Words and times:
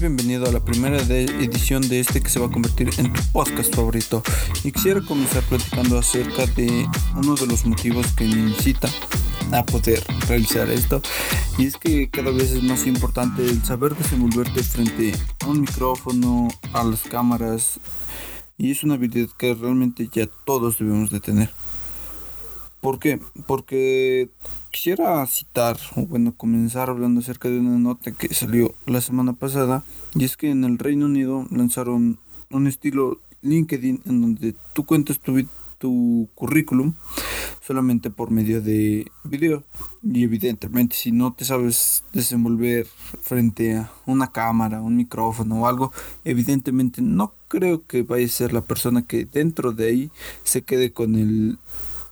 bienvenido 0.00 0.46
a 0.46 0.52
la 0.52 0.60
primera 0.60 0.98
edición 0.98 1.88
de 1.88 1.98
este 1.98 2.20
que 2.20 2.28
se 2.28 2.38
va 2.38 2.46
a 2.46 2.50
convertir 2.50 2.88
en 2.98 3.12
tu 3.12 3.20
podcast 3.32 3.74
favorito. 3.74 4.22
Y 4.62 4.70
quisiera 4.70 5.00
comenzar 5.00 5.42
platicando 5.44 5.98
acerca 5.98 6.46
de 6.46 6.86
uno 7.16 7.34
de 7.34 7.46
los 7.46 7.66
motivos 7.66 8.06
que 8.12 8.24
me 8.24 8.50
incita 8.50 8.88
a 9.52 9.64
poder 9.66 10.04
realizar 10.28 10.70
esto. 10.70 11.02
Y 11.56 11.66
es 11.66 11.76
que 11.76 12.08
cada 12.10 12.30
vez 12.30 12.52
es 12.52 12.62
más 12.62 12.86
importante 12.86 13.44
el 13.44 13.64
saber 13.64 13.96
desenvolverte 13.96 14.62
frente 14.62 15.14
a 15.40 15.46
un 15.46 15.62
micrófono, 15.62 16.48
a 16.72 16.84
las 16.84 17.02
cámaras. 17.02 17.80
Y 18.56 18.70
es 18.70 18.84
una 18.84 18.94
habilidad 18.94 19.30
que 19.36 19.54
realmente 19.54 20.08
ya 20.12 20.28
todos 20.44 20.78
debemos 20.78 21.10
de 21.10 21.18
tener. 21.18 21.50
¿Por 22.80 22.98
qué? 22.98 23.20
Porque 23.46 24.30
quisiera 24.70 25.26
citar, 25.26 25.76
o 25.96 26.06
bueno, 26.06 26.34
comenzar 26.36 26.90
hablando 26.90 27.20
acerca 27.20 27.48
de 27.48 27.58
una 27.58 27.78
nota 27.78 28.12
que 28.12 28.32
salió 28.32 28.74
la 28.86 29.00
semana 29.00 29.32
pasada, 29.32 29.82
y 30.14 30.24
es 30.24 30.36
que 30.36 30.50
en 30.50 30.64
el 30.64 30.78
Reino 30.78 31.06
Unido 31.06 31.46
lanzaron 31.50 32.18
un 32.50 32.66
estilo 32.66 33.18
LinkedIn 33.42 34.02
en 34.06 34.20
donde 34.20 34.54
tú 34.74 34.84
cuentas 34.84 35.18
tu, 35.18 35.44
tu 35.78 36.28
currículum 36.34 36.94
solamente 37.68 38.08
por 38.08 38.30
medio 38.30 38.62
de 38.62 39.10
video. 39.24 39.62
Y 40.02 40.24
evidentemente, 40.24 40.96
si 40.96 41.12
no 41.12 41.34
te 41.34 41.44
sabes 41.44 42.02
desenvolver 42.14 42.86
frente 43.20 43.76
a 43.76 43.92
una 44.06 44.32
cámara, 44.32 44.80
un 44.80 44.96
micrófono 44.96 45.60
o 45.60 45.66
algo, 45.66 45.92
evidentemente 46.24 47.02
no 47.02 47.34
creo 47.48 47.84
que 47.86 48.04
vaya 48.04 48.24
a 48.24 48.30
ser 48.30 48.54
la 48.54 48.62
persona 48.62 49.02
que 49.02 49.26
dentro 49.26 49.72
de 49.72 49.86
ahí 49.86 50.10
se 50.44 50.62
quede 50.62 50.92
con 50.92 51.14
el 51.16 51.58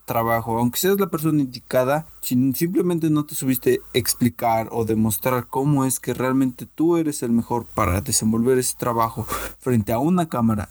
trabajo, 0.06 0.58
aunque 0.58 0.78
seas 0.78 0.98
la 0.98 1.08
persona 1.08 1.42
indicada, 1.42 2.06
si 2.22 2.52
simplemente 2.54 3.10
no 3.10 3.26
te 3.26 3.34
subiste 3.34 3.82
explicar 3.92 4.68
o 4.70 4.86
demostrar 4.86 5.48
cómo 5.48 5.84
es 5.84 6.00
que 6.00 6.14
realmente 6.14 6.64
tú 6.64 6.96
eres 6.96 7.22
el 7.22 7.32
mejor 7.32 7.66
para 7.66 8.00
desenvolver 8.00 8.56
ese 8.56 8.76
trabajo 8.78 9.26
frente 9.58 9.92
a 9.92 9.98
una 9.98 10.28
cámara, 10.28 10.70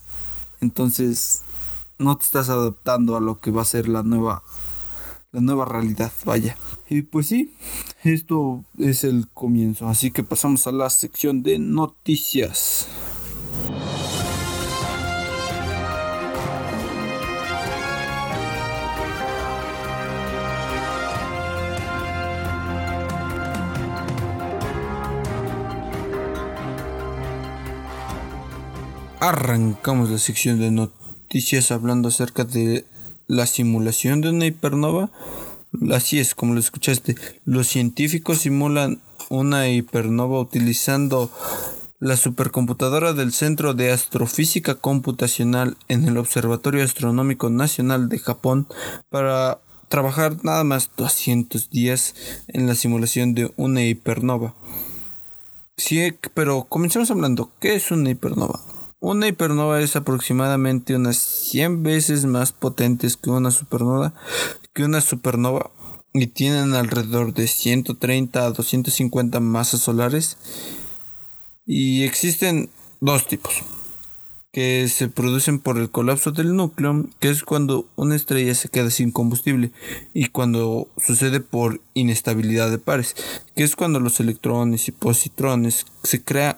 entonces 0.62 1.44
no 2.00 2.18
te 2.18 2.26
estás 2.26 2.50
adaptando 2.50 3.16
a 3.16 3.22
lo 3.22 3.40
que 3.40 3.52
va 3.52 3.62
a 3.62 3.66
ser 3.66 3.88
la 3.88 4.02
nueva 4.02 4.42
la 5.36 5.42
nueva 5.42 5.66
realidad, 5.66 6.14
vaya. 6.24 6.56
Y 6.90 7.02
pues 7.02 7.28
sí, 7.28 7.54
esto 8.04 8.64
es 8.80 9.04
el 9.04 9.28
comienzo, 9.34 9.90
así 9.90 10.10
que 10.10 10.24
pasamos 10.24 10.66
a 10.66 10.72
la 10.72 10.90
sección 10.90 11.44
de 11.44 11.60
noticias. 11.60 12.88
Arrancamos 29.28 30.12
la 30.12 30.20
sección 30.20 30.60
de 30.60 30.70
noticias 30.70 31.72
hablando 31.72 32.10
acerca 32.10 32.44
de 32.44 32.86
la 33.26 33.48
simulación 33.48 34.22
de 34.22 34.30
una 34.30 34.46
hipernova. 34.46 35.10
Así 35.92 36.20
es, 36.20 36.36
como 36.36 36.54
lo 36.54 36.60
escuchaste. 36.60 37.16
Los 37.44 37.66
científicos 37.66 38.38
simulan 38.38 39.02
una 39.30 39.68
hipernova 39.68 40.40
utilizando 40.40 41.32
la 42.00 42.18
supercomputadora 42.18 43.14
del 43.14 43.34
Centro 43.34 43.74
de 43.74 43.92
Astrofísica 43.92 44.76
Computacional 44.76 45.76
en 45.88 46.08
el 46.08 46.18
Observatorio 46.18 46.84
Astronómico 46.84 47.50
Nacional 47.50 48.10
de 48.10 48.20
Japón 48.20 48.68
para 49.10 49.58
trabajar 49.90 50.38
nada 50.44 50.64
más 50.64 50.92
200 50.98 51.72
días 51.72 52.14
en 52.48 52.68
la 52.68 52.76
simulación 52.76 53.34
de 53.34 53.52
una 53.56 53.84
hipernova. 53.84 54.54
Sí, 55.78 56.14
pero 56.36 56.66
comencemos 56.66 57.10
hablando, 57.10 57.50
¿qué 57.60 57.74
es 57.74 57.90
una 57.90 58.12
hipernova? 58.12 58.75
Una 59.08 59.28
hipernova 59.28 59.82
es 59.82 59.96
aproximadamente 59.96 60.96
unas 60.96 61.18
100 61.18 61.84
veces 61.84 62.26
más 62.26 62.52
potentes 62.52 63.18
que 63.18 63.30
una 63.30 63.52
supernova, 63.52 64.16
y 66.12 66.26
tienen 66.26 66.74
alrededor 66.74 67.32
de 67.36 67.48
130 67.48 68.44
a 68.44 68.50
250 68.50 69.40
masas 69.42 69.82
solares. 69.82 70.38
Y 71.68 72.02
existen 72.02 72.72
dos 73.00 73.28
tipos 73.28 73.62
que 74.52 74.90
se 74.90 75.08
producen 75.08 75.60
por 75.60 75.78
el 75.78 75.92
colapso 75.92 76.32
del 76.32 76.56
núcleo, 76.56 77.06
que 77.20 77.30
es 77.30 77.44
cuando 77.44 77.88
una 77.96 78.16
estrella 78.16 78.56
se 78.56 78.70
queda 78.70 78.90
sin 78.90 79.12
combustible, 79.12 79.72
y 80.16 80.30
cuando 80.30 80.88
sucede 80.98 81.42
por 81.42 81.80
inestabilidad 81.94 82.72
de 82.72 82.80
pares, 82.80 83.16
que 83.56 83.64
es 83.66 83.76
cuando 83.76 84.00
los 84.00 84.20
electrones 84.20 84.88
y 84.88 84.92
positrones 84.92 85.86
se 86.02 86.24
crea, 86.24 86.58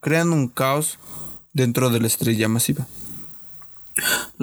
crean 0.00 0.32
un 0.32 0.48
caos 0.48 0.98
dentro 1.54 1.88
de 1.88 2.00
la 2.00 2.06
estrella 2.08 2.48
masiva. 2.48 2.86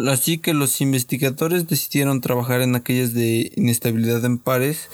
Así 0.07 0.37
que 0.37 0.53
los 0.53 0.79
investigadores 0.81 1.67
decidieron 1.67 2.21
trabajar 2.21 2.61
en 2.61 2.75
aquellas 2.75 3.13
de 3.13 3.51
inestabilidad 3.55 4.23
en 4.25 4.37
pares, 4.37 4.87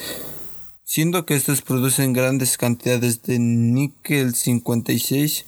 siendo 0.84 1.24
que 1.24 1.36
estas 1.36 1.62
producen 1.62 2.12
grandes 2.12 2.58
cantidades 2.58 3.22
de 3.22 3.38
níquel 3.38 4.34
56, 4.34 5.44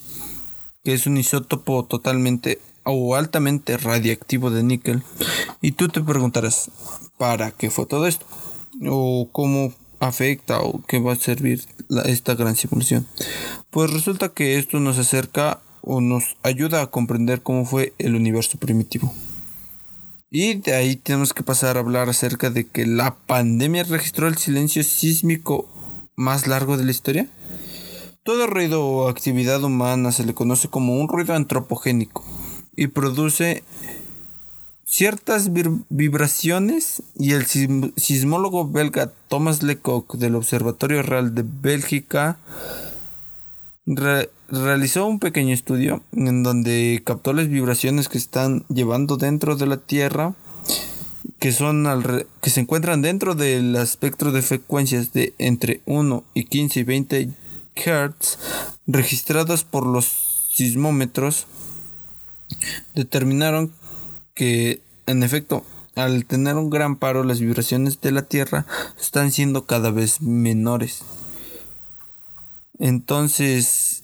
que 0.84 0.94
es 0.94 1.06
un 1.06 1.16
isótopo 1.16 1.84
totalmente 1.84 2.60
o 2.84 3.16
altamente 3.16 3.76
radiactivo 3.76 4.50
de 4.50 4.62
níquel. 4.62 5.02
Y 5.60 5.72
tú 5.72 5.88
te 5.88 6.00
preguntarás, 6.00 6.70
¿para 7.19 7.50
qué 7.50 7.70
fue 7.70 7.87
todo 7.87 8.06
esto? 8.06 8.25
¿O 8.87 9.28
cómo 9.32 9.75
afecta 9.98 10.60
o 10.60 10.82
qué 10.87 10.98
va 11.00 11.12
a 11.12 11.16
servir 11.16 11.64
esta 12.04 12.34
gran 12.34 12.54
simulación? 12.54 13.06
Pues 13.70 13.91
resulta 13.91 14.31
que 14.31 14.58
esto 14.58 14.78
nos 14.78 14.98
acerca 14.98 15.60
o 15.82 16.00
nos 16.00 16.36
ayuda 16.42 16.82
a 16.82 16.86
comprender 16.88 17.42
cómo 17.42 17.64
fue 17.64 17.92
el 17.98 18.14
universo 18.14 18.58
primitivo. 18.58 19.12
Y 20.30 20.54
de 20.54 20.74
ahí 20.74 20.96
tenemos 20.96 21.34
que 21.34 21.42
pasar 21.42 21.76
a 21.76 21.80
hablar 21.80 22.08
acerca 22.08 22.50
de 22.50 22.66
que 22.66 22.86
la 22.86 23.16
pandemia 23.16 23.82
registró 23.82 24.28
el 24.28 24.36
silencio 24.36 24.84
sísmico 24.84 25.69
más 26.14 26.46
largo 26.46 26.76
de 26.76 26.84
la 26.84 26.92
historia. 26.92 27.28
Todo 28.22 28.46
ruido 28.46 28.86
o 28.86 29.08
actividad 29.08 29.64
humana 29.64 30.12
se 30.12 30.24
le 30.24 30.34
conoce 30.34 30.69
como 30.69 31.00
un 31.00 31.08
ruido 31.08 31.34
antropogénico 31.34 32.24
y 32.76 32.86
produce 32.88 33.64
ciertas 34.84 35.50
vibraciones 35.88 37.02
y 37.16 37.32
el 37.32 37.46
sismólogo 37.46 38.69
belga 38.69 39.12
Thomas 39.28 39.62
Lecoq 39.62 40.16
del 40.16 40.34
Observatorio 40.34 41.02
Real 41.02 41.34
de 41.34 41.44
Bélgica 41.44 42.38
realizó 44.50 45.06
un 45.06 45.19
pequeño 45.19 45.55
estudio 45.55 46.03
en 46.12 46.43
donde 46.43 47.03
captó 47.05 47.33
las 47.33 47.49
vibraciones 47.49 48.09
que 48.09 48.19
están 48.19 48.65
llevando 48.69 49.16
dentro 49.16 49.56
de 49.56 49.66
la 49.66 49.77
Tierra, 49.77 50.34
que, 51.38 51.53
son 51.53 51.87
que 52.41 52.50
se 52.50 52.61
encuentran 52.61 53.03
dentro 53.03 53.34
del 53.34 53.77
espectro 53.77 54.33
de 54.33 54.43
frecuencias 54.43 55.12
de 55.12 55.34
entre 55.38 55.81
1 55.87 56.25
y 56.34 56.44
15 56.44 56.81
y 56.81 56.83
20 56.83 57.31
Hz 57.77 58.38
registradas 58.87 59.65
por 59.65 59.87
los 59.87 60.49
sismómetros, 60.53 61.47
determinaron 62.94 63.72
que 64.34 64.81
en 65.06 65.22
efecto 65.22 65.65
al 65.94 66.25
tener 66.25 66.56
un 66.56 66.71
gran 66.71 66.97
paro 66.97 67.25
las 67.25 67.41
vibraciones 67.41 68.00
de 68.00 68.12
la 68.12 68.22
Tierra 68.22 68.67
están 69.00 69.32
siendo 69.32 69.67
cada 69.67 69.91
vez 69.91 70.21
menores. 70.22 71.03
Entonces, 72.78 74.00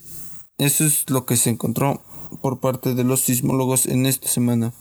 eso 0.57 0.85
es 0.85 1.09
lo 1.09 1.25
que 1.25 1.37
se 1.37 1.49
encontró 1.49 2.01
por 2.41 2.59
parte 2.59 2.93
de 2.93 3.03
los 3.03 3.21
sismólogos 3.21 3.85
en 3.85 4.05
esta 4.05 4.27
semana. 4.27 4.73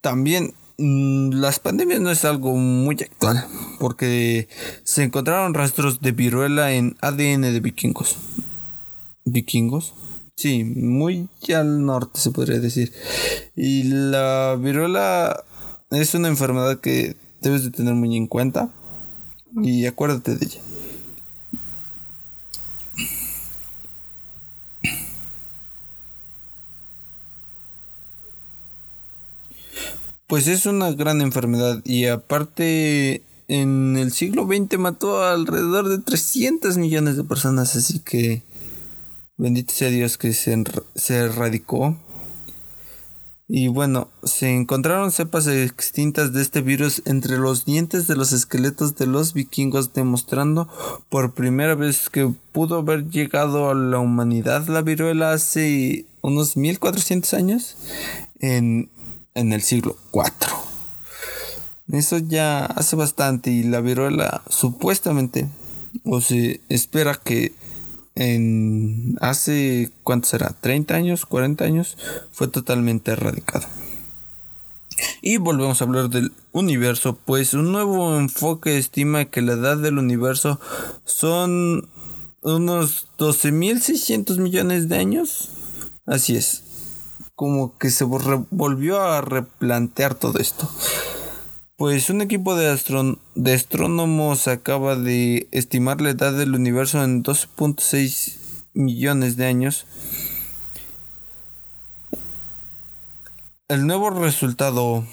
También 0.00 0.54
mm, 0.78 1.30
las 1.30 1.58
pandemias 1.58 2.00
no 2.00 2.10
es 2.10 2.24
algo 2.24 2.54
muy 2.56 2.96
actual, 3.00 3.46
porque 3.78 4.48
se 4.84 5.04
encontraron 5.04 5.54
rastros 5.54 6.00
de 6.00 6.12
viruela 6.12 6.72
en 6.72 6.96
ADN 7.00 7.42
de 7.42 7.60
vikingos. 7.60 8.16
¿Vikingos? 9.24 9.94
Sí, 10.36 10.64
muy 10.64 11.28
al 11.54 11.84
norte 11.86 12.20
se 12.20 12.30
podría 12.30 12.58
decir. 12.58 12.92
Y 13.54 13.84
la 13.84 14.58
viruela 14.60 15.44
es 15.90 16.14
una 16.14 16.28
enfermedad 16.28 16.80
que 16.80 17.16
debes 17.40 17.64
de 17.64 17.70
tener 17.70 17.94
muy 17.94 18.16
en 18.16 18.26
cuenta 18.26 18.70
y 19.62 19.86
acuérdate 19.86 20.36
de 20.36 20.44
ella. 20.44 20.60
Pues 30.26 30.48
es 30.48 30.66
una 30.66 30.90
gran 30.92 31.20
enfermedad 31.20 31.80
y 31.84 32.06
aparte 32.06 33.22
en 33.46 33.96
el 33.96 34.10
siglo 34.10 34.46
XX 34.46 34.76
mató 34.78 35.22
alrededor 35.22 35.88
de 35.88 35.98
300 35.98 36.78
millones 36.78 37.16
de 37.16 37.22
personas, 37.22 37.76
así 37.76 38.00
que 38.00 38.42
bendito 39.36 39.72
sea 39.72 39.90
Dios 39.90 40.18
que 40.18 40.32
se, 40.32 40.64
se 40.96 41.16
erradicó. 41.16 41.96
Y 43.48 43.68
bueno, 43.68 44.08
se 44.24 44.52
encontraron 44.52 45.12
cepas 45.12 45.46
extintas 45.46 46.32
de 46.32 46.42
este 46.42 46.60
virus 46.60 47.02
entre 47.04 47.38
los 47.38 47.64
dientes 47.64 48.08
de 48.08 48.16
los 48.16 48.32
esqueletos 48.32 48.96
de 48.96 49.06
los 49.06 49.34
vikingos, 49.34 49.92
demostrando 49.92 50.68
por 51.08 51.34
primera 51.34 51.76
vez 51.76 52.10
que 52.10 52.28
pudo 52.50 52.78
haber 52.78 53.08
llegado 53.08 53.70
a 53.70 53.74
la 53.74 54.00
humanidad 54.00 54.66
la 54.66 54.82
viruela 54.82 55.30
hace 55.30 56.06
unos 56.22 56.56
1400 56.56 57.34
años 57.34 57.76
en, 58.40 58.90
en 59.36 59.52
el 59.52 59.62
siglo 59.62 59.96
IV. 60.12 60.32
Eso 61.92 62.18
ya 62.18 62.66
hace 62.66 62.96
bastante 62.96 63.50
y 63.50 63.62
la 63.62 63.80
viruela 63.80 64.42
supuestamente 64.48 65.46
o 66.04 66.20
se 66.20 66.60
espera 66.68 67.14
que 67.14 67.54
en 68.16 69.16
hace, 69.20 69.90
¿cuánto 70.02 70.26
será? 70.28 70.56
¿30 70.60 70.92
años? 70.92 71.28
¿40 71.28 71.62
años? 71.62 71.96
Fue 72.32 72.48
totalmente 72.48 73.12
erradicado. 73.12 73.66
Y 75.20 75.36
volvemos 75.36 75.80
a 75.80 75.84
hablar 75.84 76.08
del 76.08 76.32
universo, 76.52 77.18
pues 77.24 77.52
un 77.52 77.70
nuevo 77.70 78.16
enfoque 78.16 78.78
estima 78.78 79.26
que 79.26 79.42
la 79.42 79.52
edad 79.52 79.76
del 79.76 79.98
universo 79.98 80.58
son 81.04 81.90
unos 82.40 83.08
12.600 83.18 84.38
millones 84.38 84.88
de 84.88 84.96
años. 84.96 85.50
Así 86.06 86.36
es, 86.36 86.62
como 87.36 87.76
que 87.78 87.90
se 87.90 88.04
volvió 88.04 89.00
a 89.00 89.20
replantear 89.20 90.14
todo 90.14 90.38
esto. 90.38 90.68
Pues 91.76 92.08
un 92.08 92.22
equipo 92.22 92.56
de, 92.56 92.74
de 93.34 93.52
astrónomos 93.52 94.48
acaba 94.48 94.96
de 94.96 95.46
estimar 95.52 96.00
la 96.00 96.10
edad 96.10 96.32
del 96.32 96.54
universo 96.54 97.04
en 97.04 97.22
12.6 97.22 98.36
millones 98.72 99.36
de 99.36 99.44
años. 99.44 99.84
El 103.68 103.86
nuevo 103.86 104.08
resultado 104.08 105.04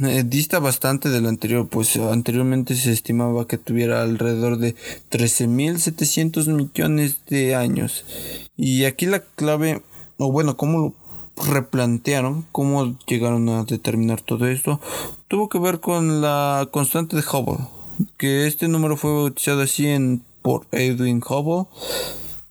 eh, 0.00 0.24
dista 0.26 0.58
bastante 0.58 1.08
del 1.08 1.26
anterior, 1.26 1.68
pues 1.68 1.96
anteriormente 1.96 2.74
se 2.74 2.92
estimaba 2.92 3.46
que 3.46 3.56
tuviera 3.56 4.02
alrededor 4.02 4.58
de 4.58 4.74
13.700 5.10 6.46
millones 6.48 7.20
de 7.28 7.54
años. 7.54 8.04
Y 8.56 8.84
aquí 8.84 9.06
la 9.06 9.20
clave, 9.20 9.80
o 10.18 10.30
bueno, 10.30 10.58
¿cómo 10.58 10.94
replantearon 11.36 12.46
cómo 12.52 12.98
llegaron 13.06 13.48
a 13.48 13.64
determinar 13.64 14.20
todo 14.20 14.46
esto 14.46 14.80
tuvo 15.30 15.48
que 15.48 15.60
ver 15.60 15.78
con 15.78 16.20
la 16.20 16.68
constante 16.72 17.14
de 17.16 17.22
Hubble, 17.22 17.64
que 18.18 18.48
este 18.48 18.66
número 18.66 18.96
fue 18.96 19.12
bautizado 19.12 19.62
así 19.62 19.86
en, 19.86 20.24
por 20.42 20.66
Edwin 20.72 21.22
Hubble, 21.24 21.68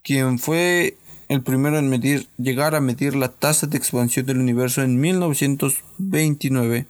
quien 0.02 0.40
fue 0.40 0.96
el 1.28 1.44
primero 1.44 1.78
en 1.78 1.90
medir, 1.90 2.30
llegar 2.38 2.76
a 2.76 2.80
medir 2.80 3.18
la 3.18 3.28
tasa 3.28 3.68
de 3.68 3.76
expansión 3.78 4.26
del 4.26 4.40
universo 4.40 4.82
en 4.82 4.98
1929. 4.98 6.86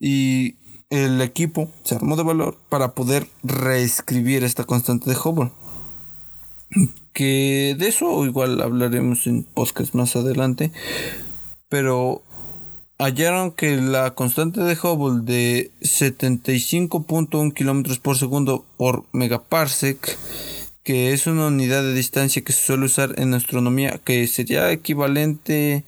Y 0.00 0.56
el 0.90 1.22
equipo 1.22 1.70
se 1.84 1.94
armó 1.94 2.16
de 2.16 2.24
valor 2.24 2.58
para 2.68 2.96
poder 2.96 3.28
reescribir 3.44 4.42
esta 4.42 4.64
constante 4.64 5.08
de 5.08 5.16
Hubble 5.16 5.52
que 7.12 7.74
de 7.78 7.88
eso 7.88 8.24
igual 8.24 8.60
hablaremos 8.60 9.26
en 9.26 9.42
podcast 9.42 9.94
más 9.94 10.16
adelante, 10.16 10.72
pero 11.68 12.22
hallaron 12.98 13.50
que 13.50 13.76
la 13.76 14.14
constante 14.14 14.60
de 14.60 14.78
Hubble 14.80 15.24
de 15.24 15.70
75.1 15.80 17.54
kilómetros 17.54 17.98
por 17.98 18.18
segundo 18.18 18.64
por 18.76 19.04
megaparsec, 19.12 20.18
que 20.84 21.12
es 21.12 21.26
una 21.26 21.46
unidad 21.46 21.82
de 21.82 21.94
distancia 21.94 22.42
que 22.42 22.52
se 22.52 22.64
suele 22.64 22.86
usar 22.86 23.14
en 23.18 23.34
astronomía, 23.34 24.00
que 24.04 24.26
sería 24.26 24.70
equivalente 24.70 25.84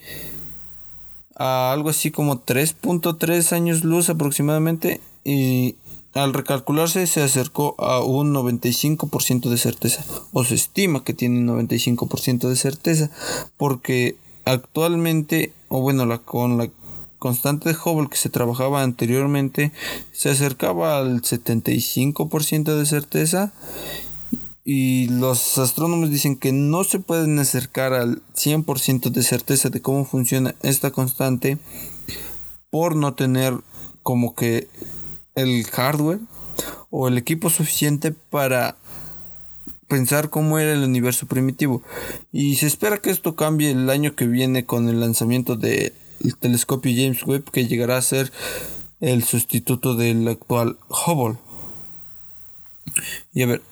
a 1.37 1.73
algo 1.73 1.91
así 1.91 2.11
como 2.11 2.45
3.3 2.45 3.53
años 3.53 3.85
luz 3.85 4.09
aproximadamente, 4.09 5.01
y 5.25 5.77
al 6.15 6.35
recalcularse 6.35 7.07
se 7.07 7.23
acercó 7.23 7.75
a 7.79 8.05
un 8.05 8.35
95% 8.35 9.49
de 9.49 9.59
certeza, 9.59 10.05
o 10.33 10.45
se 10.45 10.55
estima 10.55 11.05
que 11.05 11.15
tiene 11.15 11.39
un 11.39 11.69
95% 11.69 12.49
de 12.49 12.57
certeza, 12.57 13.11
porque 13.57 14.17
actualmente, 14.45 15.53
o 15.69 15.81
bueno, 15.81 16.05
la, 16.07 16.19
con 16.19 16.59
la 16.59 16.69
constante 17.19 17.69
de 17.69 17.77
Hubble 17.77 18.09
que 18.11 18.17
se 18.17 18.29
trabajaba 18.29 18.83
anteriormente, 18.83 19.73
se 20.13 20.31
acercaba 20.31 20.99
al 20.99 21.23
75% 21.23 22.77
de 22.77 22.87
certeza 22.87 23.53
y 24.65 25.09
los 25.09 25.59
astrónomos 25.59 26.11
dicen 26.11 26.37
que 26.37 26.53
no 26.53 26.85
se 26.85 26.99
pueden 26.99 27.39
acercar 27.39 27.95
al 27.95 28.23
100% 28.35 29.11
de 29.11 29.23
certeza 29.23 29.71
de 29.71 29.81
cómo 29.81 30.05
funciona 30.05 30.55
esta 30.63 30.91
constante 30.91 31.59
por 32.71 32.97
no 32.97 33.15
tener 33.15 33.55
como 34.03 34.35
que 34.35 34.69
el 35.35 35.65
hardware 35.67 36.21
o 36.91 37.09
el 37.09 37.19
equipo 37.19 37.51
suficiente 37.51 38.13
para 38.13 38.77
pensar 39.89 40.31
cómo 40.31 40.59
era 40.59 40.73
el 40.73 40.85
universo 40.85 41.27
primitivo. 41.27 41.83
Y 42.33 42.57
se 42.57 42.67
espera 42.67 42.99
que 42.99 43.11
esto 43.11 43.37
cambie 43.37 43.71
el 43.71 43.91
año 43.91 44.15
que 44.15 44.27
viene 44.27 44.65
con 44.65 44.89
el 44.89 45.01
lanzamiento 45.01 45.57
del 45.57 45.93
telescopio 46.41 46.93
James 46.95 47.27
Webb 47.27 47.51
que 47.51 47.67
llegará 47.67 47.99
a 47.99 48.03
ser 48.03 48.33
el 49.01 49.25
sustituto 49.25 49.95
del 49.95 50.27
actual 50.29 50.79
Hubble. 50.89 51.39
Y 53.35 53.43
a 53.43 53.47
ver, 53.47 53.63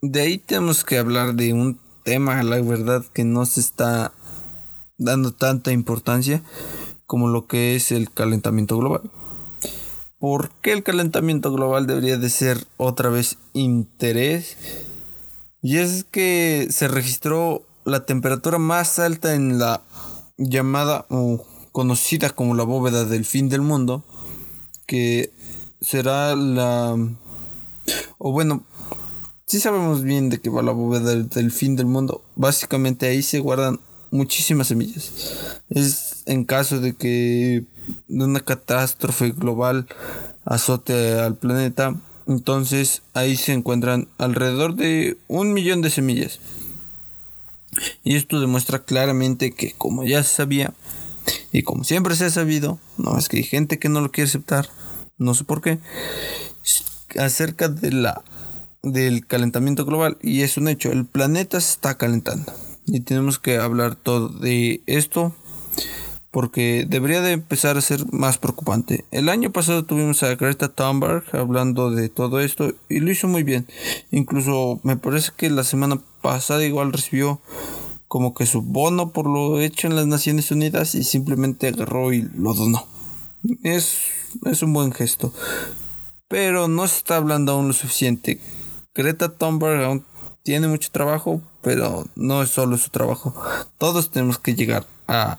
de 0.00 0.20
ahí 0.20 0.38
tenemos 0.38 0.84
que 0.84 0.98
hablar 0.98 1.34
de 1.34 1.52
un 1.52 1.78
tema, 2.04 2.42
la 2.42 2.60
verdad, 2.60 3.04
que 3.12 3.24
no 3.24 3.44
se 3.46 3.60
está 3.60 4.12
dando 4.96 5.32
tanta 5.32 5.72
importancia 5.72 6.42
como 7.06 7.28
lo 7.28 7.46
que 7.46 7.74
es 7.74 7.90
el 7.90 8.10
calentamiento 8.10 8.76
global. 8.76 9.10
¿Por 10.18 10.50
qué 10.62 10.72
el 10.72 10.82
calentamiento 10.82 11.52
global 11.52 11.86
debería 11.86 12.16
de 12.16 12.28
ser 12.28 12.66
otra 12.76 13.08
vez 13.08 13.36
interés? 13.52 14.56
Y 15.62 15.78
es 15.78 16.04
que 16.04 16.68
se 16.70 16.88
registró 16.88 17.62
la 17.84 18.04
temperatura 18.04 18.58
más 18.58 18.98
alta 18.98 19.34
en 19.34 19.58
la 19.58 19.82
llamada 20.36 21.06
o 21.08 21.44
conocida 21.72 22.30
como 22.30 22.54
la 22.54 22.64
bóveda 22.64 23.04
del 23.04 23.24
fin 23.24 23.48
del 23.48 23.60
mundo, 23.60 24.02
que 24.86 25.30
será 25.80 26.34
la... 26.34 26.96
o 28.18 28.32
bueno, 28.32 28.64
si 29.46 29.60
sabemos 29.60 30.02
bien 30.02 30.30
de 30.30 30.40
qué 30.40 30.50
va 30.50 30.62
la 30.62 30.72
bóveda 30.72 31.14
del 31.14 31.52
fin 31.52 31.76
del 31.76 31.86
mundo. 31.86 32.22
Básicamente 32.34 33.06
ahí 33.06 33.22
se 33.22 33.38
guardan 33.38 33.78
muchísimas 34.10 34.66
semillas. 34.66 35.12
Es 35.70 36.22
en 36.26 36.44
caso 36.44 36.80
de 36.80 36.94
que 36.94 37.64
de 38.08 38.24
una 38.24 38.40
catástrofe 38.40 39.30
global 39.30 39.86
azote 40.44 41.18
al 41.20 41.36
planeta, 41.36 41.94
entonces 42.26 43.02
ahí 43.14 43.36
se 43.36 43.52
encuentran 43.52 44.08
alrededor 44.18 44.74
de 44.74 45.16
un 45.28 45.52
millón 45.52 45.82
de 45.82 45.90
semillas. 45.90 46.40
Y 48.02 48.16
esto 48.16 48.40
demuestra 48.40 48.80
claramente 48.80 49.52
que 49.52 49.72
como 49.72 50.04
ya 50.04 50.22
se 50.22 50.34
sabía, 50.34 50.72
y 51.52 51.62
como 51.62 51.84
siempre 51.84 52.16
se 52.16 52.26
ha 52.26 52.30
sabido, 52.30 52.78
no 52.96 53.18
es 53.18 53.28
que 53.28 53.38
hay 53.38 53.42
gente 53.42 53.78
que 53.78 53.88
no 53.88 54.00
lo 54.00 54.10
quiere 54.10 54.28
aceptar, 54.28 54.68
no 55.18 55.34
sé 55.34 55.44
por 55.44 55.60
qué, 55.60 55.78
acerca 57.18 57.68
de 57.68 57.92
la 57.92 58.22
del 58.82 59.26
calentamiento 59.26 59.84
global. 59.84 60.18
Y 60.22 60.42
es 60.42 60.56
un 60.56 60.68
hecho, 60.68 60.92
el 60.92 61.04
planeta 61.04 61.60
se 61.60 61.72
está 61.72 61.96
calentando. 61.96 62.52
Y 62.86 63.00
tenemos 63.00 63.38
que 63.38 63.58
hablar 63.58 63.96
todo 63.96 64.28
de 64.28 64.82
esto 64.86 65.34
porque 66.30 66.84
debería 66.88 67.20
de 67.20 67.32
empezar 67.32 67.76
a 67.76 67.80
ser 67.80 68.04
más 68.12 68.38
preocupante. 68.38 69.04
El 69.10 69.28
año 69.28 69.50
pasado 69.50 69.84
tuvimos 69.84 70.22
a 70.22 70.34
Greta 70.34 70.68
Thunberg 70.68 71.24
hablando 71.32 71.90
de 71.90 72.08
todo 72.08 72.40
esto 72.40 72.74
y 72.88 73.00
lo 73.00 73.10
hizo 73.10 73.28
muy 73.28 73.42
bien. 73.42 73.66
Incluso 74.10 74.80
me 74.82 74.96
parece 74.96 75.32
que 75.36 75.50
la 75.50 75.64
semana 75.64 76.00
pasada 76.20 76.64
igual 76.64 76.92
recibió 76.92 77.40
como 78.08 78.34
que 78.34 78.46
su 78.46 78.62
bono 78.62 79.10
por 79.10 79.26
lo 79.26 79.60
hecho 79.60 79.86
en 79.86 79.96
las 79.96 80.06
Naciones 80.06 80.50
Unidas 80.50 80.94
y 80.94 81.04
simplemente 81.04 81.68
agarró 81.68 82.12
y 82.12 82.22
lo 82.36 82.54
donó. 82.54 82.86
Es, 83.62 83.98
es 84.44 84.62
un 84.62 84.72
buen 84.72 84.92
gesto. 84.92 85.32
Pero 86.28 86.68
no 86.68 86.86
se 86.88 86.96
está 86.96 87.16
hablando 87.16 87.52
aún 87.52 87.68
lo 87.68 87.74
suficiente. 87.74 88.38
Greta 88.94 89.30
Thunberg 89.30 89.82
aún 89.82 90.04
tiene 90.42 90.68
mucho 90.68 90.90
trabajo, 90.90 91.40
pero 91.62 92.06
no 92.16 92.42
es 92.42 92.50
solo 92.50 92.76
su 92.76 92.90
trabajo. 92.90 93.34
Todos 93.78 94.10
tenemos 94.10 94.38
que 94.38 94.54
llegar 94.54 94.86
a 95.06 95.38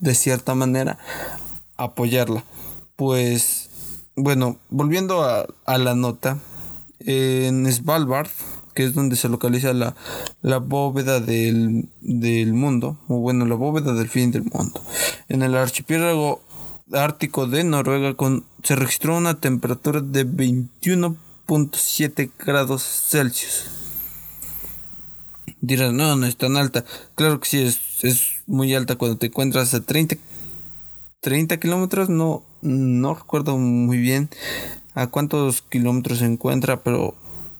de 0.00 0.14
cierta 0.14 0.54
manera 0.54 0.98
apoyarla. 1.76 2.44
Pues 2.96 3.68
bueno, 4.16 4.56
volviendo 4.70 5.22
a, 5.22 5.46
la 5.78 5.94
nota, 5.94 6.38
en 7.00 7.70
Svalbard, 7.70 8.30
que 8.74 8.84
es 8.84 8.94
donde 8.94 9.16
se 9.16 9.28
localiza 9.28 9.72
la, 9.72 9.94
la 10.42 10.58
bóveda 10.58 11.20
del, 11.20 11.88
del, 12.00 12.52
mundo, 12.52 12.98
o 13.08 13.18
bueno, 13.18 13.46
la 13.46 13.54
bóveda 13.54 13.94
del 13.94 14.08
fin 14.08 14.30
del 14.30 14.44
mundo. 14.44 14.82
En 15.28 15.42
el 15.42 15.54
archipiélago 15.54 16.40
ártico 16.92 17.46
de 17.46 17.64
Noruega 17.64 18.14
con, 18.14 18.44
se 18.62 18.76
registró 18.76 19.16
una 19.16 19.40
temperatura 19.40 20.00
de 20.00 20.26
21.7 20.26 22.30
grados 22.38 22.82
Celsius. 22.82 23.70
Dirán, 25.60 25.96
no, 25.96 26.16
no 26.16 26.26
es 26.26 26.36
tan 26.36 26.56
alta. 26.56 26.84
Claro 27.14 27.40
que 27.40 27.48
sí, 27.48 27.62
es 28.02 28.35
muy 28.46 28.74
alta 28.74 28.96
cuando 28.96 29.18
te 29.18 29.26
encuentras 29.26 29.74
a 29.74 29.80
30, 29.80 30.16
30 31.20 31.58
kilómetros. 31.58 32.08
No, 32.08 32.42
no 32.62 33.14
recuerdo 33.14 33.58
muy 33.58 33.98
bien 33.98 34.28
a 34.94 35.08
cuántos 35.08 35.62
kilómetros 35.62 36.18
se 36.18 36.26
encuentra, 36.26 36.82
pero 36.82 37.14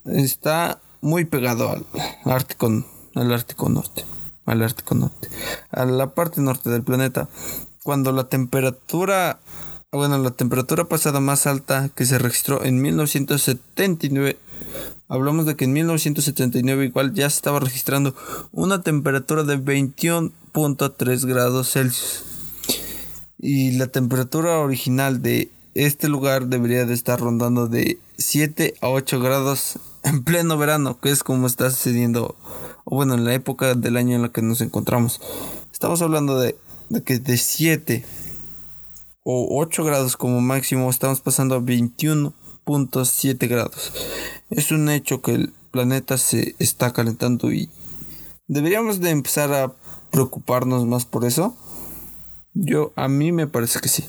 está 0.05 0.81
muy 1.01 1.25
pegado 1.25 1.71
al 1.71 1.85
Ártico, 2.25 2.85
al 3.15 3.33
Ártico 3.33 3.69
Norte, 3.69 4.05
al 4.47 4.63
Ártico 4.63 4.95
Norte, 4.95 5.29
a 5.71 5.85
la 5.85 6.15
parte 6.15 6.41
norte 6.41 6.71
del 6.71 6.83
planeta. 6.83 7.29
Cuando 7.83 8.13
la 8.13 8.29
temperatura, 8.29 9.39
bueno, 9.93 10.19
la 10.19 10.31
temperatura 10.31 10.85
pasada 10.85 11.21
más 11.21 11.47
alta 11.47 11.91
que 11.95 12.07
se 12.07 12.19
registró 12.19 12.65
en 12.65 12.81
1979 12.81 14.39
Hablamos 15.09 15.47
de 15.47 15.55
que 15.55 15.67
en 15.67 15.73
1979 15.73 16.87
igual 16.87 17.15
ya 17.15 17.31
se 17.31 17.37
estaba 17.37 17.61
registrando 17.61 18.15
una 18.51 18.83
temperatura 18.83 19.45
de 19.45 19.57
21.3 20.57 21.27
grados 21.27 21.73
Celsius. 21.73 22.23
Y 23.39 23.73
la 23.73 23.89
temperatura 23.89 24.59
original 24.61 25.21
de 25.21 25.51
este 25.75 26.09
lugar 26.09 26.47
debería 26.47 26.87
de 26.87 26.95
estar 26.95 27.21
rondando 27.21 27.69
de 27.69 27.99
7 28.17 28.75
a 28.81 28.89
8 28.89 29.21
grados 29.21 29.79
en 30.03 30.25
pleno 30.25 30.57
verano, 30.57 30.99
que 30.99 31.11
es 31.11 31.23
como 31.23 31.47
está 31.47 31.71
sucediendo, 31.71 32.37
o 32.85 32.97
bueno, 32.97 33.15
en 33.15 33.27
la 33.27 33.35
época 33.35 33.75
del 33.75 33.99
año 33.99 34.17
en 34.17 34.23
la 34.23 34.31
que 34.31 34.41
nos 34.41 34.63
encontramos. 34.63 35.21
Estamos 35.73 36.01
hablando 36.01 36.41
de, 36.41 36.57
de 36.89 37.03
que 37.03 37.19
de 37.19 37.37
7 37.37 38.05
o 39.25 39.61
8 39.61 39.85
grados 39.85 40.17
como 40.17 40.41
máximo 40.41 40.89
estamos 40.89 41.21
pasando 41.21 41.57
a 41.57 41.61
21.7 41.61 43.49
grados. 43.49 43.93
Es 44.49 44.71
un 44.71 44.89
hecho 44.89 45.21
que 45.21 45.35
el 45.35 45.53
planeta 45.71 46.17
se 46.17 46.55
está 46.59 46.95
calentando 46.95 47.53
y 47.53 47.69
deberíamos 48.49 49.01
de 49.01 49.11
empezar 49.11 49.53
a 49.53 49.75
preocuparnos 50.11 50.87
más 50.87 51.05
por 51.05 51.25
eso. 51.25 51.57
Yo 52.55 52.93
a 52.97 53.09
mí 53.09 53.33
me 53.33 53.47
parece 53.47 53.81
que 53.81 53.89
sí. 53.89 54.05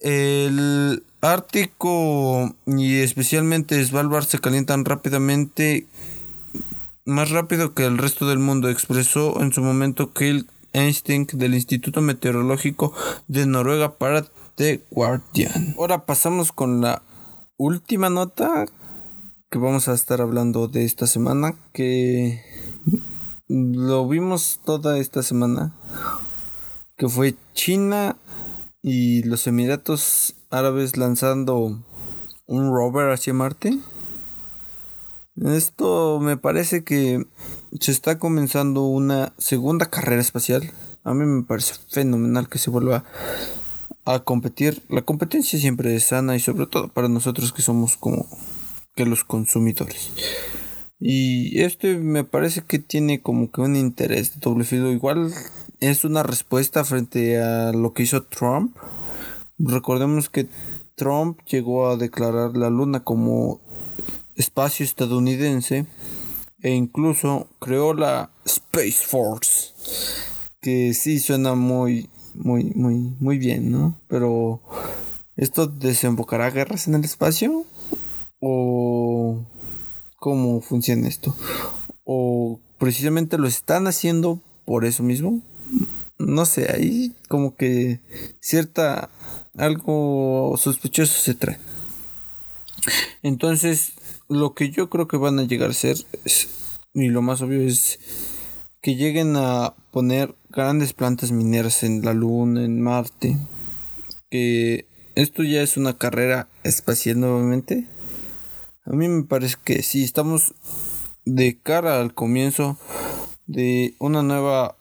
El 0.00 1.02
Ártico 1.20 2.54
y 2.66 3.00
especialmente 3.00 3.84
Svalbard 3.84 4.24
se 4.24 4.38
calientan 4.38 4.84
rápidamente, 4.84 5.86
más 7.04 7.30
rápido 7.30 7.74
que 7.74 7.84
el 7.84 7.98
resto 7.98 8.26
del 8.26 8.38
mundo, 8.38 8.68
expresó 8.68 9.40
en 9.42 9.52
su 9.52 9.62
momento 9.62 10.12
Kiel 10.12 10.46
Einstein 10.72 11.26
del 11.32 11.54
Instituto 11.54 12.00
Meteorológico 12.00 12.92
de 13.26 13.46
Noruega 13.46 13.96
para 13.96 14.26
The 14.54 14.84
Guardian. 14.90 15.74
Ahora 15.78 16.04
pasamos 16.04 16.52
con 16.52 16.80
la 16.80 17.02
última 17.56 18.10
nota 18.10 18.66
que 19.50 19.58
vamos 19.58 19.88
a 19.88 19.94
estar 19.94 20.20
hablando 20.20 20.68
de 20.68 20.84
esta 20.84 21.06
semana, 21.06 21.54
que 21.72 22.42
lo 23.48 24.06
vimos 24.06 24.60
toda 24.64 24.98
esta 24.98 25.22
semana, 25.22 25.74
que 26.96 27.08
fue 27.08 27.34
China 27.54 28.16
y 28.82 29.22
los 29.22 29.46
Emiratos 29.46 30.34
Árabes 30.50 30.96
lanzando 30.96 31.78
un 32.46 32.72
rover 32.72 33.10
hacia 33.10 33.34
Marte. 33.34 33.78
Esto 35.36 36.20
me 36.20 36.36
parece 36.36 36.84
que 36.84 37.24
se 37.80 37.92
está 37.92 38.18
comenzando 38.18 38.84
una 38.84 39.32
segunda 39.38 39.86
carrera 39.86 40.20
espacial. 40.20 40.70
A 41.04 41.14
mí 41.14 41.24
me 41.24 41.42
parece 41.44 41.74
fenomenal 41.88 42.48
que 42.48 42.58
se 42.58 42.70
vuelva 42.70 43.04
a 44.04 44.20
competir. 44.20 44.82
La 44.88 45.02
competencia 45.02 45.58
siempre 45.58 45.94
es 45.94 46.04
sana 46.04 46.36
y 46.36 46.40
sobre 46.40 46.66
todo 46.66 46.88
para 46.88 47.08
nosotros 47.08 47.52
que 47.52 47.62
somos 47.62 47.96
como 47.96 48.26
que 48.96 49.06
los 49.06 49.24
consumidores. 49.24 50.10
Y 51.00 51.62
este 51.62 51.96
me 51.96 52.24
parece 52.24 52.62
que 52.62 52.78
tiene 52.78 53.20
como 53.20 53.50
que 53.50 53.60
un 53.60 53.76
interés 53.76 54.34
de 54.34 54.40
doble 54.40 54.64
filo. 54.64 54.90
Igual 54.90 55.32
es 55.80 56.04
una 56.04 56.22
respuesta 56.22 56.84
frente 56.84 57.40
a 57.40 57.72
lo 57.72 57.92
que 57.92 58.02
hizo 58.02 58.24
Trump. 58.24 58.76
Recordemos 59.58 60.28
que 60.28 60.48
Trump 60.96 61.38
llegó 61.46 61.88
a 61.88 61.96
declarar 61.96 62.56
la 62.56 62.70
luna 62.70 63.04
como 63.04 63.60
espacio 64.34 64.84
estadounidense 64.84 65.86
e 66.62 66.70
incluso 66.70 67.48
creó 67.60 67.94
la 67.94 68.30
Space 68.44 69.04
Force. 69.06 69.72
Que 70.60 70.94
sí 70.94 71.20
suena 71.20 71.54
muy, 71.54 72.08
muy, 72.34 72.64
muy, 72.74 73.14
muy 73.20 73.38
bien, 73.38 73.70
¿no? 73.70 74.00
Pero 74.08 74.60
¿esto 75.36 75.68
desembocará 75.68 76.50
guerras 76.50 76.88
en 76.88 76.94
el 76.96 77.04
espacio? 77.04 77.64
o 78.40 79.44
cómo 80.18 80.60
funciona 80.60 81.08
esto. 81.08 81.34
O 82.04 82.60
precisamente 82.78 83.38
lo 83.38 83.48
están 83.48 83.86
haciendo 83.86 84.40
por 84.64 84.84
eso 84.84 85.02
mismo. 85.02 85.40
No 86.18 86.44
sé 86.44 86.70
ahí 86.72 87.14
como 87.28 87.54
que 87.54 88.00
cierta 88.40 89.08
algo 89.56 90.54
sospechoso 90.58 91.20
se 91.20 91.34
trae. 91.34 91.58
Entonces 93.22 93.92
lo 94.28 94.54
que 94.54 94.70
yo 94.70 94.90
creo 94.90 95.08
que 95.08 95.16
van 95.16 95.38
a 95.38 95.44
llegar 95.44 95.70
a 95.70 95.74
ser 95.74 95.96
y 96.94 97.08
lo 97.08 97.22
más 97.22 97.40
obvio 97.42 97.62
es 97.62 97.98
que 98.82 98.96
lleguen 98.96 99.36
a 99.36 99.74
poner 99.90 100.34
grandes 100.50 100.92
plantas 100.92 101.32
mineras 101.32 101.82
en 101.82 102.04
la 102.04 102.12
luna 102.12 102.64
en 102.64 102.80
Marte 102.80 103.36
que 104.30 104.86
esto 105.14 105.42
ya 105.42 105.62
es 105.62 105.76
una 105.76 105.96
carrera 105.96 106.48
espacial 106.62 107.20
nuevamente 107.20 107.86
a 108.90 108.94
mí 108.94 109.06
me 109.08 109.22
parece 109.24 109.56
que 109.62 109.82
si 109.82 110.02
estamos 110.02 110.54
de 111.24 111.58
cara 111.62 112.00
al 112.00 112.14
comienzo 112.14 112.78
de 113.46 113.94
una 113.98 114.22
nueva 114.22 114.76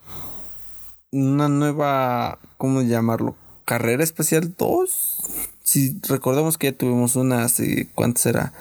una 1.11 1.49
nueva 1.49 2.39
¿cómo 2.57 2.81
llamarlo? 2.81 3.35
carrera 3.65 4.03
espacial 4.03 4.55
2. 4.57 5.23
Si 5.61 5.99
recordamos 6.07 6.57
que 6.57 6.71
ya 6.71 6.77
tuvimos 6.77 7.17
una 7.17 7.43
hace 7.43 7.89
cuánto 7.93 8.21
será? 8.21 8.53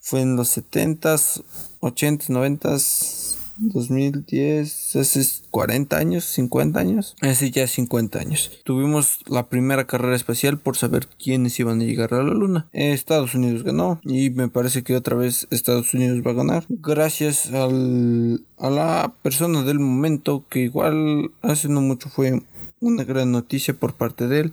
Fue 0.00 0.20
en 0.20 0.36
los 0.36 0.56
70s, 0.56 1.42
80s, 1.80 2.28
90s 2.28 3.23
2010, 3.58 4.96
hace 4.96 5.22
40 5.50 5.96
años, 5.96 6.24
50 6.24 6.80
años, 6.80 7.16
hace 7.20 7.50
ya 7.50 7.66
50 7.66 8.18
años. 8.18 8.50
Tuvimos 8.64 9.20
la 9.26 9.48
primera 9.48 9.86
carrera 9.86 10.16
espacial 10.16 10.58
por 10.58 10.76
saber 10.76 11.08
quiénes 11.22 11.58
iban 11.60 11.80
a 11.80 11.84
llegar 11.84 12.14
a 12.14 12.22
la 12.22 12.34
luna. 12.34 12.68
Estados 12.72 13.34
Unidos 13.34 13.62
ganó 13.62 14.00
y 14.04 14.30
me 14.30 14.48
parece 14.48 14.82
que 14.82 14.96
otra 14.96 15.16
vez 15.16 15.46
Estados 15.50 15.94
Unidos 15.94 16.22
va 16.26 16.32
a 16.32 16.34
ganar. 16.34 16.64
Gracias 16.68 17.52
al, 17.52 18.44
a 18.58 18.70
la 18.70 19.14
persona 19.22 19.62
del 19.62 19.78
momento 19.78 20.44
que 20.48 20.60
igual 20.60 21.30
hace 21.42 21.68
no 21.68 21.80
mucho 21.80 22.08
fue 22.08 22.42
una 22.80 23.04
gran 23.04 23.32
noticia 23.32 23.74
por 23.74 23.94
parte 23.94 24.28
de 24.28 24.40
él 24.40 24.52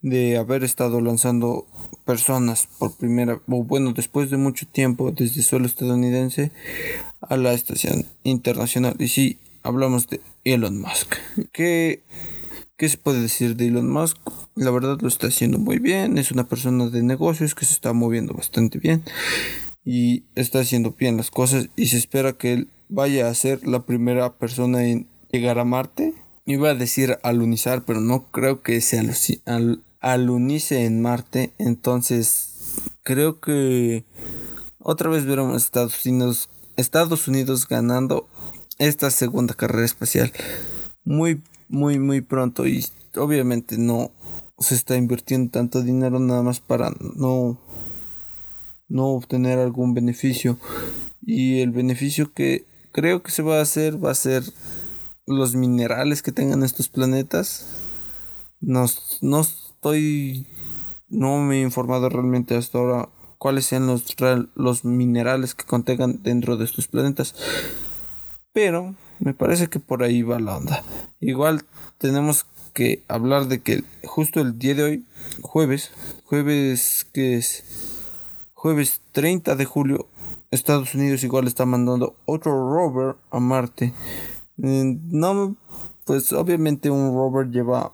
de 0.00 0.38
haber 0.38 0.64
estado 0.64 1.00
lanzando 1.00 1.66
personas 2.04 2.68
por 2.78 2.96
primera 2.96 3.40
o 3.46 3.64
bueno 3.64 3.92
después 3.92 4.30
de 4.30 4.38
mucho 4.38 4.66
tiempo 4.66 5.12
desde 5.12 5.42
suelo 5.42 5.66
estadounidense 5.66 6.50
a 7.20 7.36
la 7.36 7.52
estación 7.52 8.06
internacional. 8.24 8.96
Y 8.98 9.08
si 9.08 9.38
hablamos 9.62 10.08
de 10.08 10.20
Elon 10.44 10.80
Musk. 10.80 11.16
¿qué, 11.52 12.02
¿qué 12.76 12.88
se 12.88 12.98
puede 12.98 13.20
decir 13.20 13.56
de 13.56 13.68
Elon 13.68 13.90
Musk? 13.90 14.18
la 14.58 14.70
verdad 14.70 14.98
lo 15.00 15.08
está 15.08 15.28
haciendo 15.28 15.58
muy 15.58 15.78
bien. 15.78 16.18
Es 16.18 16.30
una 16.30 16.48
persona 16.48 16.86
de 16.86 17.02
negocios 17.02 17.54
que 17.54 17.64
se 17.64 17.72
está 17.72 17.92
moviendo 17.92 18.34
bastante 18.34 18.78
bien 18.78 19.04
y 19.84 20.24
está 20.34 20.60
haciendo 20.60 20.94
bien 20.98 21.16
las 21.16 21.30
cosas. 21.30 21.68
Y 21.76 21.86
se 21.86 21.96
espera 21.96 22.32
que 22.32 22.52
él 22.52 22.68
vaya 22.88 23.28
a 23.28 23.34
ser 23.34 23.66
la 23.66 23.80
primera 23.80 24.32
persona 24.34 24.84
en 24.86 25.06
llegar 25.30 25.58
a 25.58 25.64
Marte. 25.64 26.14
Iba 26.44 26.70
a 26.70 26.74
decir 26.74 27.18
alunizar, 27.22 27.84
pero 27.84 28.00
no 28.00 28.24
creo 28.30 28.62
que 28.62 28.80
se 28.80 28.98
al, 29.46 29.82
alunice 30.00 30.84
en 30.84 31.00
Marte. 31.00 31.52
Entonces, 31.58 32.50
creo 33.02 33.40
que 33.40 34.04
otra 34.78 35.10
vez 35.10 35.24
veremos 35.24 35.62
Estados 35.62 36.04
Unidos, 36.04 36.48
Estados 36.78 37.26
Unidos 37.26 37.66
ganando 37.66 38.28
esta 38.78 39.10
segunda 39.10 39.54
carrera 39.54 39.84
espacial. 39.84 40.32
Muy, 41.04 41.42
muy, 41.68 41.98
muy 41.98 42.20
pronto. 42.20 42.66
Y 42.66 42.86
obviamente 43.16 43.76
no 43.78 44.12
se 44.58 44.76
está 44.76 44.96
invirtiendo 44.96 45.50
tanto 45.50 45.82
dinero 45.82 46.20
nada 46.20 46.42
más 46.42 46.60
para 46.60 46.92
no, 47.00 47.58
no 48.88 49.06
obtener 49.08 49.58
algún 49.58 49.92
beneficio. 49.92 50.56
Y 51.20 51.60
el 51.60 51.72
beneficio 51.72 52.32
que 52.32 52.64
creo 52.92 53.22
que 53.24 53.32
se 53.32 53.42
va 53.42 53.58
a 53.58 53.62
hacer 53.62 54.02
va 54.02 54.12
a 54.12 54.14
ser 54.14 54.44
los 55.26 55.56
minerales 55.56 56.22
que 56.22 56.32
tengan 56.32 56.62
estos 56.62 56.88
planetas. 56.88 57.66
No, 58.60 58.86
no 59.20 59.40
estoy. 59.40 60.46
No 61.08 61.38
me 61.38 61.56
he 61.56 61.62
informado 61.62 62.08
realmente 62.08 62.54
hasta 62.56 62.78
ahora 62.78 63.08
cuáles 63.38 63.66
sean 63.66 63.86
los, 63.86 64.04
los 64.54 64.84
minerales 64.84 65.54
que 65.54 65.64
contengan 65.64 66.22
dentro 66.22 66.56
de 66.56 66.64
estos 66.64 66.88
planetas. 66.88 67.34
Pero 68.52 68.94
me 69.20 69.34
parece 69.34 69.68
que 69.68 69.80
por 69.80 70.02
ahí 70.02 70.22
va 70.22 70.38
la 70.40 70.56
onda. 70.56 70.82
Igual 71.20 71.64
tenemos 71.98 72.46
que 72.74 73.04
hablar 73.08 73.46
de 73.46 73.60
que 73.60 73.84
justo 74.04 74.40
el 74.40 74.58
día 74.58 74.74
de 74.74 74.82
hoy, 74.82 75.06
jueves, 75.40 75.90
jueves 76.24 77.06
que 77.12 77.36
es 77.36 77.64
jueves 78.54 79.00
30 79.12 79.56
de 79.56 79.64
julio, 79.64 80.08
Estados 80.50 80.94
Unidos 80.94 81.24
igual 81.24 81.46
está 81.46 81.66
mandando 81.66 82.16
otro 82.24 82.52
rover 82.52 83.16
a 83.30 83.38
Marte 83.38 83.92
no 84.58 85.56
pues 86.04 86.32
obviamente 86.32 86.90
un 86.90 87.14
rover 87.14 87.50
lleva 87.50 87.92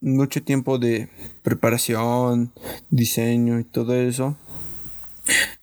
mucho 0.00 0.42
tiempo 0.42 0.78
de 0.78 1.08
preparación, 1.42 2.52
diseño 2.88 3.58
y 3.58 3.64
todo 3.64 3.94
eso. 3.94 4.36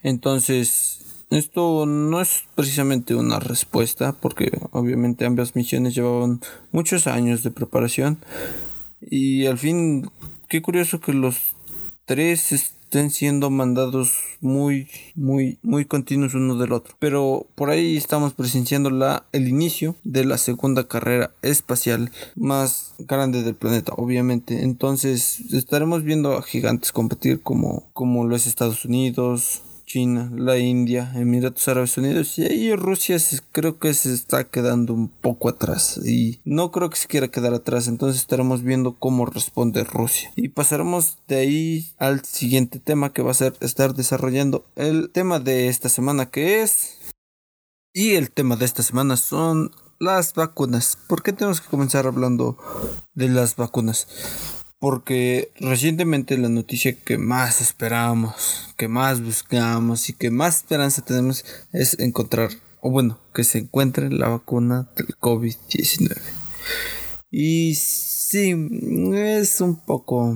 Entonces, 0.04 1.06
esto 1.32 1.86
no 1.86 2.22
es 2.22 2.44
precisamente 2.56 3.16
una 3.16 3.40
respuesta 3.40 4.14
porque 4.14 4.52
obviamente 4.72 5.26
ambas 5.26 5.56
misiones 5.56 5.96
llevaban 5.96 6.42
muchos 6.72 7.08
años 7.08 7.44
de 7.44 7.52
preparación. 7.52 8.20
Y 9.02 9.46
al 9.46 9.58
fin, 9.58 10.10
qué 10.48 10.62
curioso 10.62 11.00
que 11.00 11.14
los 11.14 11.56
tres 12.06 12.52
estén 12.52 13.10
siendo 13.10 13.50
mandados 13.50 14.35
muy, 14.46 14.88
muy, 15.16 15.58
muy 15.64 15.86
continuos 15.86 16.34
uno 16.34 16.56
del 16.58 16.72
otro. 16.72 16.96
Pero 17.00 17.46
por 17.56 17.70
ahí 17.70 17.98
estamos 17.98 18.34
presenciando 18.34 18.90
la, 18.90 19.26
el 19.32 19.48
inicio 19.48 19.96
de 20.04 20.26
la 20.26 20.38
segunda 20.38 20.88
carrera 20.88 21.32
espacial 21.42 22.12
más 22.36 22.94
grande 23.00 23.44
del 23.44 23.56
planeta, 23.56 23.94
obviamente. 23.98 24.64
Entonces 24.64 25.42
estaremos 25.54 26.04
viendo 26.04 26.38
a 26.38 26.44
gigantes 26.44 26.92
competir 26.92 27.42
como, 27.42 27.90
como 27.94 28.26
lo 28.26 28.36
es 28.36 28.48
Estados 28.48 28.86
Unidos, 28.86 29.62
China, 29.86 30.32
la 30.36 30.58
India, 30.58 31.12
Emiratos 31.16 31.68
Árabes 31.68 31.98
Unidos 31.98 32.38
y 32.38 32.44
ahí 32.44 32.76
Rusia 32.76 33.18
creo 33.52 33.78
que 33.80 33.94
se 33.94 34.14
está 34.14 34.44
quedando 34.46 34.94
un 34.94 35.10
poco 35.10 35.50
atrás 35.50 36.00
y 36.04 36.40
no 36.44 36.72
creo 36.72 36.90
que 36.90 36.98
se 36.98 37.08
quiera 37.08 37.28
quedar 37.28 37.54
atrás, 37.54 37.88
entonces 37.88 38.22
estaremos 38.22 38.64
viendo 38.64 38.94
cómo 38.94 39.26
responde 39.26 39.84
Rusia. 39.84 40.32
Y 40.36 40.50
pasaremos 40.50 41.20
de 41.28 41.36
ahí 41.36 41.94
al 41.98 42.26
siguiente 42.26 42.80
tema 42.80 43.14
que 43.14 43.22
va 43.22 43.32
a 43.32 43.36
ser 43.36 43.54
estar 43.62 43.94
desarrollando 43.94 44.66
el 44.76 45.10
tema 45.12 45.40
de 45.40 45.68
esta 45.68 45.90
semana 45.90 46.26
que 46.28 46.62
es... 46.62 46.98
Y 47.94 48.16
el 48.16 48.30
tema 48.30 48.58
de 48.58 48.66
esta 48.66 48.84
semana 48.84 49.16
son 49.16 49.72
las 50.00 50.34
vacunas. 50.34 50.98
¿Por 51.08 51.24
qué 51.24 51.32
tenemos 51.32 51.62
que 51.62 51.70
comenzar 51.70 52.08
hablando 52.08 52.58
de 53.14 53.30
las 53.30 53.56
vacunas? 53.56 54.08
Porque 54.86 55.52
recientemente 55.60 56.38
la 56.38 56.48
noticia 56.48 56.96
que 56.96 57.18
más 57.18 57.60
esperamos, 57.60 58.72
que 58.78 58.88
más 58.88 59.20
buscamos 59.20 60.10
y 60.10 60.14
que 60.14 60.30
más 60.30 60.58
esperanza 60.58 61.04
tenemos 61.04 61.44
es 61.74 61.98
encontrar, 61.98 62.52
o 62.82 62.92
bueno, 62.92 63.18
que 63.34 63.44
se 63.44 63.58
encuentre 63.58 64.12
la 64.12 64.28
vacuna 64.28 64.88
del 64.96 65.08
COVID-19. 65.18 66.16
Y 67.32 67.74
sí, 67.74 68.54
es 69.16 69.60
un 69.60 69.76
poco 69.76 70.36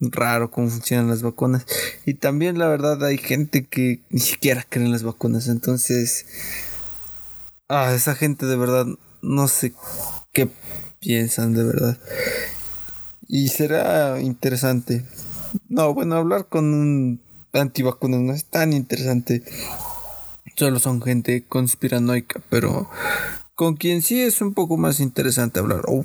raro 0.00 0.50
cómo 0.50 0.68
funcionan 0.68 1.06
las 1.08 1.22
vacunas. 1.22 1.64
Y 2.04 2.14
también 2.14 2.58
la 2.58 2.66
verdad 2.66 3.04
hay 3.04 3.16
gente 3.16 3.64
que 3.64 4.00
ni 4.10 4.18
siquiera 4.18 4.66
cree 4.68 4.86
en 4.86 4.90
las 4.90 5.04
vacunas. 5.04 5.46
Entonces, 5.46 6.26
ah, 7.68 7.94
esa 7.94 8.16
gente 8.16 8.44
de 8.46 8.56
verdad 8.56 8.86
no 9.20 9.46
sé 9.46 9.72
qué 10.32 10.48
piensan 10.98 11.54
de 11.54 11.62
verdad. 11.62 12.00
Y 13.34 13.48
será 13.48 14.20
interesante. 14.20 15.06
No, 15.70 15.94
bueno, 15.94 16.16
hablar 16.16 16.48
con 16.50 16.74
un 16.74 17.22
antivacunas 17.54 18.20
no 18.20 18.34
es 18.34 18.44
tan 18.44 18.74
interesante. 18.74 19.42
Solo 20.54 20.78
son 20.78 21.00
gente 21.00 21.42
conspiranoica, 21.48 22.42
pero 22.50 22.90
con 23.54 23.76
quien 23.76 24.02
sí 24.02 24.20
es 24.20 24.42
un 24.42 24.52
poco 24.52 24.76
más 24.76 25.00
interesante 25.00 25.60
hablar. 25.60 25.84
O 25.88 26.04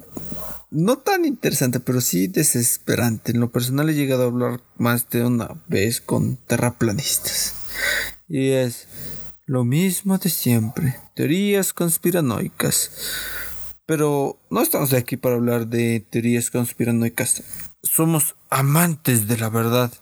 no 0.72 1.00
tan 1.00 1.26
interesante, 1.26 1.82
pero 1.82 2.00
sí 2.00 2.28
desesperante. 2.28 3.34
En 3.34 3.42
lo 3.42 3.52
personal 3.52 3.90
he 3.90 3.94
llegado 3.94 4.24
a 4.24 4.28
hablar 4.28 4.62
más 4.78 5.10
de 5.10 5.26
una 5.26 5.50
vez 5.68 6.00
con 6.00 6.38
terraplanistas. 6.38 7.56
Y 8.30 8.52
es 8.52 8.88
lo 9.46 9.66
mismo 9.66 10.18
de 10.18 10.30
siempre. 10.30 10.96
Teorías 11.14 11.74
conspiranoicas. 11.74 12.90
Pero 13.88 14.38
no 14.50 14.62
estamos 14.62 14.92
aquí 14.92 15.16
para 15.16 15.36
hablar 15.36 15.68
de 15.68 16.06
teorías 16.10 16.52
conspiranoicas. 16.52 17.42
Somos 17.82 18.36
amantes 18.50 19.30
de 19.30 19.38
la 19.38 19.50
verdad. 19.50 19.94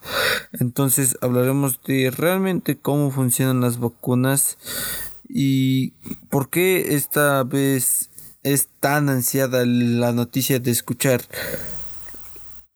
Entonces 0.54 1.18
hablaremos 1.22 1.80
de 1.84 2.10
realmente 2.10 2.80
cómo 2.80 3.12
funcionan 3.12 3.62
las 3.62 3.80
vacunas 3.80 4.58
y 5.30 5.92
por 6.30 6.50
qué 6.50 6.96
esta 6.96 7.44
vez 7.44 8.10
es 8.42 8.70
tan 8.80 9.08
ansiada 9.08 9.64
la 9.68 10.14
noticia 10.14 10.60
de 10.60 10.72
escuchar 10.72 11.22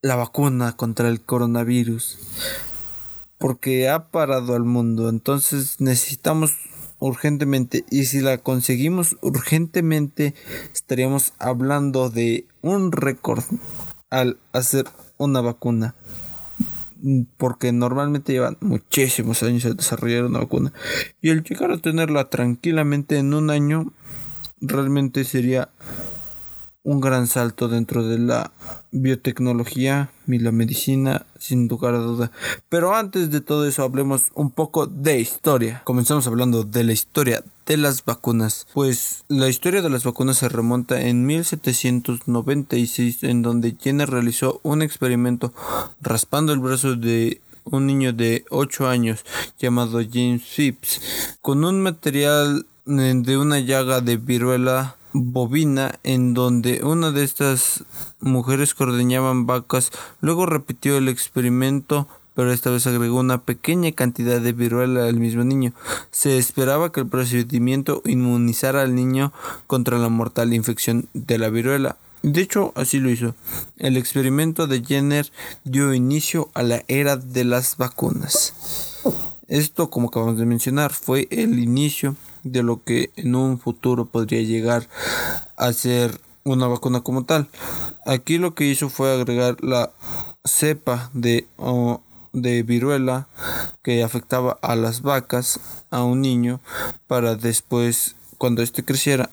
la 0.02 0.14
vacuna 0.14 0.76
contra 0.76 1.08
el 1.08 1.20
coronavirus. 1.20 2.18
Porque 3.36 3.88
ha 3.88 4.12
parado 4.12 4.54
al 4.54 4.64
mundo. 4.64 5.08
Entonces 5.08 5.80
necesitamos 5.80 6.54
urgentemente 7.00 7.84
y 7.90 8.04
si 8.04 8.20
la 8.20 8.38
conseguimos 8.38 9.16
urgentemente 9.22 10.34
estaríamos 10.72 11.32
hablando 11.38 12.10
de 12.10 12.46
un 12.62 12.92
récord 12.92 13.42
al 14.10 14.38
hacer 14.52 14.86
una 15.18 15.40
vacuna. 15.40 15.94
Porque 17.38 17.72
normalmente 17.72 18.32
llevan 18.32 18.58
muchísimos 18.60 19.42
años 19.42 19.64
al 19.64 19.76
desarrollar 19.76 20.24
una 20.24 20.40
vacuna. 20.40 20.74
Y 21.22 21.30
el 21.30 21.42
llegar 21.42 21.72
a 21.72 21.78
tenerla 21.78 22.28
tranquilamente 22.28 23.16
en 23.16 23.32
un 23.32 23.48
año 23.48 23.92
realmente 24.60 25.24
sería 25.24 25.70
un 26.82 27.00
gran 27.00 27.26
salto 27.26 27.68
dentro 27.68 28.06
de 28.06 28.18
la 28.18 28.52
biotecnología 28.92 30.10
y 30.26 30.38
la 30.38 30.52
medicina, 30.52 31.26
sin 31.38 31.68
lugar 31.68 31.94
a 31.94 31.98
duda. 31.98 32.32
Pero 32.68 32.94
antes 32.94 33.30
de 33.30 33.40
todo 33.40 33.66
eso, 33.66 33.82
hablemos 33.82 34.30
un 34.34 34.50
poco 34.50 34.86
de 34.86 35.20
historia. 35.20 35.82
Comenzamos 35.84 36.26
hablando 36.26 36.64
de 36.64 36.84
la 36.84 36.92
historia 36.92 37.44
de 37.66 37.76
las 37.76 38.04
vacunas. 38.04 38.66
Pues 38.74 39.24
la 39.28 39.48
historia 39.48 39.82
de 39.82 39.90
las 39.90 40.04
vacunas 40.04 40.38
se 40.38 40.48
remonta 40.48 41.00
en 41.00 41.26
1796, 41.26 43.22
en 43.24 43.42
donde 43.42 43.76
Jenner 43.80 44.10
realizó 44.10 44.60
un 44.62 44.82
experimento 44.82 45.52
raspando 46.00 46.52
el 46.52 46.60
brazo 46.60 46.96
de 46.96 47.40
un 47.64 47.86
niño 47.86 48.12
de 48.12 48.44
8 48.50 48.88
años 48.88 49.24
llamado 49.58 50.00
James 50.00 50.42
Phipps 50.42 51.38
con 51.40 51.64
un 51.64 51.82
material 51.82 52.66
de 52.86 53.38
una 53.38 53.60
llaga 53.60 54.00
de 54.00 54.16
viruela 54.16 54.96
bovina 55.12 55.98
en 56.02 56.34
donde 56.34 56.84
una 56.84 57.10
de 57.10 57.24
estas 57.24 57.84
mujeres 58.20 58.74
que 58.74 58.84
ordeñaban 58.84 59.46
vacas 59.46 59.90
luego 60.20 60.46
repitió 60.46 60.96
el 60.96 61.08
experimento 61.08 62.06
pero 62.34 62.52
esta 62.52 62.70
vez 62.70 62.86
agregó 62.86 63.20
una 63.20 63.42
pequeña 63.42 63.92
cantidad 63.92 64.40
de 64.40 64.52
viruela 64.52 65.04
al 65.04 65.16
mismo 65.16 65.44
niño. 65.44 65.74
Se 66.10 66.38
esperaba 66.38 66.90
que 66.90 67.00
el 67.00 67.06
procedimiento 67.06 68.00
inmunizara 68.06 68.80
al 68.80 68.94
niño 68.94 69.32
contra 69.66 69.98
la 69.98 70.08
mortal 70.08 70.54
infección 70.54 71.06
de 71.12 71.36
la 71.38 71.50
viruela. 71.50 71.96
De 72.22 72.40
hecho, 72.40 72.72
así 72.76 72.98
lo 72.98 73.10
hizo. 73.10 73.34
El 73.78 73.96
experimento 73.96 74.66
de 74.66 74.82
Jenner 74.82 75.30
dio 75.64 75.92
inicio 75.92 76.50
a 76.54 76.62
la 76.62 76.84
era 76.88 77.16
de 77.16 77.44
las 77.44 77.76
vacunas. 77.76 78.54
Esto, 79.48 79.90
como 79.90 80.08
acabamos 80.08 80.38
de 80.38 80.46
mencionar, 80.46 80.92
fue 80.92 81.26
el 81.30 81.58
inicio 81.58 82.16
de 82.42 82.62
lo 82.62 82.82
que 82.82 83.10
en 83.16 83.34
un 83.34 83.58
futuro 83.58 84.06
podría 84.06 84.42
llegar 84.42 84.88
a 85.56 85.72
ser 85.72 86.20
una 86.44 86.66
vacuna 86.66 87.00
como 87.00 87.24
tal. 87.24 87.48
Aquí 88.06 88.38
lo 88.38 88.54
que 88.54 88.66
hizo 88.66 88.88
fue 88.88 89.12
agregar 89.12 89.56
la 89.62 89.90
cepa 90.44 91.10
de, 91.12 91.46
de 92.32 92.62
viruela 92.62 93.28
que 93.82 94.02
afectaba 94.02 94.58
a 94.62 94.74
las 94.76 95.02
vacas 95.02 95.60
a 95.90 96.02
un 96.02 96.20
niño 96.22 96.60
para 97.06 97.36
después, 97.36 98.16
cuando 98.38 98.62
éste 98.62 98.84
creciera, 98.84 99.30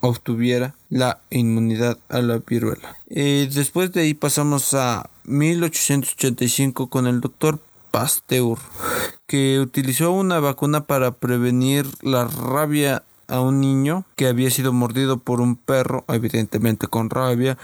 obtuviera 0.00 0.74
la 0.88 1.20
inmunidad 1.30 1.98
a 2.08 2.20
la 2.20 2.38
viruela. 2.38 2.96
Y 3.08 3.46
después 3.46 3.92
de 3.92 4.02
ahí 4.02 4.14
pasamos 4.14 4.74
a 4.74 5.10
1885 5.24 6.88
con 6.88 7.06
el 7.06 7.20
doctor 7.20 7.60
Pasteur, 7.90 8.58
que 9.26 9.60
utilizó 9.60 10.12
una 10.12 10.40
vacuna 10.40 10.86
para 10.86 11.12
prevenir 11.12 11.86
la 12.02 12.26
rabia 12.26 13.02
a 13.28 13.40
un 13.40 13.60
niño 13.60 14.04
que 14.16 14.26
había 14.26 14.50
sido 14.50 14.72
mordido 14.72 15.18
por 15.18 15.40
un 15.40 15.54
perro, 15.56 16.04
evidentemente 16.08 16.88
con 16.88 17.10
rabia. 17.10 17.56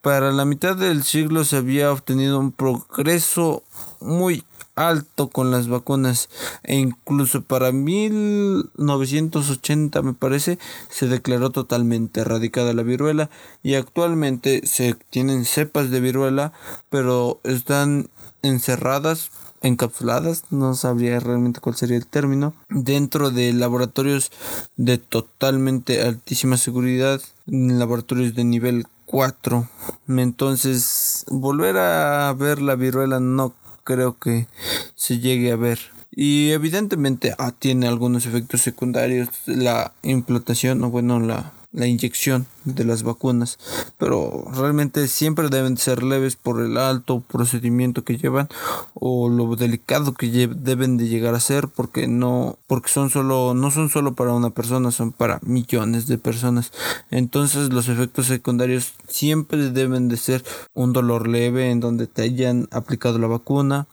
Para 0.00 0.32
la 0.32 0.44
mitad 0.46 0.74
del 0.76 1.04
siglo 1.04 1.44
se 1.44 1.58
había 1.58 1.92
obtenido 1.92 2.40
un 2.40 2.50
progreso 2.52 3.62
muy 4.00 4.44
alto 4.76 5.28
con 5.28 5.50
las 5.50 5.68
vacunas 5.68 6.30
e 6.62 6.76
incluso 6.76 7.42
para 7.42 7.72
1980 7.72 10.02
me 10.02 10.12
parece 10.14 10.58
se 10.88 11.06
declaró 11.06 11.50
totalmente 11.50 12.20
erradicada 12.20 12.72
la 12.72 12.82
viruela 12.82 13.28
y 13.62 13.74
actualmente 13.74 14.66
se 14.66 14.94
tienen 15.10 15.44
cepas 15.44 15.90
de 15.90 16.00
viruela 16.00 16.54
pero 16.88 17.40
están 17.44 18.08
encerradas 18.42 19.30
encapsuladas, 19.62 20.44
no 20.50 20.74
sabría 20.74 21.20
realmente 21.20 21.60
cuál 21.60 21.76
sería 21.76 21.96
el 21.96 22.06
término, 22.06 22.54
dentro 22.68 23.30
de 23.30 23.52
laboratorios 23.52 24.30
de 24.76 24.98
totalmente 24.98 26.02
altísima 26.02 26.56
seguridad, 26.56 27.20
laboratorios 27.46 28.34
de 28.34 28.44
nivel 28.44 28.86
4. 29.06 29.68
Entonces, 30.08 31.24
volver 31.28 31.76
a 31.78 32.32
ver 32.32 32.62
la 32.62 32.76
viruela 32.76 33.20
no 33.20 33.54
creo 33.84 34.18
que 34.18 34.46
se 34.94 35.18
llegue 35.18 35.52
a 35.52 35.56
ver. 35.56 35.78
Y 36.12 36.50
evidentemente 36.50 37.34
ah, 37.38 37.52
tiene 37.56 37.86
algunos 37.86 38.26
efectos 38.26 38.60
secundarios 38.60 39.28
la 39.46 39.92
implantación 40.02 40.82
o 40.82 40.90
bueno 40.90 41.20
la 41.20 41.52
la 41.72 41.86
inyección 41.86 42.46
de 42.64 42.84
las 42.84 43.04
vacunas, 43.04 43.58
pero 43.96 44.44
realmente 44.52 45.06
siempre 45.08 45.48
deben 45.48 45.76
ser 45.76 46.02
leves 46.02 46.36
por 46.36 46.60
el 46.60 46.76
alto 46.76 47.20
procedimiento 47.20 48.04
que 48.04 48.18
llevan 48.18 48.48
o 48.94 49.28
lo 49.28 49.54
delicado 49.56 50.14
que 50.14 50.48
deben 50.48 50.96
de 50.96 51.08
llegar 51.08 51.34
a 51.34 51.40
ser 51.40 51.68
porque 51.68 52.08
no 52.08 52.58
porque 52.66 52.90
son 52.90 53.08
solo 53.08 53.54
no 53.54 53.70
son 53.70 53.88
solo 53.88 54.14
para 54.14 54.32
una 54.32 54.50
persona, 54.50 54.90
son 54.90 55.12
para 55.12 55.38
millones 55.42 56.06
de 56.06 56.18
personas. 56.18 56.72
Entonces 57.10 57.72
los 57.72 57.88
efectos 57.88 58.26
secundarios 58.26 58.94
siempre 59.08 59.70
deben 59.70 60.08
de 60.08 60.16
ser 60.16 60.44
un 60.74 60.92
dolor 60.92 61.28
leve 61.28 61.70
en 61.70 61.80
donde 61.80 62.06
te 62.06 62.22
hayan 62.22 62.68
aplicado 62.72 63.18
la 63.18 63.28
vacuna, 63.28 63.86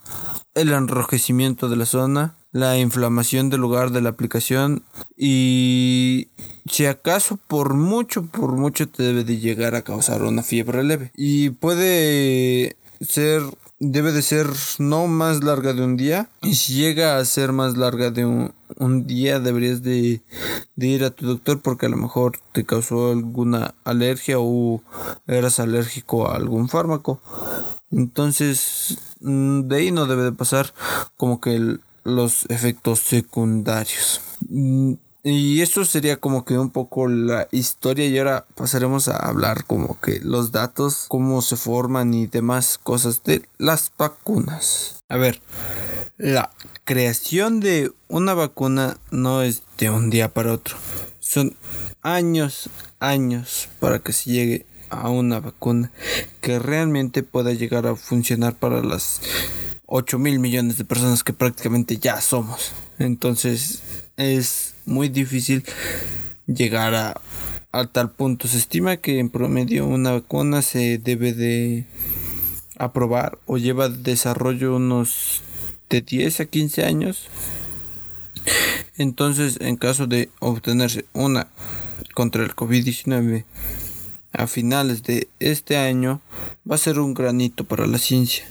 el 0.56 0.74
enrojecimiento 0.74 1.70
de 1.70 1.76
la 1.76 1.86
zona, 1.86 2.37
la 2.52 2.78
inflamación 2.78 3.50
del 3.50 3.62
lugar 3.62 3.92
de 3.92 4.02
la 4.02 4.10
aplicación 4.10 4.84
y 5.16 6.30
si 6.66 6.86
acaso 6.86 7.38
por 7.48 7.74
mucho, 7.74 8.26
por 8.26 8.54
mucho 8.54 8.88
te 8.88 9.04
debe 9.04 9.24
de 9.24 9.38
llegar 9.38 9.76
a 9.76 9.84
causar 9.84 10.24
una 10.24 10.44
fiebre 10.44 10.84
leve. 10.84 11.12
Y 11.16 11.52
puede 11.52 12.78
ser 13.02 13.44
debe 13.80 14.12
de 14.12 14.22
ser 14.22 14.48
no 14.80 15.08
más 15.08 15.44
larga 15.44 15.74
de 15.74 15.84
un 15.84 15.98
día. 15.98 16.30
Y 16.42 16.56
si 16.56 16.74
llega 16.74 17.18
a 17.18 17.26
ser 17.26 17.52
más 17.52 17.78
larga 17.78 18.12
de 18.12 18.26
un, 18.26 18.54
un 18.78 19.06
día 19.06 19.40
deberías 19.40 19.84
de, 19.84 20.22
de, 20.76 20.88
ir 20.88 21.04
a 21.04 21.12
tu 21.12 21.26
doctor 21.28 21.62
porque 21.62 21.86
a 21.86 21.90
lo 21.90 21.98
mejor 21.98 22.40
te 22.54 22.66
causó 22.66 23.12
alguna 23.12 23.76
alergia 23.84 24.38
o 24.40 24.82
eras 25.28 25.60
alérgico 25.60 26.28
a 26.28 26.36
algún 26.36 26.70
fármaco. 26.70 27.22
Entonces 27.92 28.98
mm, 29.22 29.62
de 29.62 29.76
ahí 29.76 29.92
no 29.92 30.06
debe 30.06 30.24
de 30.24 30.32
pasar 30.32 30.74
como 31.16 31.40
que 31.40 31.56
el, 31.56 31.82
los 32.08 32.46
efectos 32.50 33.00
secundarios. 33.00 34.22
Mm, 34.50 34.94
y 35.24 35.62
esto 35.62 35.84
sería 35.84 36.18
como 36.18 36.46
que 36.46 36.58
un 36.58 36.70
poco 36.70 37.08
la 37.08 37.50
historia 37.52 38.06
y 38.06 38.18
ahora 38.18 38.46
pasaremos 38.56 39.10
a 39.10 39.18
hablar 39.18 39.66
como 39.66 40.00
que 40.00 40.22
los 40.22 40.54
datos, 40.54 41.06
cómo 41.10 41.42
se 41.42 41.58
forman 41.58 42.14
y 42.14 42.28
demás 42.28 42.80
cosas 42.82 43.24
de 43.24 43.42
las 43.58 43.92
vacunas. 43.98 45.04
A 45.10 45.18
ver, 45.18 45.42
la 46.18 46.52
creación 46.86 47.60
de 47.60 47.92
una 48.08 48.34
vacuna 48.34 48.98
no 49.12 49.42
es 49.42 49.64
de 49.78 49.90
un 49.90 50.10
día 50.10 50.34
para 50.34 50.54
otro. 50.54 50.78
Son 51.20 51.58
años, 52.04 52.70
años 53.00 53.68
para 53.82 54.00
que 54.00 54.14
se 54.14 54.32
llegue 54.32 54.66
a 54.90 55.10
una 55.10 55.42
vacuna 55.42 55.92
que 56.40 56.58
realmente 56.60 57.24
pueda 57.24 57.52
llegar 57.52 57.86
a 57.86 57.98
funcionar 57.98 58.56
para 58.56 58.82
las 58.82 59.20
8 59.88 60.20
mil 60.20 60.40
millones 60.40 60.78
de 60.78 60.86
personas 60.86 61.24
que 61.24 61.34
prácticamente 61.34 61.98
ya 61.98 62.20
somos. 62.22 62.74
Entonces 63.00 63.82
es 64.18 64.76
muy 64.86 65.08
difícil 65.10 65.64
llegar 66.46 66.94
a, 66.94 67.22
tal 67.92 68.12
punto. 68.12 68.48
Se 68.48 68.58
estima 68.58 68.98
que 68.98 69.20
en 69.20 69.30
promedio 69.30 69.86
una 69.86 70.12
vacuna 70.12 70.62
se 70.62 70.98
debe 70.98 71.34
de 71.34 71.86
aprobar 72.78 73.38
o 73.46 73.58
lleva 73.58 73.88
desarrollo 73.88 74.76
unos 74.76 75.42
de 75.90 76.02
10 76.02 76.42
a 76.42 76.46
15 76.46 76.86
años. 76.86 77.28
Entonces, 78.98 79.58
en 79.62 79.78
caso 79.78 80.08
de 80.08 80.30
obtenerse 80.40 81.06
una 81.14 81.48
contra 82.14 82.44
el 82.44 82.56
COVID-19 82.56 83.46
a 84.34 84.48
finales 84.48 85.04
de 85.04 85.28
este 85.40 85.78
año, 85.78 86.20
va 86.70 86.76
a 86.76 86.80
ser 86.80 87.00
un 87.00 87.14
granito 87.14 87.64
para 87.64 87.86
la 87.86 88.00
ciencia. 88.00 88.46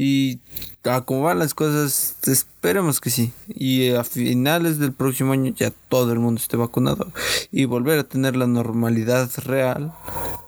Y 0.00 0.38
a 0.84 1.00
cómo 1.00 1.22
van 1.22 1.40
las 1.40 1.54
cosas, 1.54 2.14
esperemos 2.24 3.00
que 3.00 3.10
sí. 3.10 3.32
Y 3.48 3.90
a 3.90 4.04
finales 4.04 4.78
del 4.78 4.92
próximo 4.92 5.32
año 5.32 5.52
ya 5.56 5.72
todo 5.88 6.12
el 6.12 6.20
mundo 6.20 6.40
esté 6.40 6.56
vacunado 6.56 7.10
y 7.50 7.64
volver 7.64 7.98
a 7.98 8.04
tener 8.04 8.36
la 8.36 8.46
normalidad 8.46 9.28
real 9.38 9.92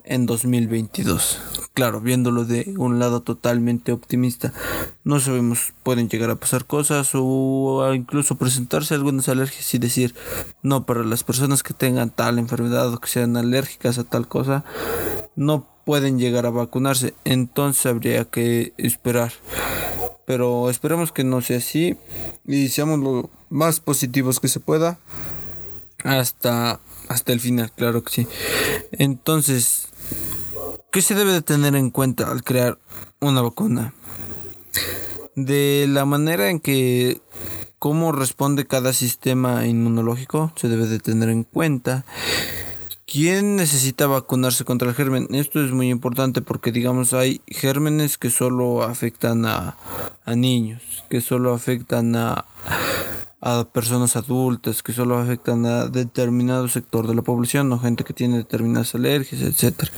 en 0.04 0.26
2022. 0.26 1.40
Claro, 1.74 2.00
viéndolo 2.00 2.44
de 2.44 2.72
un 2.76 3.00
lado 3.00 3.22
totalmente 3.22 3.90
optimista, 3.90 4.52
no 5.02 5.18
sabemos, 5.18 5.74
pueden 5.82 6.08
llegar 6.08 6.30
a 6.30 6.36
pasar 6.36 6.64
cosas 6.64 7.10
o 7.14 7.92
incluso 7.92 8.36
presentarse 8.36 8.94
algunas 8.94 9.28
alergias 9.28 9.74
y 9.74 9.78
decir, 9.78 10.14
no, 10.62 10.86
para 10.86 11.02
las 11.02 11.24
personas 11.24 11.64
que 11.64 11.74
tengan 11.74 12.10
tal 12.10 12.38
enfermedad 12.38 12.94
o 12.94 13.00
que 13.00 13.08
sean 13.08 13.36
alérgicas 13.36 13.98
a 13.98 14.04
tal 14.04 14.28
cosa, 14.28 14.64
no 15.34 15.66
pueden 15.90 16.20
llegar 16.20 16.46
a 16.46 16.50
vacunarse, 16.50 17.14
entonces 17.24 17.85
habría 17.85 18.24
que 18.24 18.72
esperar. 18.76 19.33
Pero 20.24 20.70
esperemos 20.70 21.11
que 21.11 21.24
no 21.24 21.40
sea 21.40 21.59
así 21.59 21.96
y 22.46 22.68
seamos 22.68 23.00
lo 23.00 23.29
más 23.48 23.81
positivos 23.81 24.38
que 24.38 24.46
se 24.46 24.61
pueda 24.61 25.00
hasta, 26.05 26.79
hasta 27.09 27.33
el 27.33 27.40
final, 27.40 27.72
claro 27.72 28.05
que 28.05 28.12
sí. 28.12 28.29
Entonces, 28.92 29.88
¿qué 30.92 31.03
se 31.03 31.16
debe 31.16 31.33
de 31.33 31.42
tener 31.42 31.74
en 31.74 31.90
cuenta 31.90 32.31
al 32.31 32.44
crear 32.44 32.79
una 33.18 33.42
vacuna? 33.42 33.92
De 35.35 35.87
la 35.88 36.05
manera 36.05 36.50
en 36.50 36.61
que 36.61 37.20
cómo 37.81 38.12
responde 38.12 38.64
cada 38.64 38.92
sistema 38.92 39.66
inmunológico 39.66 40.53
se 40.55 40.68
debe 40.68 40.87
de 40.87 41.00
tener 41.00 41.31
en 41.31 41.42
cuenta 41.42 42.05
¿Quién 43.10 43.56
necesita 43.56 44.06
vacunarse 44.06 44.64
contra 44.64 44.88
el 44.88 44.94
germen? 44.94 45.26
Esto 45.32 45.60
es 45.64 45.72
muy 45.72 45.90
importante 45.90 46.42
porque 46.42 46.70
digamos 46.70 47.12
hay 47.12 47.40
gérmenes 47.48 48.18
que 48.18 48.30
solo 48.30 48.84
afectan 48.84 49.46
a, 49.46 49.76
niños, 50.26 50.80
que 51.10 51.20
solo 51.20 51.52
afectan 51.52 52.14
a, 52.14 52.44
a 53.40 53.64
personas 53.64 54.14
adultas, 54.14 54.84
que 54.84 54.92
solo 54.92 55.18
afectan 55.18 55.66
a 55.66 55.86
determinado 55.86 56.68
sector 56.68 57.08
de 57.08 57.16
la 57.16 57.22
población 57.22 57.72
o 57.72 57.80
gente 57.80 58.04
que 58.04 58.14
tiene 58.14 58.36
determinadas 58.36 58.94
alergias, 58.94 59.42
etc. 59.42 59.90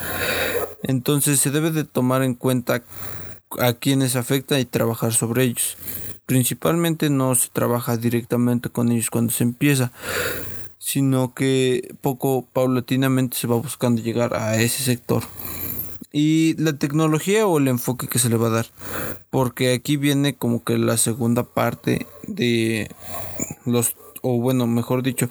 Entonces 0.82 1.38
se 1.38 1.50
debe 1.50 1.70
de 1.70 1.84
tomar 1.84 2.22
en 2.22 2.34
cuenta 2.34 2.82
a 3.60 3.72
quienes 3.74 4.16
afecta 4.16 4.58
y 4.58 4.64
trabajar 4.64 5.12
sobre 5.12 5.44
ellos. 5.44 5.76
Principalmente 6.24 7.10
no 7.10 7.34
se 7.34 7.50
trabaja 7.50 7.98
directamente 7.98 8.70
con 8.70 8.90
ellos 8.90 9.10
cuando 9.10 9.34
se 9.34 9.44
empieza 9.44 9.92
sino 10.82 11.32
que 11.32 11.94
poco 12.00 12.44
paulatinamente 12.52 13.36
se 13.36 13.46
va 13.46 13.54
buscando 13.54 14.02
llegar 14.02 14.34
a 14.34 14.60
ese 14.60 14.82
sector. 14.82 15.22
Y 16.12 16.56
la 16.58 16.72
tecnología 16.72 17.46
o 17.46 17.58
el 17.58 17.68
enfoque 17.68 18.08
que 18.08 18.18
se 18.18 18.28
le 18.28 18.36
va 18.36 18.48
a 18.48 18.50
dar. 18.50 18.66
Porque 19.30 19.72
aquí 19.74 19.96
viene 19.96 20.34
como 20.34 20.64
que 20.64 20.76
la 20.78 20.96
segunda 20.96 21.44
parte 21.44 22.08
de 22.26 22.90
los, 23.64 23.94
o 24.22 24.40
bueno, 24.40 24.66
mejor 24.66 25.04
dicho, 25.04 25.28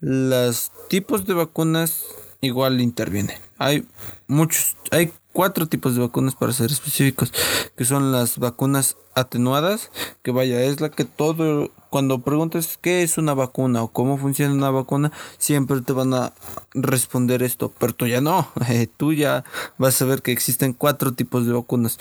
los 0.00 0.70
tipos 0.88 1.26
de 1.26 1.34
vacunas 1.34 2.04
igual 2.40 2.80
interviene. 2.80 3.36
Hay 3.58 3.84
muchos, 4.28 4.76
hay 4.92 5.12
cuatro 5.32 5.66
tipos 5.66 5.94
de 5.94 6.00
vacunas 6.00 6.34
para 6.34 6.52
ser 6.52 6.70
específicos, 6.70 7.32
que 7.76 7.84
son 7.84 8.12
las 8.12 8.38
vacunas 8.38 8.96
atenuadas, 9.14 9.90
que 10.22 10.30
vaya, 10.30 10.62
es 10.62 10.80
la 10.80 10.90
que 10.90 11.04
todo, 11.04 11.70
cuando 11.90 12.20
preguntas 12.20 12.78
qué 12.80 13.02
es 13.02 13.18
una 13.18 13.34
vacuna 13.34 13.82
o 13.82 13.88
cómo 13.88 14.18
funciona 14.18 14.54
una 14.54 14.70
vacuna, 14.70 15.12
siempre 15.38 15.80
te 15.82 15.92
van 15.92 16.14
a 16.14 16.32
responder 16.74 17.42
esto, 17.42 17.72
pero 17.78 17.94
tú 17.94 18.06
ya 18.06 18.20
no, 18.20 18.48
eh, 18.68 18.88
tú 18.96 19.12
ya 19.12 19.44
vas 19.78 20.00
a 20.00 20.04
ver 20.04 20.22
que 20.22 20.32
existen 20.32 20.72
cuatro 20.72 21.12
tipos 21.12 21.46
de 21.46 21.52
vacunas, 21.52 21.98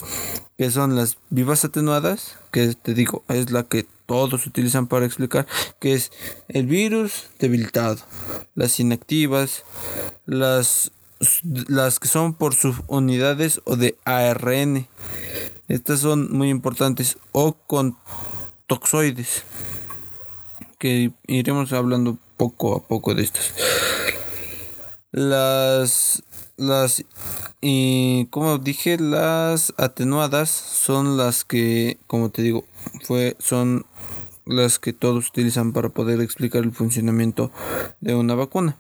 que 0.57 0.71
son 0.71 0.95
las 0.95 1.17
vivas 1.29 1.65
atenuadas, 1.65 2.37
que 2.51 2.73
te 2.75 2.93
digo, 2.93 3.23
es 3.27 3.51
la 3.51 3.63
que 3.63 3.85
todos 4.05 4.45
utilizan 4.45 4.87
para 4.87 5.05
explicar, 5.05 5.47
que 5.79 5.93
es 5.93 6.11
el 6.49 6.65
virus 6.65 7.29
debilitado, 7.39 7.97
las 8.55 8.79
inactivas, 8.79 9.63
las 10.25 10.91
las 11.67 11.99
que 11.99 12.07
son 12.07 12.33
por 12.33 12.55
subunidades 12.55 13.61
o 13.65 13.75
de 13.75 13.97
ARN. 14.05 14.87
Estas 15.67 15.99
son 15.99 16.31
muy 16.31 16.49
importantes 16.49 17.17
o 17.31 17.53
con 17.53 17.97
toxoides. 18.67 19.43
Que 20.79 21.11
iremos 21.27 21.71
hablando 21.73 22.17
poco 22.37 22.75
a 22.75 22.79
poco 22.81 23.13
de 23.13 23.23
estas. 23.23 23.53
Las 25.11 26.23
las 26.57 27.03
y 27.59 28.25
como 28.27 28.57
dije 28.59 28.97
las 28.97 29.73
atenuadas 29.77 30.49
son 30.49 31.17
las 31.17 31.43
que 31.43 31.97
como 32.07 32.29
te 32.29 32.43
digo 32.43 32.65
fue 33.03 33.35
son 33.39 33.85
las 34.45 34.79
que 34.79 34.93
todos 34.93 35.29
utilizan 35.29 35.73
para 35.73 35.89
poder 35.89 36.21
explicar 36.21 36.63
el 36.63 36.71
funcionamiento 36.71 37.51
de 37.99 38.15
una 38.15 38.35
vacuna. 38.35 38.77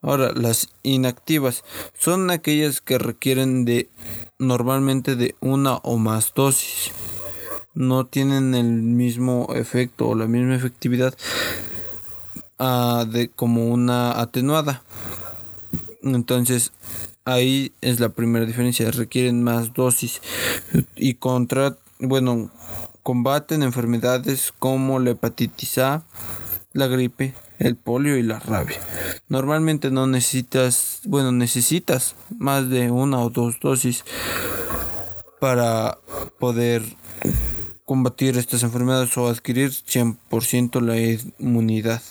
Ahora, 0.00 0.32
las 0.32 0.68
inactivas 0.84 1.64
son 1.98 2.30
aquellas 2.30 2.80
que 2.80 2.98
requieren 2.98 3.64
de 3.64 3.88
normalmente 4.38 5.16
de 5.16 5.34
una 5.40 5.76
o 5.76 5.98
más 5.98 6.34
dosis. 6.34 6.92
No 7.74 8.06
tienen 8.06 8.54
el 8.54 8.66
mismo 8.82 9.48
efecto 9.54 10.08
o 10.08 10.14
la 10.14 10.26
misma 10.26 10.54
efectividad 10.54 11.14
uh, 12.58 13.04
de 13.04 13.28
como 13.28 13.68
una 13.68 14.20
atenuada. 14.20 14.82
Entonces, 16.02 16.72
ahí 17.24 17.72
es 17.80 17.98
la 17.98 18.08
primera 18.08 18.46
diferencia. 18.46 18.90
Requieren 18.92 19.42
más 19.42 19.74
dosis 19.74 20.20
y 20.94 21.14
contra, 21.14 21.76
bueno, 21.98 22.50
combaten 23.02 23.62
enfermedades 23.62 24.52
como 24.58 25.00
la 25.00 25.10
hepatitis 25.10 25.78
A, 25.78 26.04
la 26.72 26.86
gripe, 26.86 27.34
el 27.58 27.76
polio 27.76 28.16
y 28.16 28.22
la 28.22 28.38
rabia. 28.38 28.78
Normalmente 29.28 29.90
no 29.90 30.06
necesitas, 30.06 31.00
bueno, 31.04 31.32
necesitas 31.32 32.14
más 32.38 32.68
de 32.68 32.90
una 32.90 33.20
o 33.20 33.30
dos 33.30 33.58
dosis 33.60 34.04
para 35.40 35.98
poder 36.38 36.82
combatir 37.84 38.36
estas 38.36 38.62
enfermedades 38.62 39.16
o 39.16 39.28
adquirir 39.28 39.70
100% 39.70 40.80
la 40.80 40.98
inmunidad. 41.38 42.02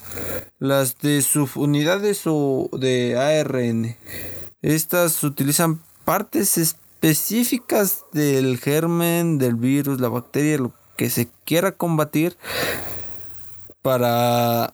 Las 0.60 0.98
de 1.00 1.22
subunidades 1.22 2.24
o 2.26 2.70
de 2.74 3.16
ARN, 3.16 3.96
estas 4.62 5.24
utilizan 5.24 5.80
partes 6.04 6.58
específicas 6.58 8.06
del 8.12 8.58
germen, 8.58 9.38
del 9.38 9.56
virus, 9.56 10.02
la 10.02 10.10
bacteria, 10.10 10.58
lo 10.58 10.74
que 10.96 11.12
se 11.12 11.30
quiera 11.46 11.72
combatir 11.72 12.36
para 13.84 14.74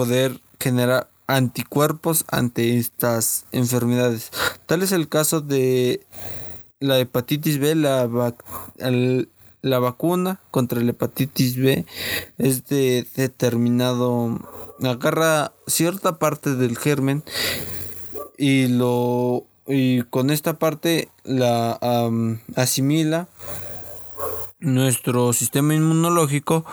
poder 0.00 0.40
generar 0.58 1.10
anticuerpos 1.26 2.24
ante 2.28 2.78
estas 2.78 3.44
enfermedades. 3.52 4.30
Tal 4.64 4.82
es 4.82 4.92
el 4.92 5.10
caso 5.10 5.42
de 5.42 6.00
la 6.78 6.98
hepatitis 6.98 7.58
B, 7.58 7.74
la, 7.74 8.08
la 9.60 9.78
vacuna 9.78 10.40
contra 10.50 10.80
la 10.80 10.92
hepatitis 10.92 11.58
B 11.58 11.84
es 12.38 12.66
de 12.66 13.06
determinado, 13.14 14.40
agarra 14.82 15.52
cierta 15.66 16.18
parte 16.18 16.54
del 16.54 16.78
germen 16.78 17.22
y 18.38 18.68
lo 18.68 19.44
y 19.66 20.04
con 20.04 20.30
esta 20.30 20.54
parte 20.54 21.10
la 21.24 21.78
asimila 22.56 23.28
nuestro 24.60 25.34
sistema 25.34 25.74
inmunológico 25.74 26.64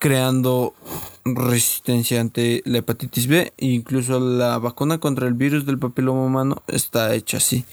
creando 0.00 0.74
resistencia 1.36 2.20
ante 2.20 2.62
la 2.64 2.78
hepatitis 2.78 3.26
B 3.26 3.52
incluso 3.58 4.20
la 4.20 4.58
vacuna 4.58 4.98
contra 4.98 5.26
el 5.28 5.34
virus 5.34 5.66
del 5.66 5.78
papiloma 5.78 6.24
humano 6.24 6.62
está 6.68 7.14
hecha 7.14 7.38
así 7.38 7.64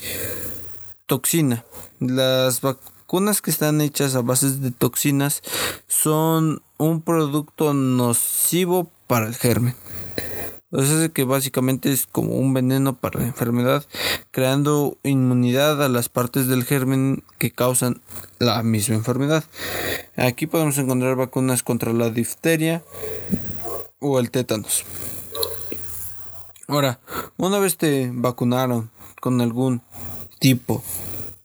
toxina 1.06 1.64
las 2.00 2.62
vacunas 2.62 3.42
que 3.42 3.52
están 3.52 3.82
hechas 3.82 4.16
a 4.16 4.22
bases 4.22 4.62
de 4.62 4.72
toxinas 4.72 5.42
son 5.88 6.62
un 6.78 7.02
producto 7.02 7.74
nocivo 7.74 8.92
para 9.08 9.28
el 9.28 9.36
germen. 9.36 9.76
Entonces 10.70 11.10
que 11.12 11.24
básicamente 11.24 11.94
es 11.94 12.06
como 12.06 12.36
un 12.36 12.54
veneno 12.54 12.94
para 12.98 13.22
la 13.22 13.28
enfermedad, 13.28 13.86
creando 14.32 14.98
inmunidad 15.04 15.82
a 15.82 15.88
las 15.88 16.10
partes 16.10 16.48
del 16.48 16.66
germen 16.66 17.24
que 17.40 17.52
causan 17.52 18.02
la 18.38 18.62
misma 18.64 18.96
enfermedad. 18.96 19.46
Aquí 20.18 20.46
podemos 20.46 20.78
encontrar 20.78 21.16
vacunas 21.16 21.64
contra 21.64 21.94
la 21.94 22.10
difteria 22.10 22.84
o 24.00 24.20
el 24.20 24.32
tétanos. 24.32 24.84
Ahora, 26.68 27.00
una 27.38 27.60
vez 27.60 27.78
te 27.78 28.10
vacunaron 28.14 28.90
con 29.22 29.42
algún 29.42 29.82
tipo 30.40 30.84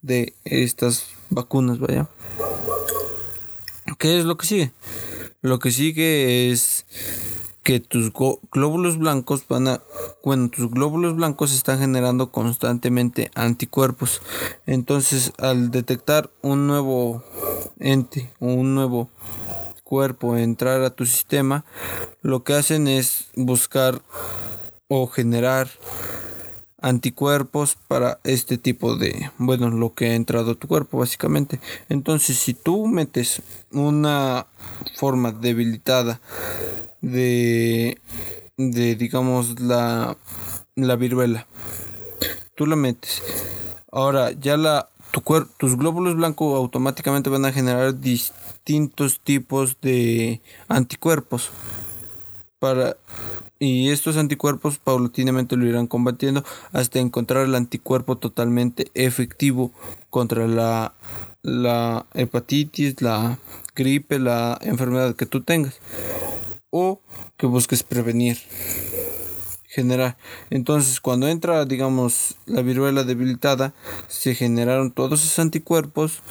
de 0.03 0.35
estas 0.45 1.07
vacunas, 1.31 1.79
vaya. 1.79 2.09
¿Qué 3.99 4.19
es 4.19 4.25
lo 4.25 4.37
que 4.37 4.47
sigue? 4.47 4.73
Lo 5.43 5.59
que 5.61 5.71
sigue 5.71 6.51
es 6.51 6.87
que 7.63 7.79
tus 7.79 8.13
glóbulos 8.51 8.99
blancos 8.99 9.47
van 9.49 9.69
a 9.69 9.81
bueno 10.25 10.51
tus 10.51 10.69
glóbulos 10.71 11.15
blancos 11.15 11.55
están 11.55 11.79
generando 11.79 12.33
constantemente 12.33 13.31
anticuerpos 13.35 14.21
entonces 14.67 15.33
al 15.39 15.71
detectar 15.71 16.31
un 16.43 16.67
nuevo 16.67 17.23
ente 17.79 18.33
un 18.41 18.75
nuevo 18.75 19.11
cuerpo 19.93 20.39
entrar 20.39 20.81
a 20.85 20.89
tu 20.89 21.05
sistema 21.05 21.67
lo 22.23 22.45
que 22.45 22.55
hacen 22.55 22.89
es 22.89 23.27
buscar 23.37 24.01
o 24.89 25.07
generar 25.07 25.69
anticuerpos 26.81 27.77
para 27.89 28.19
este 28.25 28.57
tipo 28.57 28.97
de, 28.97 29.31
bueno, 29.37 29.69
lo 29.69 29.93
que 29.93 30.07
ha 30.07 30.15
entrado 30.15 30.53
a 30.53 30.55
tu 30.55 30.67
cuerpo 30.67 30.97
básicamente. 30.97 31.61
Entonces, 31.91 32.39
si 32.39 32.55
tú 32.55 32.87
metes 32.87 33.43
una 33.71 34.47
forma 34.97 35.31
debilitada 35.31 36.23
de, 37.03 38.01
de 38.57 38.95
digamos, 38.95 39.61
la, 39.61 40.17
la 40.75 40.97
viruela, 40.97 41.47
tú 42.55 42.65
la 42.65 42.77
metes. 42.77 43.23
Ahora, 43.91 44.33
ya 44.33 44.57
la, 44.57 44.89
tu 45.13 45.23
tus 45.59 45.77
glóbulos 45.77 46.17
blancos 46.17 46.57
automáticamente 46.57 47.31
van 47.31 47.45
a 47.45 47.53
generar 47.53 48.01
distintos 48.01 49.21
tipos 49.21 49.77
de 49.81 50.41
anticuerpos. 50.69 51.51
Para 52.59 52.97
y 53.59 53.91
estos 53.91 54.17
anticuerpos 54.17 54.79
paulatinamente 54.79 55.57
lo 55.57 55.67
irán 55.67 55.87
combatiendo 55.87 56.45
hasta 56.73 56.99
encontrar 56.99 57.45
el 57.45 57.55
anticuerpo 57.55 58.19
totalmente 58.19 58.91
efectivo 58.95 59.71
contra 60.11 60.49
la, 60.49 60.95
la 61.43 62.07
hepatitis, 62.15 63.01
la 63.01 63.39
gripe, 63.77 64.19
la 64.19 64.59
enfermedad 64.63 65.15
que 65.15 65.27
tú 65.27 65.43
tengas 65.43 65.79
o 66.71 67.01
que 67.37 67.47
busques 67.47 67.85
prevenir 67.85 68.39
generar. 69.73 70.19
Entonces, 70.51 71.01
cuando 71.01 71.29
entra, 71.29 71.65
digamos, 71.65 72.37
la 72.47 72.61
viruela 72.61 73.05
debilitada, 73.05 73.73
se 74.07 74.35
generaron 74.35 74.91
todos 74.91 75.25
esos 75.25 75.39
anticuerpos 75.39 76.23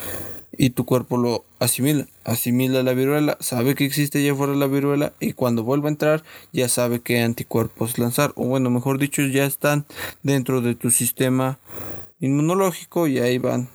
y 0.56 0.72
tu 0.72 0.86
cuerpo 0.86 1.18
lo 1.18 1.44
asimila, 1.60 2.06
asimila 2.24 2.84
la 2.84 2.94
viruela, 2.94 3.38
sabe 3.40 3.74
que 3.74 3.86
existe 3.86 4.24
ya 4.24 4.36
fuera 4.36 4.54
la 4.54 4.68
viruela 4.68 5.14
y 5.20 5.34
cuando 5.34 5.64
vuelva 5.64 5.88
a 5.88 5.92
entrar 5.92 6.24
ya 6.52 6.70
sabe 6.70 7.00
qué 7.00 7.22
anticuerpos 7.22 7.98
lanzar 7.98 8.34
o 8.36 8.46
bueno, 8.46 8.70
mejor 8.70 9.00
dicho, 9.00 9.24
ya 9.24 9.46
están 9.46 9.86
dentro 10.24 10.62
de 10.62 10.76
tu 10.76 10.92
sistema 10.92 11.58
inmunológico 12.20 13.08
y 13.08 13.20
ahí 13.20 13.38
van 13.38 13.70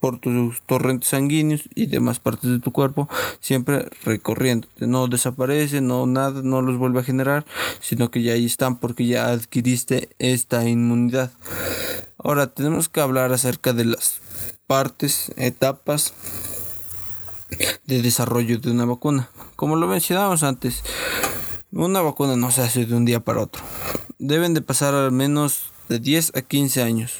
por 0.00 0.18
tus 0.18 0.62
torrentes 0.62 1.10
sanguíneos 1.10 1.68
y 1.74 1.86
demás 1.86 2.18
partes 2.18 2.50
de 2.50 2.58
tu 2.58 2.72
cuerpo, 2.72 3.08
siempre 3.38 3.88
recorriendo. 4.04 4.66
No 4.78 5.06
desaparece, 5.06 5.80
no 5.80 6.06
nada, 6.06 6.40
no 6.42 6.62
los 6.62 6.78
vuelve 6.78 7.00
a 7.00 7.04
generar, 7.04 7.44
sino 7.80 8.10
que 8.10 8.22
ya 8.22 8.32
ahí 8.32 8.46
están 8.46 8.76
porque 8.76 9.06
ya 9.06 9.28
adquiriste 9.28 10.08
esta 10.18 10.66
inmunidad. 10.68 11.30
Ahora 12.18 12.48
tenemos 12.48 12.88
que 12.88 13.00
hablar 13.00 13.32
acerca 13.32 13.72
de 13.72 13.84
las 13.84 14.20
partes, 14.66 15.32
etapas 15.36 16.14
de 17.86 18.02
desarrollo 18.02 18.58
de 18.58 18.70
una 18.70 18.84
vacuna. 18.84 19.30
Como 19.56 19.76
lo 19.76 19.86
mencionamos 19.86 20.42
antes, 20.42 20.82
una 21.72 22.00
vacuna 22.00 22.36
no 22.36 22.50
se 22.50 22.62
hace 22.62 22.86
de 22.86 22.94
un 22.94 23.04
día 23.04 23.20
para 23.20 23.40
otro. 23.42 23.62
Deben 24.18 24.54
de 24.54 24.62
pasar 24.62 24.94
al 24.94 25.12
menos 25.12 25.70
de 25.88 25.98
10 25.98 26.36
a 26.36 26.42
15 26.42 26.82
años. 26.82 27.18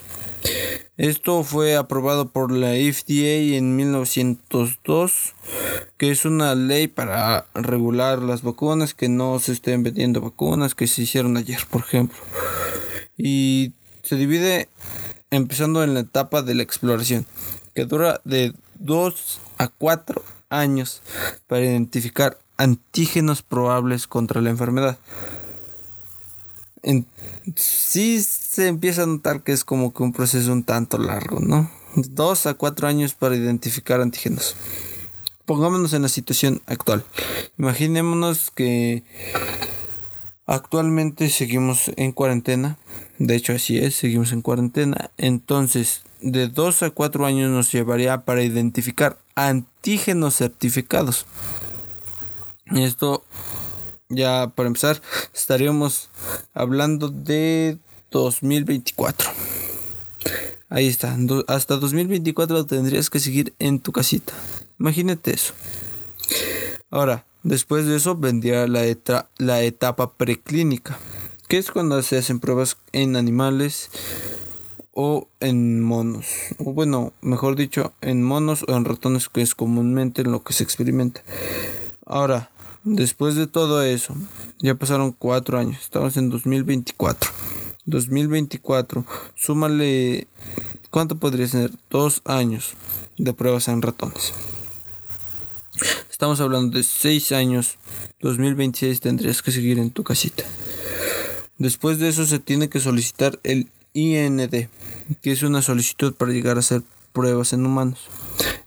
Esto 1.01 1.45
fue 1.45 1.77
aprobado 1.77 2.29
por 2.29 2.53
la 2.53 2.73
FDA 2.73 3.57
en 3.57 3.75
1902, 3.75 5.33
que 5.97 6.11
es 6.11 6.27
una 6.27 6.55
ley 6.55 6.89
para 6.89 7.47
regular 7.55 8.19
las 8.19 8.43
vacunas, 8.43 8.93
que 8.93 9.09
no 9.09 9.39
se 9.39 9.53
estén 9.53 9.83
vendiendo 9.83 10.21
vacunas 10.21 10.75
que 10.75 10.87
se 10.87 11.01
hicieron 11.01 11.39
ayer, 11.39 11.61
por 11.71 11.81
ejemplo. 11.81 12.19
Y 13.17 13.73
se 14.03 14.17
divide 14.17 14.69
empezando 15.31 15.83
en 15.83 15.95
la 15.95 16.01
etapa 16.01 16.43
de 16.43 16.55
la 16.55 16.65
exploración, 16.65 17.25
que 17.75 17.87
dura 17.87 18.21
de 18.25 18.53
2 18.75 19.41
a 19.57 19.69
4 19.69 20.23
años 20.51 21.01
para 21.47 21.65
identificar 21.65 22.37
antígenos 22.59 23.41
probables 23.41 24.07
contra 24.07 24.43
la 24.43 24.51
enfermedad. 24.51 24.99
En, 26.83 27.07
sí 27.57 28.23
se 28.23 28.69
empieza 28.69 29.03
a 29.03 29.07
notar 29.07 29.43
que 29.43 29.53
es 29.53 29.65
como 29.65 29.93
que 29.93 30.03
un 30.03 30.13
proceso 30.13 30.53
un 30.53 30.65
tanto 30.65 30.99
largo, 30.99 31.41
¿no? 31.41 31.71
2 31.97 32.47
a 32.47 32.55
4 32.55 32.89
años 32.89 33.15
para 33.15 33.37
identificar 33.37 34.01
antígenos. 34.01 34.57
Pongámonos 35.45 35.93
en 35.93 36.03
la 36.03 36.09
situación 36.09 36.63
actual. 36.67 37.05
Imaginémonos 37.59 38.51
que 38.51 39.03
actualmente 40.47 41.29
seguimos 41.29 41.91
en 41.97 42.13
cuarentena 42.13 42.79
de 43.21 43.37
hecho, 43.37 43.53
así 43.53 43.77
es, 43.77 43.97
seguimos 43.97 44.33
en 44.33 44.41
cuarentena. 44.41 45.11
Entonces, 45.19 46.05
de 46.23 46.49
2 46.49 46.85
a 46.85 46.91
4 46.91 47.27
años 47.27 47.51
nos 47.51 47.71
llevaría 47.71 48.25
para 48.25 48.43
identificar 48.43 49.19
antígenos 49.35 50.37
certificados. 50.37 51.27
Esto, 52.75 53.23
ya 54.11 54.53
para 54.55 54.67
empezar, 54.67 55.01
estaríamos 55.33 56.11
hablando 56.53 57.09
de 57.09 57.79
2024. 58.11 59.31
Ahí 60.69 60.87
está, 60.87 61.17
hasta 61.49 61.77
2024 61.77 62.67
tendrías 62.67 63.11
que 63.11 63.19
seguir 63.19 63.55
en 63.59 63.81
tu 63.81 63.93
casita. 63.93 64.35
Imagínate 64.79 65.33
eso. 65.33 65.55
Ahora, 66.91 67.25
después 67.43 67.87
de 67.87 67.97
eso 67.97 68.17
vendría 68.17 68.67
la, 68.67 69.63
etapa 69.63 70.13
preclínica 70.13 70.99
que 71.49 71.59
es 71.59 71.73
cuando 71.73 72.01
se 72.03 72.17
hacen 72.17 72.39
pruebas 72.39 72.77
en 72.93 73.17
animales 73.17 73.91
o 74.93 75.27
en 75.41 75.81
monos, 75.81 76.27
o 76.59 76.73
bueno, 76.73 77.13
mejor 77.23 77.57
dicho, 77.57 77.93
en 78.01 78.23
monos 78.23 78.65
o 78.69 78.77
en 78.77 78.85
ratones, 78.85 79.29
que 79.29 79.43
es 79.43 79.57
comúnmente 79.57 80.23
en 80.23 80.31
lo 80.31 80.45
que 80.45 80.53
se 80.53 80.63
experimenta. 80.63 81.23
Ahora, 82.07 82.51
después 82.85 83.35
de 83.35 83.47
todo 83.47 83.83
eso, 83.83 84.15
ya 84.59 84.75
pasaron 84.75 85.13
cuatro 85.13 85.59
años, 85.59 85.81
estamos 85.81 86.17
en 86.17 86.31
2024. 86.31 87.31
2024, 87.87 89.05
súmale, 89.35 90.29
¿cuánto 90.91 91.17
podría 91.17 91.49
ser? 91.49 91.73
Dos 91.91 92.23
años 92.25 92.75
de 93.17 93.33
pruebas 93.33 93.69
en 93.69 93.83
ratones. 93.83 94.33
Estamos 96.11 96.41
hablando 96.41 96.77
de 96.77 96.85
seis 96.85 97.33
años. 97.33 97.79
2026 98.21 99.01
tendrías 99.01 99.41
que 99.41 99.51
seguir 99.51 99.79
en 99.79 99.91
tu 99.91 100.05
casita. 100.05 100.45
Después 101.57 101.99
de 101.99 102.09
eso 102.09 102.27
se 102.27 102.39
tiene 102.39 102.69
que 102.69 102.81
solicitar 102.81 103.41
el 103.43 103.69
IND, 103.95 104.69
que 105.23 105.33
es 105.33 105.43
una 105.43 105.63
solicitud 105.63 106.15
para 106.15 106.33
llegar 106.33 106.57
a 106.57 106.61
hacer 106.61 106.83
pruebas 107.13 107.53
en 107.53 107.65
humanos. 107.65 108.01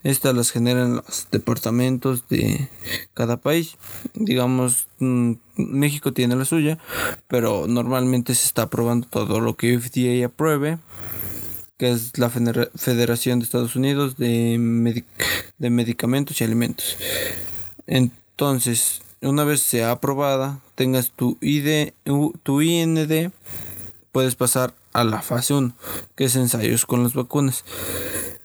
Estas 0.02 0.34
las 0.34 0.50
generan 0.50 0.96
los 0.96 1.28
departamentos 1.30 2.28
de 2.28 2.68
cada 3.14 3.38
país. 3.38 3.76
Digamos, 4.14 4.86
mm, 4.98 5.32
México 5.56 6.12
tiene 6.12 6.36
la 6.36 6.44
suya, 6.44 6.78
pero 7.28 7.66
normalmente 7.66 8.34
se 8.34 8.46
está 8.46 8.62
aprobando 8.62 9.06
todo 9.08 9.40
lo 9.40 9.56
que 9.56 9.78
FDA 9.78 10.26
apruebe, 10.26 10.78
que 11.78 11.90
es 11.90 12.18
la 12.18 12.30
Federación 12.30 13.38
de 13.38 13.44
Estados 13.44 13.76
Unidos 13.76 14.16
de, 14.16 15.04
de 15.58 15.70
Medicamentos 15.70 16.40
y 16.40 16.44
Alimentos. 16.44 16.96
Entonces, 17.86 19.02
una 19.22 19.44
vez 19.44 19.60
sea 19.60 19.90
aprobada, 19.90 20.60
tengas 20.74 21.10
tu 21.10 21.38
ID, 21.40 21.92
tu 22.42 22.60
IND, 22.60 23.30
puedes 24.12 24.34
pasar 24.34 24.74
a 24.92 25.02
la 25.04 25.22
fase 25.22 25.54
1, 25.54 25.74
que 26.14 26.24
es 26.24 26.36
ensayos 26.36 26.86
con 26.86 27.02
las 27.02 27.14
vacunas. 27.14 27.64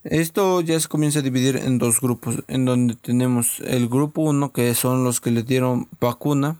Esto 0.03 0.61
ya 0.61 0.79
se 0.79 0.87
comienza 0.87 1.19
a 1.19 1.21
dividir 1.21 1.57
en 1.57 1.77
dos 1.77 1.99
grupos, 1.99 2.43
en 2.47 2.65
donde 2.65 2.95
tenemos 2.95 3.59
el 3.59 3.89
grupo 3.89 4.21
1 4.21 4.53
que 4.53 4.73
son 4.73 5.03
los 5.03 5.19
que 5.19 5.31
le 5.31 5.43
dieron 5.43 5.87
vacuna, 5.99 6.57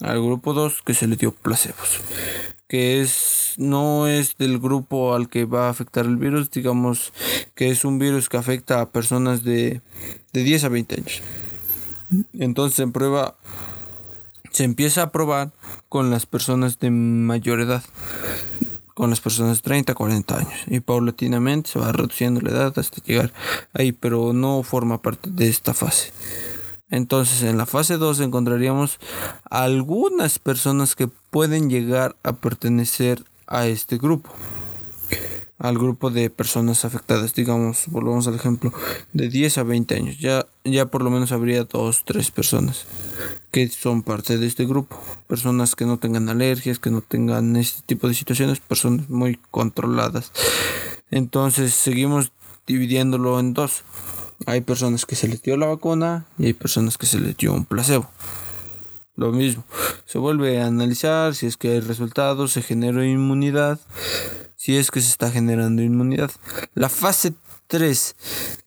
al 0.00 0.20
grupo 0.20 0.54
2 0.54 0.82
que 0.82 0.94
se 0.94 1.06
le 1.06 1.16
dio 1.16 1.32
placebos, 1.32 2.00
que 2.66 3.00
es 3.00 3.54
no 3.56 4.08
es 4.08 4.36
del 4.36 4.58
grupo 4.58 5.14
al 5.14 5.28
que 5.28 5.44
va 5.44 5.66
a 5.66 5.70
afectar 5.70 6.04
el 6.04 6.16
virus, 6.16 6.50
digamos 6.50 7.12
que 7.54 7.70
es 7.70 7.84
un 7.84 8.00
virus 8.00 8.28
que 8.28 8.36
afecta 8.36 8.80
a 8.80 8.90
personas 8.90 9.44
de, 9.44 9.80
de 10.32 10.42
10 10.42 10.64
a 10.64 10.68
20 10.68 10.94
años. 10.96 11.22
Entonces 12.32 12.80
en 12.80 12.90
prueba 12.90 13.36
se 14.50 14.64
empieza 14.64 15.02
a 15.02 15.12
probar 15.12 15.52
con 15.88 16.10
las 16.10 16.26
personas 16.26 16.78
de 16.80 16.90
mayor 16.90 17.60
edad 17.60 17.84
con 18.94 19.10
las 19.10 19.20
personas 19.20 19.58
de 19.58 19.62
30, 19.62 19.94
40 19.94 20.38
años 20.38 20.54
y 20.66 20.80
paulatinamente 20.80 21.70
se 21.70 21.78
va 21.78 21.92
reduciendo 21.92 22.40
la 22.40 22.50
edad 22.50 22.78
hasta 22.78 23.02
llegar 23.02 23.32
ahí, 23.72 23.92
pero 23.92 24.32
no 24.32 24.62
forma 24.62 25.02
parte 25.02 25.30
de 25.30 25.48
esta 25.48 25.74
fase. 25.74 26.12
Entonces 26.90 27.42
en 27.42 27.58
la 27.58 27.66
fase 27.66 27.96
2 27.96 28.20
encontraríamos 28.20 29.00
algunas 29.50 30.38
personas 30.38 30.94
que 30.94 31.08
pueden 31.08 31.68
llegar 31.68 32.16
a 32.22 32.34
pertenecer 32.34 33.24
a 33.46 33.66
este 33.66 33.98
grupo 33.98 34.30
al 35.58 35.78
grupo 35.78 36.10
de 36.10 36.30
personas 36.30 36.84
afectadas, 36.84 37.32
digamos, 37.32 37.84
volvamos 37.86 38.26
al 38.26 38.34
ejemplo, 38.34 38.72
de 39.12 39.28
10 39.28 39.58
a 39.58 39.62
20 39.62 39.94
años, 39.94 40.18
ya, 40.18 40.46
ya 40.64 40.86
por 40.86 41.02
lo 41.02 41.10
menos 41.10 41.32
habría 41.32 41.64
dos, 41.64 42.02
tres 42.04 42.30
personas 42.30 42.86
que 43.54 43.68
son 43.68 44.02
parte 44.02 44.36
de 44.36 44.48
este 44.48 44.66
grupo, 44.66 45.00
personas 45.28 45.76
que 45.76 45.86
no 45.86 45.96
tengan 45.98 46.28
alergias, 46.28 46.80
que 46.80 46.90
no 46.90 47.02
tengan 47.02 47.54
este 47.54 47.82
tipo 47.86 48.08
de 48.08 48.14
situaciones, 48.14 48.58
personas 48.58 49.08
muy 49.08 49.38
controladas. 49.52 50.32
Entonces 51.12 51.72
seguimos 51.72 52.32
dividiéndolo 52.66 53.38
en 53.38 53.54
dos. 53.54 53.84
Hay 54.46 54.62
personas 54.62 55.06
que 55.06 55.14
se 55.14 55.28
les 55.28 55.40
dio 55.40 55.56
la 55.56 55.66
vacuna 55.66 56.26
y 56.36 56.46
hay 56.46 56.52
personas 56.52 56.98
que 56.98 57.06
se 57.06 57.20
les 57.20 57.36
dio 57.36 57.54
un 57.54 57.64
placebo. 57.64 58.10
Lo 59.14 59.30
mismo, 59.30 59.62
se 60.04 60.18
vuelve 60.18 60.60
a 60.60 60.66
analizar 60.66 61.36
si 61.36 61.46
es 61.46 61.56
que 61.56 61.74
hay 61.74 61.80
resultados, 61.80 62.50
se 62.50 62.60
genera 62.60 63.06
inmunidad 63.06 63.78
si 64.56 64.76
es 64.76 64.90
que 64.90 65.00
se 65.00 65.10
está 65.10 65.30
generando 65.30 65.80
inmunidad. 65.80 66.32
La 66.74 66.88
fase 66.88 67.34
3 67.68 68.16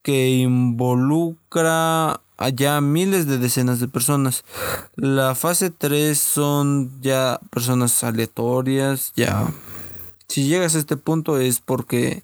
que 0.02 0.30
involucra 0.30 2.22
a 2.38 2.50
ya 2.50 2.80
miles 2.82 3.28
de 3.28 3.38
decenas 3.38 3.80
de 3.80 3.88
personas. 3.88 4.46
La 4.96 5.36
fase 5.36 5.70
3 5.70 6.18
son 6.18 7.02
ya 7.02 7.40
personas 7.52 8.04
aleatorias, 8.04 9.12
ya 9.16 9.48
si 10.28 10.48
llegas 10.48 10.76
a 10.76 10.80
este 10.80 10.98
punto 10.98 11.40
es 11.40 11.60
porque 11.60 12.24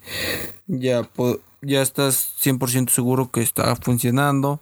ya 0.68 1.08
ya 1.62 1.82
estás 1.82 2.34
100% 2.44 2.90
seguro 2.90 3.32
que 3.32 3.42
está 3.42 3.76
funcionando, 3.78 4.60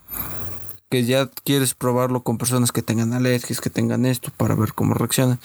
que 0.89 1.05
ya 1.05 1.27
quieres 1.43 1.73
probarlo 1.73 2.21
con 2.21 2.37
personas 2.37 2.71
que 2.71 2.83
tengan 2.83 3.13
alergias, 3.13 3.59
que 3.59 3.71
tengan 3.71 4.05
esto 4.05 4.31
para 4.37 4.55
ver 4.55 4.73
cómo 4.73 4.93
reaccionan. 4.93 5.39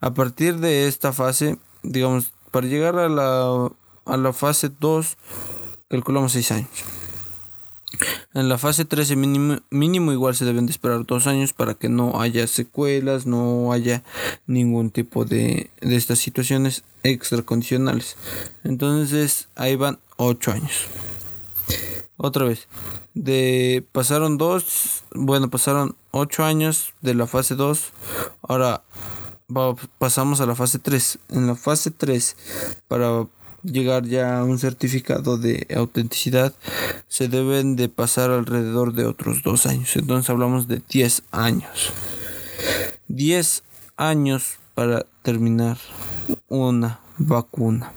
A 0.00 0.14
partir 0.14 0.58
de 0.58 0.88
esta 0.88 1.12
fase, 1.12 1.58
digamos 1.82 2.32
para 2.50 2.68
llegar 2.68 2.96
a 2.98 3.08
la, 3.08 3.70
a 4.06 4.16
la 4.16 4.32
fase 4.32 4.70
2 4.80 5.16
calculamos 5.90 6.32
6 6.32 6.52
años. 6.52 6.70
En 8.34 8.48
la 8.48 8.58
fase 8.58 8.84
13 8.84 9.16
mínimo, 9.16 10.12
igual 10.12 10.34
se 10.34 10.44
deben 10.44 10.66
de 10.66 10.72
esperar 10.72 11.04
2 11.06 11.26
años 11.26 11.52
para 11.52 11.74
que 11.74 11.88
no 11.88 12.20
haya 12.20 12.46
secuelas, 12.46 13.26
no 13.26 13.72
haya 13.72 14.02
ningún 14.46 14.90
tipo 14.90 15.24
de, 15.24 15.70
de 15.80 15.96
estas 15.96 16.18
situaciones 16.18 16.84
extracondicionales. 17.02 18.16
Entonces 18.64 19.48
ahí 19.54 19.76
van 19.76 19.98
8 20.16 20.52
años. 20.52 20.86
Otra 22.16 22.44
vez, 22.44 22.68
de 23.14 23.84
pasaron 23.92 24.38
2, 24.38 25.04
bueno, 25.14 25.50
pasaron 25.50 25.96
8 26.12 26.44
años 26.44 26.94
de 27.00 27.14
la 27.14 27.26
fase 27.26 27.54
2. 27.54 27.92
Ahora 28.42 28.82
pasamos 29.98 30.40
a 30.40 30.46
la 30.46 30.54
fase 30.54 30.78
3. 30.78 31.18
En 31.30 31.46
la 31.46 31.54
fase 31.54 31.90
3, 31.90 32.36
para 32.88 33.26
llegar 33.64 34.04
ya 34.04 34.38
a 34.38 34.44
un 34.44 34.58
certificado 34.58 35.38
de 35.38 35.66
autenticidad, 35.74 36.54
se 37.08 37.28
deben 37.28 37.76
de 37.76 37.88
pasar 37.88 38.30
alrededor 38.30 38.92
de 38.92 39.06
otros 39.06 39.42
dos 39.42 39.66
años. 39.66 39.96
Entonces 39.96 40.30
hablamos 40.30 40.68
de 40.68 40.82
10 40.88 41.22
años. 41.30 41.92
10 43.08 43.62
años 43.96 44.58
para 44.74 45.06
terminar 45.22 45.78
una 46.48 47.00
vacuna. 47.18 47.92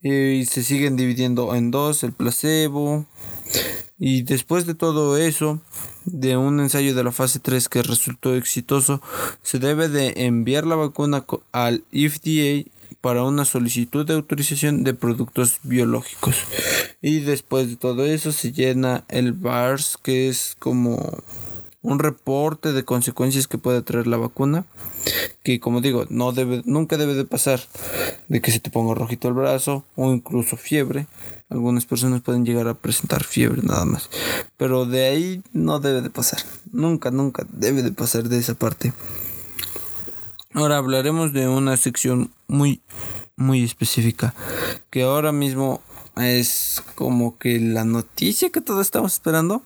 Y 0.00 0.44
se 0.46 0.62
siguen 0.62 0.96
dividiendo 0.96 1.54
en 1.54 1.70
dos, 1.70 2.04
el 2.04 2.12
placebo. 2.12 3.06
Y 3.98 4.22
después 4.22 4.64
de 4.66 4.74
todo 4.74 5.16
eso, 5.16 5.60
de 6.04 6.36
un 6.36 6.60
ensayo 6.60 6.94
de 6.94 7.02
la 7.02 7.10
fase 7.10 7.40
3 7.40 7.68
que 7.68 7.82
resultó 7.82 8.34
exitoso, 8.34 9.02
se 9.42 9.58
debe 9.58 9.88
de 9.88 10.26
enviar 10.26 10.66
la 10.66 10.76
vacuna 10.76 11.24
al 11.50 11.84
FDA 11.90 12.70
para 13.00 13.22
una 13.22 13.44
solicitud 13.44 14.06
de 14.06 14.14
autorización 14.14 14.84
de 14.84 14.94
productos 14.94 15.58
biológicos. 15.62 16.36
Y 17.00 17.20
después 17.20 17.68
de 17.68 17.76
todo 17.76 18.04
eso 18.04 18.32
se 18.32 18.52
llena 18.52 19.04
el 19.08 19.32
BARS, 19.32 19.98
que 20.02 20.28
es 20.28 20.56
como 20.58 21.22
un 21.82 21.98
reporte 21.98 22.72
de 22.72 22.84
consecuencias 22.84 23.46
que 23.46 23.56
puede 23.58 23.82
traer 23.82 24.06
la 24.06 24.16
vacuna, 24.16 24.64
que 25.42 25.60
como 25.60 25.80
digo, 25.80 26.06
no 26.10 26.32
debe, 26.32 26.62
nunca 26.64 26.96
debe 26.96 27.14
de 27.14 27.24
pasar 27.24 27.60
de 28.28 28.40
que 28.40 28.50
se 28.50 28.60
te 28.60 28.70
ponga 28.70 28.94
rojito 28.94 29.28
el 29.28 29.34
brazo 29.34 29.84
o 29.94 30.12
incluso 30.12 30.56
fiebre. 30.56 31.06
Algunas 31.48 31.86
personas 31.86 32.20
pueden 32.20 32.44
llegar 32.44 32.68
a 32.68 32.74
presentar 32.74 33.24
fiebre 33.24 33.62
nada 33.62 33.84
más, 33.84 34.10
pero 34.56 34.84
de 34.84 35.06
ahí 35.06 35.42
no 35.52 35.80
debe 35.80 36.02
de 36.02 36.10
pasar. 36.10 36.40
Nunca, 36.72 37.10
nunca 37.10 37.46
debe 37.50 37.82
de 37.82 37.92
pasar 37.92 38.28
de 38.28 38.38
esa 38.38 38.54
parte. 38.54 38.92
Ahora 40.54 40.78
hablaremos 40.78 41.32
de 41.32 41.46
una 41.46 41.76
sección 41.76 42.32
muy, 42.46 42.80
muy 43.36 43.62
específica, 43.64 44.34
que 44.90 45.02
ahora 45.02 45.30
mismo 45.30 45.82
es 46.16 46.82
como 46.94 47.38
que 47.38 47.60
la 47.60 47.84
noticia 47.84 48.50
que 48.50 48.60
todos 48.60 48.80
estamos 48.80 49.12
esperando. 49.12 49.62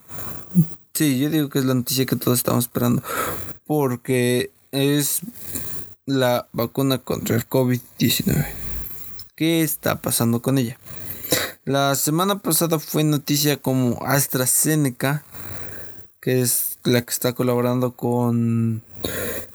Sí, 0.92 1.18
yo 1.18 1.30
digo 1.30 1.48
que 1.48 1.60
es 1.60 1.64
la 1.64 1.74
noticia 1.74 2.04
que 2.04 2.16
todos 2.16 2.38
estamos 2.38 2.64
esperando. 2.64 3.02
Porque 3.66 4.50
es 4.72 5.20
la 6.04 6.48
vacuna 6.52 6.98
contra 6.98 7.36
el 7.36 7.48
COVID-19. 7.48 8.46
¿Qué 9.36 9.62
está 9.62 10.00
pasando 10.00 10.42
con 10.42 10.58
ella? 10.58 10.78
La 11.64 11.94
semana 11.94 12.40
pasada 12.40 12.78
fue 12.78 13.04
noticia 13.04 13.56
como 13.56 14.04
AstraZeneca, 14.04 15.24
que 16.20 16.40
es 16.40 16.78
la 16.82 17.02
que 17.02 17.12
está 17.12 17.32
colaborando 17.34 17.92
con 17.92 18.82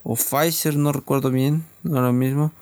o 0.09 0.15
Pfizer, 0.15 0.77
no 0.77 0.93
recuerdo 0.93 1.31
bien 1.31 1.65
ahora 1.85 2.13
mismo, 2.13 2.53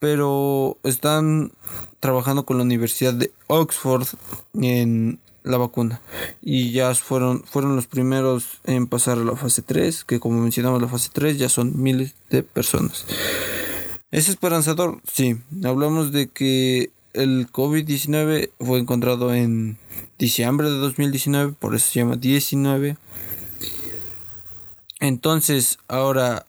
pero 0.00 0.76
están 0.82 1.52
trabajando 2.00 2.44
con 2.44 2.56
la 2.56 2.64
Universidad 2.64 3.14
de 3.14 3.30
Oxford 3.46 4.08
en 4.54 5.20
la 5.44 5.56
vacuna. 5.56 6.00
Y 6.42 6.72
ya 6.72 6.92
fueron 6.96 7.44
fueron 7.44 7.76
los 7.76 7.86
primeros 7.86 8.58
en 8.64 8.88
pasar 8.88 9.18
a 9.18 9.24
la 9.24 9.36
fase 9.36 9.62
3 9.62 10.02
que 10.02 10.18
como 10.18 10.40
mencionamos 10.40 10.82
la 10.82 10.88
fase 10.88 11.10
3 11.12 11.38
ya 11.38 11.48
son 11.48 11.80
miles 11.80 12.16
de 12.28 12.42
personas. 12.42 13.06
Es 14.10 14.28
esperanzador 14.28 15.00
sí. 15.06 15.36
Hablamos 15.64 16.10
de 16.10 16.26
que 16.26 16.90
el 17.12 17.46
COVID-19 17.52 18.50
fue 18.58 18.80
encontrado 18.80 19.32
en 19.32 19.78
diciembre 20.18 20.68
de 20.70 20.76
2019 20.78 21.52
por 21.52 21.76
eso 21.76 21.88
se 21.88 22.00
llama 22.00 22.16
19 22.16 22.96
Entonces, 25.00 25.78
ahora 25.88 26.46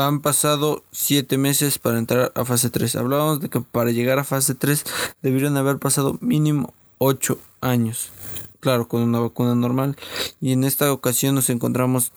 han 0.00 0.20
pasado 0.20 0.84
siete 0.90 1.36
meses 1.36 1.78
para 1.78 1.98
entrar 1.98 2.32
a 2.34 2.44
fase 2.44 2.70
3. 2.70 2.96
Hablábamos 2.96 3.40
de 3.40 3.50
que 3.50 3.60
para 3.60 3.90
llegar 3.90 4.18
a 4.18 4.24
fase 4.24 4.54
3 4.54 4.84
debieron 5.20 5.56
haber 5.56 5.78
pasado 5.78 6.16
mínimo 6.20 6.72
8 6.98 7.38
años. 7.60 8.10
Claro, 8.60 8.88
con 8.88 9.02
una 9.02 9.20
vacuna 9.20 9.54
normal. 9.54 9.96
Y 10.40 10.52
en 10.52 10.64
esta 10.64 10.92
ocasión 10.92 11.34
nos 11.34 11.50
encontramos 11.50 12.12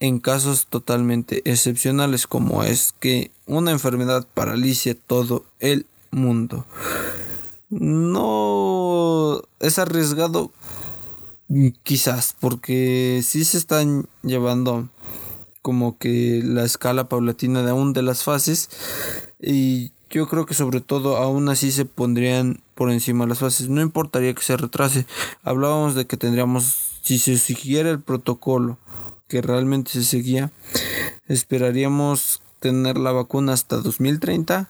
en 0.00 0.20
casos 0.20 0.66
totalmente 0.66 1.42
excepcionales 1.44 2.26
como 2.26 2.64
es 2.64 2.94
que 2.98 3.30
una 3.46 3.72
enfermedad 3.72 4.26
paralice 4.32 4.94
todo 4.94 5.44
el 5.60 5.86
mundo. 6.10 6.64
No 7.68 9.42
es 9.60 9.78
arriesgado 9.78 10.50
quizás 11.82 12.34
porque 12.38 13.20
si 13.24 13.44
se 13.44 13.58
están 13.58 14.06
llevando 14.22 14.88
como 15.60 15.98
que 15.98 16.42
la 16.44 16.64
escala 16.64 17.08
paulatina 17.08 17.62
de 17.62 17.70
aún 17.70 17.92
de 17.92 18.02
las 18.02 18.24
fases 18.24 18.68
y 19.40 19.92
yo 20.10 20.28
creo 20.28 20.46
que 20.46 20.54
sobre 20.54 20.80
todo 20.80 21.16
aún 21.16 21.48
así 21.48 21.72
se 21.72 21.84
pondrían 21.84 22.60
por 22.74 22.90
encima 22.90 23.26
las 23.26 23.38
fases. 23.38 23.68
No 23.68 23.80
importaría 23.80 24.34
que 24.34 24.42
se 24.42 24.56
retrase. 24.56 25.06
Hablábamos 25.42 25.94
de 25.94 26.06
que 26.06 26.18
tendríamos 26.18 26.76
si 27.02 27.18
se 27.18 27.38
siguiera 27.38 27.90
el 27.90 28.00
protocolo 28.00 28.78
que 29.28 29.40
realmente 29.40 29.92
se 29.92 30.04
seguía 30.04 30.52
esperaríamos 31.28 32.42
tener 32.60 32.98
la 32.98 33.12
vacuna 33.12 33.52
hasta 33.52 33.76
2030 33.76 34.68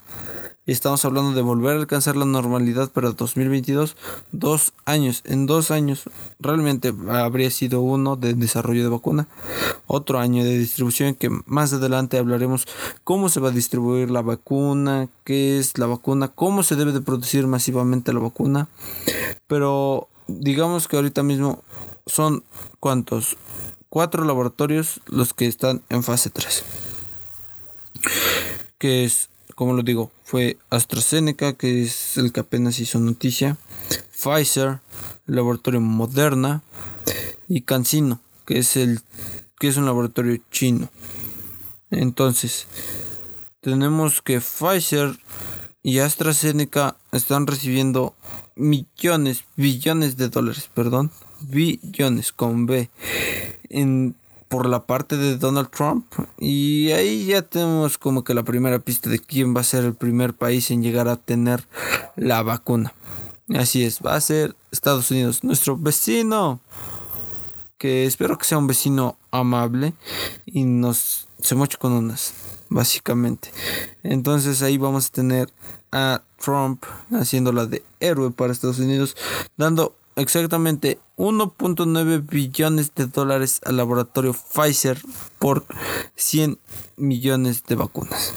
estamos 0.67 1.05
hablando 1.05 1.33
de 1.33 1.43
volver 1.43 1.77
a 1.77 1.81
alcanzar 1.81 2.17
la 2.17 2.25
normalidad 2.25 2.91
para 2.91 3.11
2022, 3.11 3.97
dos 4.31 4.73
años. 4.85 5.23
En 5.25 5.47
dos 5.47 5.71
años 5.71 6.05
realmente 6.39 6.95
habría 7.09 7.51
sido 7.51 7.81
uno 7.81 8.17
de 8.17 8.35
desarrollo 8.35 8.83
de 8.83 8.89
vacuna, 8.89 9.29
otro 9.87 10.21
año 10.21 10.45
de 10.45 10.59
distribución 10.59 11.15
que 11.15 11.31
más 11.47 11.73
adelante 11.73 12.19
hablaremos 12.19 12.67
cómo 13.05 13.29
se 13.29 13.41
va 13.41 13.49
a 13.49 13.53
distribuir 13.53 14.11
la 14.11 14.23
vacuna, 14.23 15.09
qué 15.25 15.59
es 15.59 15.79
la 15.79 15.87
vacuna, 15.87 16.29
cómo 16.29 16.63
se 16.63 16.77
debe 16.77 16.93
de 16.93 17.01
producir 17.01 17.47
masivamente 17.47 18.13
la 18.13 18.21
vacuna. 18.21 18.69
Pero 19.49 20.09
digamos 20.29 20.87
que 20.87 20.97
ahorita 20.97 21.23
mismo 21.23 21.63
son 22.07 22.45
cuántos? 22.79 23.37
Cuatro 23.89 24.25
laboratorios 24.25 25.01
los 25.07 25.35
que 25.35 25.47
están 25.47 25.83
en 25.91 26.03
fase 26.03 26.31
3. 26.31 26.65
Que 28.79 29.05
es 29.05 29.29
como 29.55 29.75
lo 29.75 29.83
digo, 29.83 30.11
fue 30.33 30.57
AstraZeneca, 30.71 31.53
que 31.53 31.83
es 31.83 32.17
el 32.17 32.33
que 32.33 32.41
apenas 32.41 32.79
hizo 32.79 32.99
noticia, 32.99 33.59
Pfizer, 34.13 34.81
el 35.29 35.37
laboratorio 35.37 35.83
Moderna 35.83 36.63
y 37.49 37.61
CanSino, 37.61 38.19
que 38.47 38.61
es 38.61 38.79
el 38.79 39.03
que 39.59 39.69
es 39.69 39.77
un 39.77 39.85
laboratorio 39.85 40.41
chino. 40.51 40.89
Entonces, 41.91 42.67
tenemos 43.61 44.23
que 44.23 44.41
Pfizer 44.41 45.19
y 45.83 45.99
AstraZeneca 45.99 46.97
están 47.13 47.47
recibiendo 47.47 48.15
millones, 48.57 49.45
billones 49.57 50.17
de 50.17 50.31
dólares, 50.31 50.71
perdón, 50.73 51.11
billones 51.43 52.33
con 52.33 52.65
B 52.65 52.89
en 53.69 54.17
por 54.53 54.69
la 54.69 54.85
parte 54.85 55.17
de 55.17 55.39
Donald 55.39 55.71
Trump 55.71 56.05
y 56.39 56.93
ahí 56.93 57.25
ya 57.25 57.41
tenemos 57.41 57.97
como 57.97 58.23
que 58.23 58.35
la 58.35 58.43
primera 58.43 58.81
pista 58.81 59.09
de 59.09 59.19
quién 59.19 59.57
va 59.57 59.63
a 59.63 59.65
ser 59.65 59.83
el 59.83 59.95
primer 59.95 60.35
país 60.35 60.71
en 60.71 60.83
llegar 60.83 61.09
a 61.09 61.17
tener 61.17 61.65
la 62.17 62.43
vacuna. 62.43 62.93
Así 63.55 63.83
es, 63.83 64.01
va 64.05 64.15
a 64.15 64.21
ser 64.21 64.55
Estados 64.71 65.11
Unidos, 65.11 65.43
nuestro 65.43 65.79
vecino, 65.79 66.61
que 67.79 68.05
espero 68.05 68.37
que 68.37 68.45
sea 68.45 68.59
un 68.59 68.67
vecino 68.67 69.17
amable 69.31 69.95
y 70.45 70.65
nos 70.65 71.29
se 71.41 71.55
moche 71.55 71.79
con 71.79 71.93
unas, 71.93 72.35
básicamente. 72.69 73.51
Entonces 74.03 74.61
ahí 74.61 74.77
vamos 74.77 75.07
a 75.07 75.13
tener 75.13 75.49
a 75.93 76.21
Trump 76.39 76.85
haciéndola 77.11 77.65
de 77.65 77.83
héroe 78.01 78.31
para 78.31 78.53
Estados 78.53 78.81
Unidos, 78.81 79.17
dando 79.57 79.97
exactamente 80.17 80.99
1.9 81.17 82.27
billones 82.29 82.95
de 82.95 83.07
dólares 83.07 83.61
al 83.65 83.77
laboratorio 83.77 84.35
Pfizer 84.35 85.01
por 85.39 85.65
100 86.17 86.59
millones 86.97 87.65
de 87.67 87.75
vacunas. 87.75 88.35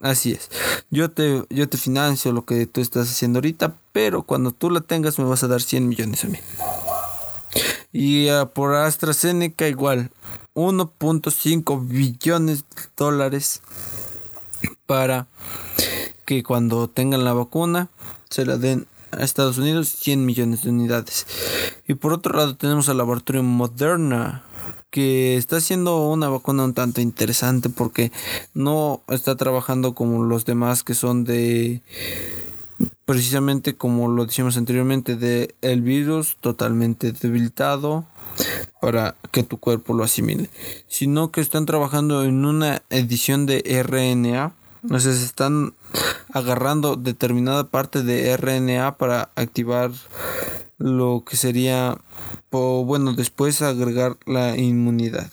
Así 0.00 0.32
es. 0.32 0.50
Yo 0.90 1.10
te, 1.10 1.44
yo 1.50 1.68
te 1.68 1.78
financio 1.78 2.32
lo 2.32 2.44
que 2.44 2.66
tú 2.66 2.80
estás 2.80 3.10
haciendo 3.10 3.38
ahorita, 3.38 3.74
pero 3.92 4.22
cuando 4.22 4.52
tú 4.52 4.70
la 4.70 4.80
tengas 4.80 5.18
me 5.18 5.24
vas 5.24 5.42
a 5.42 5.48
dar 5.48 5.62
100 5.62 5.88
millones 5.88 6.24
a 6.24 6.28
mí. 6.28 6.38
Y 7.92 8.28
por 8.54 8.74
AstraZeneca 8.74 9.68
igual, 9.68 10.10
1.5 10.54 11.88
billones 11.88 12.58
de 12.58 12.82
dólares 12.96 13.62
para 14.86 15.26
que 16.24 16.42
cuando 16.42 16.88
tengan 16.88 17.24
la 17.24 17.32
vacuna 17.32 17.88
se 18.30 18.44
la 18.44 18.56
den 18.56 18.86
a 19.18 19.24
Estados 19.24 19.58
Unidos 19.58 19.88
100 19.88 20.24
millones 20.24 20.62
de 20.62 20.70
unidades. 20.70 21.26
Y 21.86 21.94
por 21.94 22.12
otro 22.12 22.36
lado 22.36 22.56
tenemos 22.56 22.88
al 22.88 22.98
laboratorio 22.98 23.42
Moderna 23.42 24.42
que 24.90 25.36
está 25.36 25.56
haciendo 25.56 26.08
una 26.08 26.28
vacuna 26.28 26.64
un 26.64 26.74
tanto 26.74 27.00
interesante 27.00 27.68
porque 27.68 28.12
no 28.54 29.02
está 29.08 29.34
trabajando 29.36 29.94
como 29.94 30.22
los 30.22 30.44
demás 30.44 30.84
que 30.84 30.94
son 30.94 31.24
de 31.24 31.82
precisamente 33.04 33.76
como 33.76 34.08
lo 34.08 34.26
decíamos 34.26 34.56
anteriormente 34.56 35.16
de 35.16 35.54
el 35.62 35.82
virus 35.82 36.36
totalmente 36.40 37.12
debilitado 37.12 38.06
para 38.80 39.16
que 39.32 39.42
tu 39.42 39.58
cuerpo 39.58 39.94
lo 39.94 40.04
asimile, 40.04 40.48
sino 40.88 41.30
que 41.30 41.40
están 41.40 41.66
trabajando 41.66 42.24
en 42.24 42.44
una 42.44 42.82
edición 42.90 43.46
de 43.46 43.62
RNA 43.82 44.54
o 44.90 44.98
sea, 45.00 45.12
se 45.12 45.24
están 45.24 45.74
agarrando 46.32 46.96
determinada 46.96 47.64
parte 47.64 48.02
de 48.02 48.36
RNA 48.36 48.96
para 48.96 49.30
activar 49.36 49.90
lo 50.78 51.24
que 51.24 51.36
sería, 51.36 51.98
o 52.50 52.84
bueno, 52.84 53.12
después 53.12 53.62
agregar 53.62 54.16
la 54.26 54.56
inmunidad. 54.56 55.30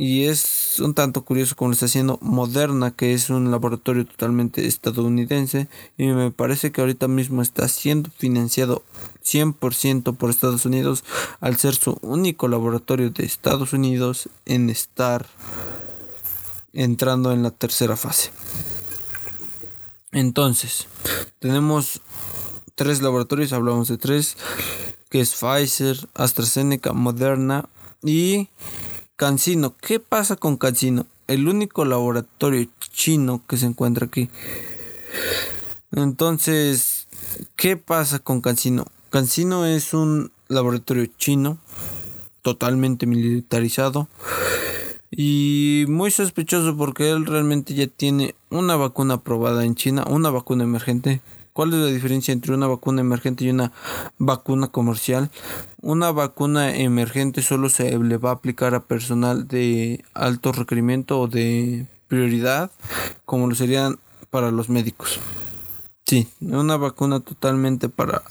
Y 0.00 0.26
es 0.26 0.78
un 0.78 0.94
tanto 0.94 1.24
curioso 1.24 1.56
como 1.56 1.70
lo 1.70 1.72
está 1.72 1.86
haciendo 1.86 2.20
Moderna, 2.22 2.92
que 2.92 3.14
es 3.14 3.30
un 3.30 3.50
laboratorio 3.50 4.06
totalmente 4.06 4.64
estadounidense. 4.64 5.66
Y 5.96 6.06
me 6.06 6.30
parece 6.30 6.70
que 6.70 6.80
ahorita 6.80 7.08
mismo 7.08 7.42
está 7.42 7.66
siendo 7.66 8.08
financiado 8.16 8.84
100% 9.24 10.16
por 10.16 10.30
Estados 10.30 10.66
Unidos, 10.66 11.02
al 11.40 11.56
ser 11.56 11.74
su 11.74 11.98
único 12.00 12.46
laboratorio 12.46 13.10
de 13.10 13.24
Estados 13.24 13.72
Unidos 13.72 14.28
en 14.46 14.70
estar 14.70 15.26
entrando 16.72 17.32
en 17.32 17.42
la 17.42 17.50
tercera 17.50 17.96
fase. 17.96 18.30
Entonces, 20.12 20.86
tenemos 21.38 22.00
tres 22.74 23.02
laboratorios, 23.02 23.52
hablamos 23.52 23.88
de 23.88 23.98
tres, 23.98 24.36
que 25.10 25.20
es 25.20 25.34
Pfizer, 25.34 26.08
AstraZeneca, 26.14 26.92
Moderna 26.92 27.68
y 28.02 28.48
CanSino. 29.16 29.76
¿Qué 29.76 30.00
pasa 30.00 30.36
con 30.36 30.56
CanSino? 30.56 31.06
El 31.26 31.46
único 31.48 31.84
laboratorio 31.84 32.66
chino 32.92 33.42
que 33.46 33.58
se 33.58 33.66
encuentra 33.66 34.06
aquí. 34.06 34.30
Entonces, 35.92 37.06
¿qué 37.56 37.76
pasa 37.76 38.18
con 38.18 38.40
CanSino? 38.40 38.86
CanSino 39.10 39.66
es 39.66 39.92
un 39.92 40.32
laboratorio 40.48 41.06
chino 41.18 41.58
totalmente 42.42 43.06
militarizado 43.06 44.08
y 45.10 45.84
muy 45.88 46.10
sospechoso 46.10 46.76
porque 46.76 47.10
él 47.10 47.26
realmente 47.26 47.74
ya 47.74 47.86
tiene 47.86 48.34
una 48.50 48.76
vacuna 48.76 49.14
aprobada 49.14 49.64
en 49.64 49.74
China, 49.74 50.04
una 50.08 50.30
vacuna 50.30 50.64
emergente. 50.64 51.20
¿Cuál 51.52 51.72
es 51.74 51.80
la 51.80 51.86
diferencia 51.86 52.32
entre 52.32 52.54
una 52.54 52.68
vacuna 52.68 53.00
emergente 53.00 53.44
y 53.44 53.50
una 53.50 53.72
vacuna 54.18 54.68
comercial? 54.68 55.30
Una 55.80 56.12
vacuna 56.12 56.76
emergente 56.76 57.42
solo 57.42 57.68
se 57.68 57.98
le 57.98 58.16
va 58.16 58.30
a 58.30 58.34
aplicar 58.34 58.74
a 58.74 58.84
personal 58.84 59.48
de 59.48 60.04
alto 60.14 60.52
requerimiento 60.52 61.18
o 61.18 61.26
de 61.26 61.86
prioridad, 62.06 62.70
como 63.24 63.48
lo 63.48 63.56
serían 63.56 63.98
para 64.30 64.52
los 64.52 64.68
médicos. 64.68 65.18
Sí, 66.06 66.28
una 66.40 66.76
vacuna 66.76 67.20
totalmente 67.20 67.88
para, 67.88 68.22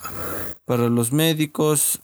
para 0.65 0.89
los 0.89 1.11
médicos, 1.11 1.99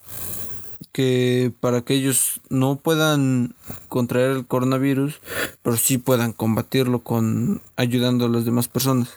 que 0.94 1.52
para 1.60 1.82
que 1.82 1.96
ellos 1.96 2.40
no 2.50 2.78
puedan 2.78 3.56
contraer 3.90 4.32
el 4.32 4.46
coronavirus, 4.46 5.20
pero 5.64 5.76
sí 5.76 5.98
puedan 5.98 6.32
combatirlo 6.32 7.00
con 7.00 7.62
ayudando 7.76 8.26
a 8.26 8.30
las 8.30 8.46
demás 8.46 8.70
personas. 8.70 9.10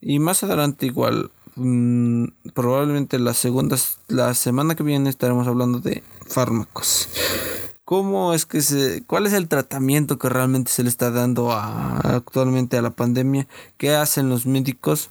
Y 0.00 0.20
más 0.20 0.42
adelante 0.44 0.86
igual, 0.86 1.30
mm, 1.56 2.26
probablemente 2.54 3.18
la 3.18 3.34
segunda, 3.34 3.76
la 4.08 4.32
semana 4.34 4.76
que 4.76 4.84
viene 4.84 5.10
estaremos 5.10 5.48
hablando 5.48 5.80
de 5.80 6.04
fármacos. 6.26 7.08
¿Cómo 7.84 8.32
es 8.32 8.46
que 8.46 8.62
se, 8.62 9.02
cuál 9.04 9.26
es 9.26 9.32
el 9.32 9.48
tratamiento 9.48 10.18
que 10.18 10.28
realmente 10.28 10.70
se 10.70 10.84
le 10.84 10.88
está 10.88 11.10
dando 11.10 11.52
actualmente 11.52 12.78
a 12.78 12.82
la 12.82 12.90
pandemia? 12.90 13.48
¿Qué 13.76 13.94
hacen 13.94 14.28
los 14.28 14.46
médicos? 14.46 15.10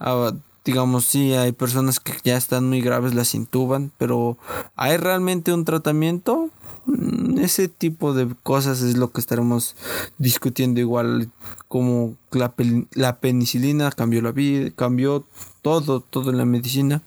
Ah, 0.00 0.32
digamos, 0.66 1.04
sí, 1.04 1.32
hay 1.32 1.52
personas 1.52 2.00
que 2.00 2.12
ya 2.24 2.36
están 2.36 2.68
muy 2.68 2.80
graves, 2.80 3.14
las 3.14 3.36
intuban, 3.36 3.92
pero 3.98 4.36
¿hay 4.74 4.96
realmente 4.96 5.52
un 5.52 5.64
tratamiento? 5.64 6.50
Mm, 6.86 7.38
ese 7.38 7.68
tipo 7.68 8.12
de 8.12 8.34
cosas 8.42 8.82
es 8.82 8.96
lo 8.96 9.12
que 9.12 9.20
estaremos 9.20 9.76
discutiendo 10.18 10.80
igual 10.80 11.30
como 11.68 12.16
la, 12.32 12.52
la 12.94 13.20
penicilina 13.20 13.92
cambió 13.92 14.20
la 14.22 14.32
vida, 14.32 14.72
cambió 14.74 15.24
todo, 15.62 16.00
todo 16.00 16.30
en 16.30 16.38
la 16.38 16.44
medicina. 16.44 17.00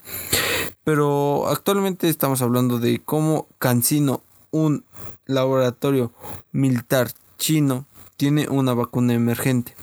Pero 0.86 1.47
actualmente 1.49 2.07
estamos 2.07 2.41
hablando 2.41 2.80
de 2.80 3.01
cómo 3.03 3.47
Cancino, 3.57 4.24
un 4.51 4.86
laboratorio 5.26 6.14
militar 6.53 7.12
chino, 7.38 7.86
tiene 8.16 8.47
una 8.47 8.74
vacuna 8.74 9.14
emergente. 9.14 9.76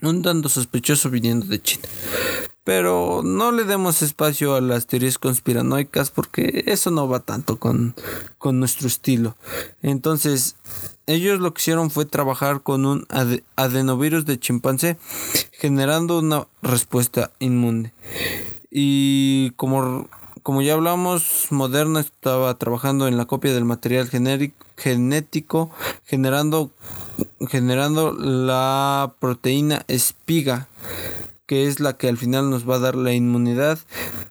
Un 0.00 0.22
tanto 0.22 0.48
sospechoso 0.48 1.10
viniendo 1.10 1.46
de 1.46 1.60
China. 1.60 1.88
Pero 2.68 3.22
no 3.24 3.50
le 3.50 3.64
demos 3.64 4.02
espacio 4.02 4.54
a 4.54 4.60
las 4.60 4.86
teorías 4.86 5.16
conspiranoicas 5.16 6.10
porque 6.10 6.64
eso 6.66 6.90
no 6.90 7.08
va 7.08 7.20
tanto 7.20 7.58
con, 7.58 7.94
con 8.36 8.60
nuestro 8.60 8.88
estilo. 8.88 9.36
Entonces, 9.80 10.54
ellos 11.06 11.40
lo 11.40 11.54
que 11.54 11.62
hicieron 11.62 11.90
fue 11.90 12.04
trabajar 12.04 12.60
con 12.60 12.84
un 12.84 13.06
adenovirus 13.56 14.26
de 14.26 14.38
chimpancé, 14.38 14.98
generando 15.52 16.18
una 16.18 16.46
respuesta 16.60 17.30
inmune. 17.38 17.94
Y 18.70 19.52
como, 19.52 20.06
como 20.42 20.60
ya 20.60 20.74
hablamos, 20.74 21.46
Moderna 21.48 22.00
estaba 22.00 22.52
trabajando 22.58 23.08
en 23.08 23.16
la 23.16 23.24
copia 23.24 23.54
del 23.54 23.64
material 23.64 24.10
genético, 24.76 25.70
generando, 26.04 26.70
generando 27.48 28.12
la 28.12 29.14
proteína 29.20 29.86
espiga 29.88 30.68
que 31.48 31.66
es 31.66 31.80
la 31.80 31.96
que 31.96 32.08
al 32.08 32.18
final 32.18 32.50
nos 32.50 32.68
va 32.68 32.76
a 32.76 32.78
dar 32.78 32.94
la 32.94 33.14
inmunidad 33.14 33.78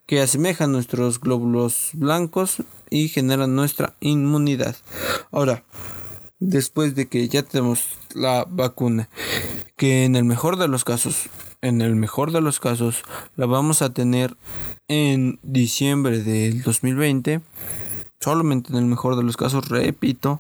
que 0.06 0.22
asemeja 0.22 0.68
nuestros 0.68 1.20
glóbulos 1.20 1.90
blancos 1.94 2.58
y 2.92 3.10
genera 3.10 3.48
nuestra 3.48 3.96
inmunidad. 4.02 4.76
Ahora, 5.32 5.64
después 6.40 6.94
de 6.94 7.08
que 7.08 7.28
ya 7.28 7.42
tenemos 7.42 7.88
la 8.14 8.46
vacuna, 8.48 9.10
que 9.76 10.06
en 10.06 10.16
el 10.16 10.26
mejor 10.26 10.58
de 10.58 10.68
los 10.68 10.84
casos, 10.84 11.30
en 11.62 11.82
el 11.82 11.96
mejor 11.96 12.32
de 12.32 12.42
los 12.42 12.60
casos, 12.60 13.02
la 13.36 13.48
vamos 13.48 13.82
a 13.82 13.92
tener 13.92 14.38
en 14.88 15.40
diciembre 15.42 16.22
del 16.22 16.62
2020, 16.62 17.42
solamente 18.20 18.70
en 18.72 18.78
el 18.78 18.86
mejor 18.86 19.16
de 19.16 19.24
los 19.24 19.38
casos, 19.38 19.68
repito. 19.70 20.40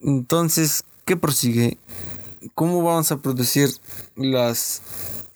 Entonces, 0.00 0.84
¿qué 1.06 1.16
prosigue? 1.16 1.78
¿Cómo 2.54 2.82
vamos 2.82 3.10
a 3.12 3.16
producir 3.16 3.70
las 4.14 4.82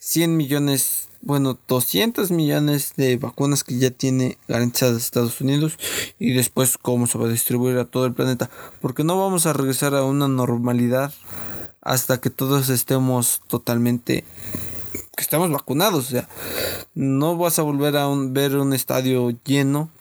100 0.03 0.35
millones, 0.35 1.09
bueno, 1.21 1.59
200 1.67 2.31
millones 2.31 2.93
de 2.97 3.17
vacunas 3.17 3.63
que 3.63 3.77
ya 3.77 3.91
tiene 3.91 4.39
garantizadas 4.47 4.97
Estados 4.97 5.39
Unidos 5.41 5.77
y 6.17 6.33
después 6.33 6.79
cómo 6.79 7.05
se 7.05 7.19
va 7.19 7.27
a 7.27 7.29
distribuir 7.31 7.77
a 7.77 7.85
todo 7.85 8.07
el 8.07 8.13
planeta? 8.13 8.49
Porque 8.81 9.03
no 9.03 9.19
vamos 9.19 9.45
a 9.45 9.53
regresar 9.53 9.93
a 9.93 10.03
una 10.03 10.27
normalidad 10.27 11.13
hasta 11.81 12.19
que 12.19 12.31
todos 12.31 12.69
estemos 12.69 13.41
totalmente 13.47 14.23
que 15.15 15.21
estamos 15.21 15.51
vacunados, 15.51 16.07
o 16.07 16.09
sea, 16.09 16.27
no 16.95 17.37
vas 17.37 17.59
a 17.59 17.61
volver 17.61 17.95
a 17.95 18.07
ver 18.09 18.55
un 18.55 18.73
estadio 18.73 19.29
lleno 19.45 19.91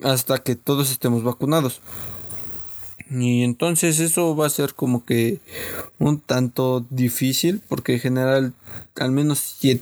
hasta 0.00 0.38
que 0.38 0.54
todos 0.54 0.92
estemos 0.92 1.24
vacunados. 1.24 1.80
Y 3.10 3.42
entonces 3.42 4.00
eso 4.00 4.34
va 4.36 4.46
a 4.46 4.50
ser 4.50 4.74
como 4.74 5.04
que 5.04 5.40
un 6.02 6.20
tanto 6.20 6.84
difícil 6.90 7.62
porque 7.68 7.94
en 7.94 8.00
general 8.00 8.52
al 8.96 9.12
menos 9.12 9.38
si, 9.38 9.80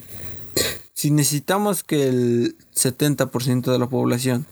si 0.93 1.11
necesitamos 1.11 1.83
que 1.83 2.09
el 2.09 2.57
70% 2.75 3.73
de 3.73 3.79
la 3.79 3.89
población 3.89 4.47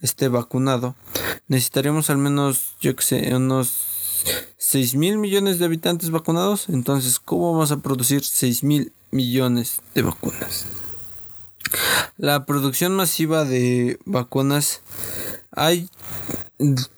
esté 0.00 0.28
vacunado, 0.28 0.96
necesitaríamos 1.46 2.10
al 2.10 2.18
menos, 2.18 2.74
yo 2.80 2.96
que 2.96 3.04
sé, 3.04 3.34
unos 3.36 4.24
6 4.56 4.94
mil 4.94 5.18
millones 5.18 5.58
de 5.58 5.66
habitantes 5.66 6.10
vacunados. 6.10 6.68
Entonces, 6.68 7.20
¿cómo 7.20 7.52
vamos 7.52 7.70
a 7.70 7.78
producir 7.78 8.24
6 8.24 8.64
mil 8.64 8.92
millones 9.10 9.80
de 9.94 10.02
vacunas? 10.02 10.66
La 12.16 12.46
producción 12.46 12.96
masiva 12.96 13.44
de 13.44 13.98
vacunas 14.04 14.80
hay 15.50 15.88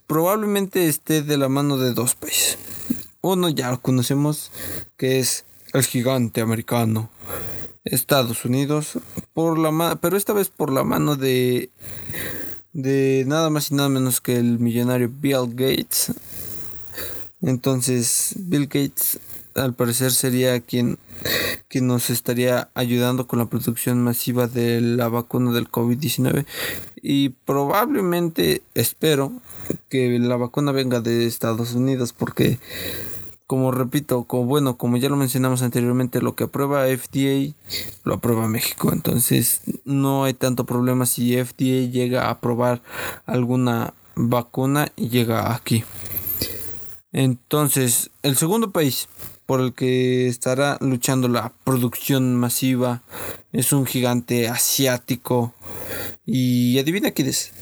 probablemente 0.06 0.88
esté 0.88 1.22
de 1.22 1.36
la 1.36 1.48
mano 1.48 1.76
de 1.76 1.92
dos 1.92 2.14
países. 2.14 2.58
Uno 3.24 3.48
ya 3.48 3.70
lo 3.70 3.80
conocemos, 3.80 4.50
que 4.98 5.18
es 5.18 5.46
el 5.72 5.82
gigante 5.82 6.42
americano, 6.42 7.08
Estados 7.82 8.44
Unidos, 8.44 8.98
por 9.32 9.58
la 9.58 9.96
pero 9.96 10.18
esta 10.18 10.34
vez 10.34 10.50
por 10.50 10.70
la 10.70 10.84
mano 10.84 11.16
de 11.16 11.70
de 12.74 13.24
nada 13.26 13.48
más 13.48 13.70
y 13.70 13.76
nada 13.76 13.88
menos 13.88 14.20
que 14.20 14.36
el 14.36 14.58
millonario 14.58 15.10
Bill 15.10 15.54
Gates. 15.54 16.12
Entonces, 17.40 18.34
Bill 18.36 18.66
Gates 18.66 19.18
al 19.54 19.72
parecer 19.72 20.12
sería 20.12 20.60
quien, 20.60 20.98
quien 21.68 21.86
nos 21.86 22.10
estaría 22.10 22.68
ayudando 22.74 23.26
con 23.26 23.38
la 23.38 23.46
producción 23.46 24.02
masiva 24.02 24.48
de 24.48 24.82
la 24.82 25.08
vacuna 25.08 25.52
del 25.52 25.70
COVID-19 25.70 26.44
y 27.00 27.30
probablemente 27.30 28.60
espero 28.74 29.32
que 29.88 30.18
la 30.18 30.36
vacuna 30.36 30.72
venga 30.72 31.00
de 31.00 31.26
Estados 31.26 31.74
Unidos 31.74 32.12
porque 32.12 32.58
como 33.46 33.70
repito, 33.72 34.24
como 34.24 34.46
bueno, 34.46 34.76
como 34.78 34.96
ya 34.96 35.08
lo 35.08 35.16
mencionamos 35.16 35.62
anteriormente, 35.62 36.22
lo 36.22 36.34
que 36.34 36.44
aprueba 36.44 36.86
FDA 36.86 37.54
lo 38.02 38.14
aprueba 38.14 38.48
México. 38.48 38.90
Entonces 38.92 39.60
no 39.84 40.24
hay 40.24 40.34
tanto 40.34 40.64
problema 40.64 41.06
si 41.06 41.36
FDA 41.36 41.90
llega 41.90 42.26
a 42.26 42.30
aprobar 42.30 42.82
alguna 43.26 43.94
vacuna 44.14 44.90
y 44.96 45.08
llega 45.08 45.54
aquí. 45.54 45.84
Entonces, 47.12 48.10
el 48.22 48.36
segundo 48.36 48.70
país 48.70 49.08
por 49.46 49.60
el 49.60 49.74
que 49.74 50.26
estará 50.26 50.78
luchando 50.80 51.28
la 51.28 51.52
producción 51.64 52.34
masiva 52.34 53.02
es 53.52 53.72
un 53.72 53.86
gigante 53.86 54.48
asiático. 54.48 55.54
Y 56.26 56.78
adivina 56.78 57.10
quién 57.12 57.28
es. 57.28 57.52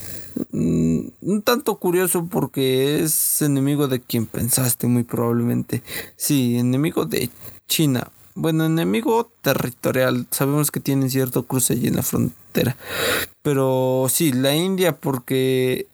Mm, 0.53 1.09
un 1.20 1.43
tanto 1.43 1.76
curioso 1.76 2.26
porque 2.26 3.03
es 3.03 3.43
enemigo 3.43 3.89
de 3.89 4.01
quien 4.01 4.26
pensaste 4.26 4.87
muy 4.87 5.05
probablemente. 5.05 5.83
Sí, 6.16 6.59
enemigo 6.59 7.05
de 7.05 7.30
China. 7.68 8.11
Bueno, 8.35 8.64
enemigo 8.64 9.30
territorial. 9.43 10.26
Sabemos 10.30 10.70
que 10.70 10.80
tienen 10.80 11.11
cierto 11.11 11.45
cruce 11.47 11.74
allí 11.74 11.89
en 11.89 11.97
la 11.97 12.03
frontera. 12.03 12.76
Pero 13.43 14.07
sí, 14.09 14.33
la 14.33 14.55
India 14.55 14.97
porque 14.97 15.87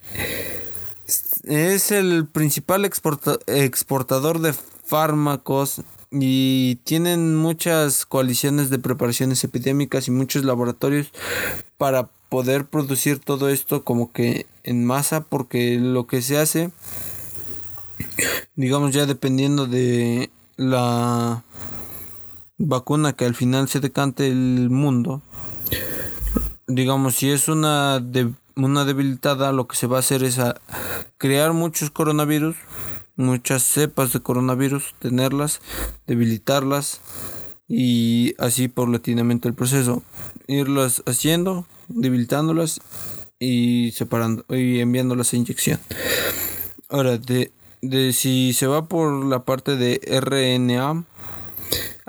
es 1.44 1.90
el 1.90 2.26
principal 2.26 2.84
exportador 2.84 4.40
de 4.40 4.52
fármacos 4.52 5.82
y 6.10 6.76
tienen 6.84 7.36
muchas 7.36 8.06
coaliciones 8.06 8.70
de 8.70 8.78
preparaciones 8.78 9.42
epidémicas 9.44 10.08
y 10.08 10.10
muchos 10.10 10.44
laboratorios 10.44 11.10
para 11.76 12.08
poder 12.28 12.66
producir 12.66 13.18
todo 13.18 13.48
esto 13.48 13.84
como 13.84 14.12
que 14.12 14.46
en 14.64 14.84
masa 14.84 15.22
porque 15.22 15.78
lo 15.78 16.06
que 16.06 16.22
se 16.22 16.38
hace 16.38 16.70
digamos 18.56 18.92
ya 18.92 19.06
dependiendo 19.06 19.66
de 19.66 20.30
la 20.56 21.42
vacuna 22.58 23.12
que 23.12 23.24
al 23.24 23.34
final 23.34 23.68
se 23.68 23.80
decante 23.80 24.28
el 24.28 24.68
mundo 24.70 25.22
digamos 26.66 27.16
si 27.16 27.30
es 27.30 27.48
una 27.48 28.00
de 28.00 28.32
una 28.64 28.84
debilitada, 28.84 29.52
lo 29.52 29.68
que 29.68 29.76
se 29.76 29.86
va 29.86 29.98
a 29.98 30.00
hacer 30.00 30.24
es 30.24 30.38
a 30.38 30.60
crear 31.16 31.52
muchos 31.52 31.90
coronavirus, 31.90 32.56
muchas 33.16 33.62
cepas 33.62 34.12
de 34.12 34.20
coronavirus, 34.20 34.94
tenerlas, 34.98 35.60
debilitarlas 36.06 37.00
y 37.68 38.34
así 38.38 38.68
paulatinamente 38.68 39.48
el 39.48 39.54
proceso. 39.54 40.02
Irlas 40.48 41.02
haciendo, 41.06 41.66
debilitándolas 41.88 42.80
y 43.38 43.92
separando 43.92 44.44
y 44.48 44.80
enviándolas 44.80 45.32
a 45.32 45.36
inyección. 45.36 45.80
Ahora, 46.88 47.18
de, 47.18 47.52
de 47.82 48.12
si 48.12 48.52
se 48.52 48.66
va 48.66 48.86
por 48.86 49.24
la 49.24 49.44
parte 49.44 49.76
de 49.76 50.00
RNA, 50.20 51.04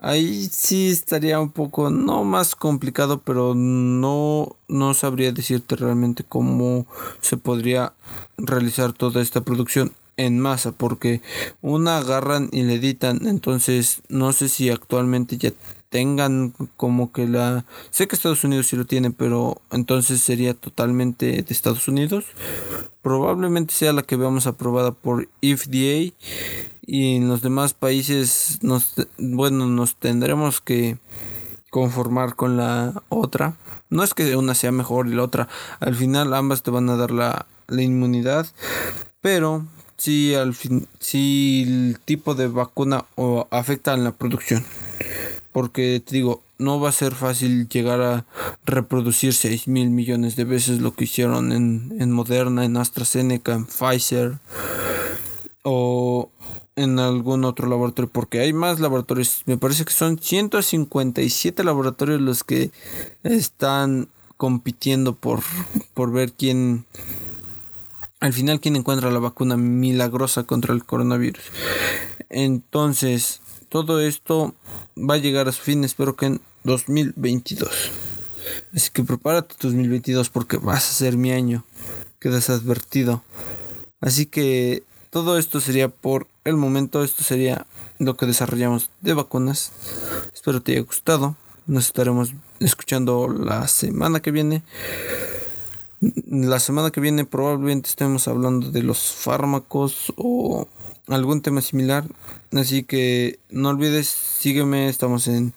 Ahí 0.01 0.47
sí 0.49 0.89
estaría 0.89 1.41
un 1.41 1.51
poco, 1.51 1.89
no 1.89 2.23
más 2.23 2.55
complicado, 2.55 3.19
pero 3.19 3.53
no, 3.53 4.55
no 4.69 4.93
sabría 4.93 5.33
decirte 5.33 5.75
realmente 5.75 6.23
cómo 6.23 6.87
se 7.19 7.35
podría 7.35 7.93
realizar 8.37 8.93
toda 8.93 9.21
esta 9.21 9.41
producción 9.41 9.91
en 10.19 10.37
masa, 10.37 10.73
porque 10.73 11.21
una 11.61 11.97
agarran 11.97 12.49
y 12.51 12.63
le 12.63 12.75
editan, 12.75 13.25
entonces 13.25 14.01
no 14.09 14.33
sé 14.33 14.49
si 14.49 14.69
actualmente 14.69 15.37
ya 15.37 15.53
tengan 15.87 16.53
como 16.75 17.13
que 17.13 17.25
la... 17.25 17.65
Sé 17.89 18.07
que 18.07 18.17
Estados 18.17 18.43
Unidos 18.43 18.67
sí 18.67 18.75
lo 18.75 18.85
tiene, 18.85 19.11
pero 19.11 19.61
entonces 19.71 20.19
sería 20.21 20.53
totalmente 20.53 21.41
de 21.41 21.45
Estados 21.47 21.87
Unidos. 21.87 22.25
Probablemente 23.01 23.73
sea 23.73 23.93
la 23.93 24.03
que 24.03 24.17
veamos 24.17 24.45
aprobada 24.45 24.91
por 24.91 25.29
FDA 25.41 26.13
y 26.85 27.15
en 27.15 27.29
los 27.29 27.41
demás 27.41 27.73
países 27.73 28.59
nos 28.61 28.95
bueno 29.17 29.67
nos 29.67 29.95
tendremos 29.95 30.59
que 30.59 30.97
conformar 31.69 32.35
con 32.35 32.57
la 32.57 33.03
otra 33.09 33.55
No 33.89 34.03
es 34.03 34.13
que 34.13 34.35
una 34.35 34.53
sea 34.53 34.71
mejor 34.71 35.07
y 35.07 35.13
la 35.13 35.23
otra. 35.23 35.47
Al 35.79 35.95
final 35.95 36.33
ambas 36.33 36.61
te 36.61 36.71
van 36.71 36.89
a 36.89 36.97
dar 36.97 37.11
la, 37.11 37.45
la 37.67 37.81
inmunidad. 37.81 38.47
Pero 39.21 39.65
si 39.99 40.33
al 40.33 40.53
fin, 40.53 40.87
si 40.99 41.63
el 41.67 41.99
tipo 42.03 42.33
de 42.33 42.47
vacuna 42.47 43.05
o 43.15 43.47
afecta 43.51 43.93
en 43.93 44.03
la 44.03 44.13
producción. 44.13 44.63
Porque 45.51 46.01
te 46.03 46.15
digo, 46.15 46.41
no 46.57 46.79
va 46.79 46.89
a 46.89 46.93
ser 46.93 47.13
fácil 47.15 47.67
llegar 47.67 48.01
a 48.01 48.25
reproducir 48.65 49.33
6 49.33 49.67
mil 49.67 49.89
millones 49.89 50.35
de 50.35 50.45
veces 50.45 50.79
lo 50.79 50.93
que 50.95 51.03
hicieron 51.03 51.51
en, 51.51 51.95
en 51.99 52.11
Moderna, 52.11 52.65
en 52.65 52.77
AstraZeneca, 52.77 53.53
en 53.53 53.65
Pfizer 53.65 54.39
o 55.63 56.29
en 56.75 56.97
algún 56.99 57.43
otro 57.43 57.67
laboratorio, 57.67 58.09
porque 58.09 58.39
hay 58.39 58.53
más 58.53 58.79
laboratorios. 58.79 59.43
Me 59.45 59.57
parece 59.57 59.83
que 59.83 59.91
son 59.91 60.17
157 60.17 61.63
laboratorios 61.65 62.21
los 62.21 62.45
que 62.45 62.71
están 63.23 64.07
compitiendo 64.37 65.13
por, 65.13 65.41
por 65.93 66.13
ver 66.13 66.31
quién, 66.31 66.85
al 68.19 68.33
final, 68.33 68.59
quién 68.59 68.75
encuentra 68.75 69.11
la 69.11 69.19
vacuna 69.19 69.55
milagrosa 69.55 70.43
contra 70.43 70.73
el 70.73 70.83
coronavirus. 70.83 71.43
Entonces, 72.29 73.41
todo 73.69 74.01
esto 74.01 74.53
va 74.97 75.15
a 75.15 75.19
llegar 75.19 75.47
a 75.47 75.51
su 75.51 75.61
fin, 75.61 75.83
espero 75.83 76.15
que 76.15 76.25
en 76.25 76.41
2022. 76.63 77.69
Así 78.73 78.89
que 78.91 79.03
prepárate 79.03 79.55
2022 79.61 80.29
porque 80.29 80.57
vas 80.57 80.89
a 80.89 80.93
ser 80.93 81.17
mi 81.17 81.31
año. 81.31 81.63
Quedas 82.19 82.49
advertido. 82.49 83.23
Así 84.01 84.25
que 84.25 84.83
todo 85.09 85.37
esto 85.37 85.61
sería 85.61 85.89
por 85.89 86.27
el 86.43 86.55
momento. 86.55 87.03
Esto 87.03 87.23
sería 87.23 87.65
lo 87.97 88.17
que 88.17 88.25
desarrollamos 88.25 88.89
de 89.01 89.13
vacunas. 89.13 89.71
Espero 90.33 90.61
te 90.61 90.73
haya 90.73 90.81
gustado. 90.81 91.35
Nos 91.67 91.85
estaremos 91.85 92.33
escuchando 92.59 93.27
la 93.27 93.67
semana 93.67 94.19
que 94.19 94.31
viene. 94.31 94.63
La 96.01 96.59
semana 96.59 96.91
que 96.91 97.01
viene 97.01 97.25
probablemente 97.25 97.89
estemos 97.89 98.27
hablando 98.27 98.71
de 98.71 98.83
los 98.83 99.11
fármacos 99.11 100.13
o 100.15 100.67
algún 101.07 101.41
tema 101.41 101.61
similar. 101.61 102.05
Así 102.53 102.83
que 102.83 103.39
no 103.49 103.69
olvides, 103.69 104.07
sígueme, 104.07 104.87
estamos 104.87 105.27
en 105.27 105.53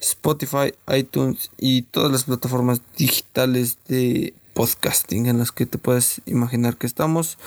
Spotify, 0.00 0.74
iTunes 0.94 1.50
y 1.58 1.82
todas 1.82 2.12
las 2.12 2.24
plataformas 2.24 2.80
digitales 2.96 3.78
de 3.88 4.34
podcasting 4.54 5.26
en 5.26 5.38
las 5.38 5.50
que 5.50 5.66
te 5.66 5.78
puedes 5.78 6.20
imaginar 6.26 6.76
que 6.76 6.86
estamos. 6.86 7.38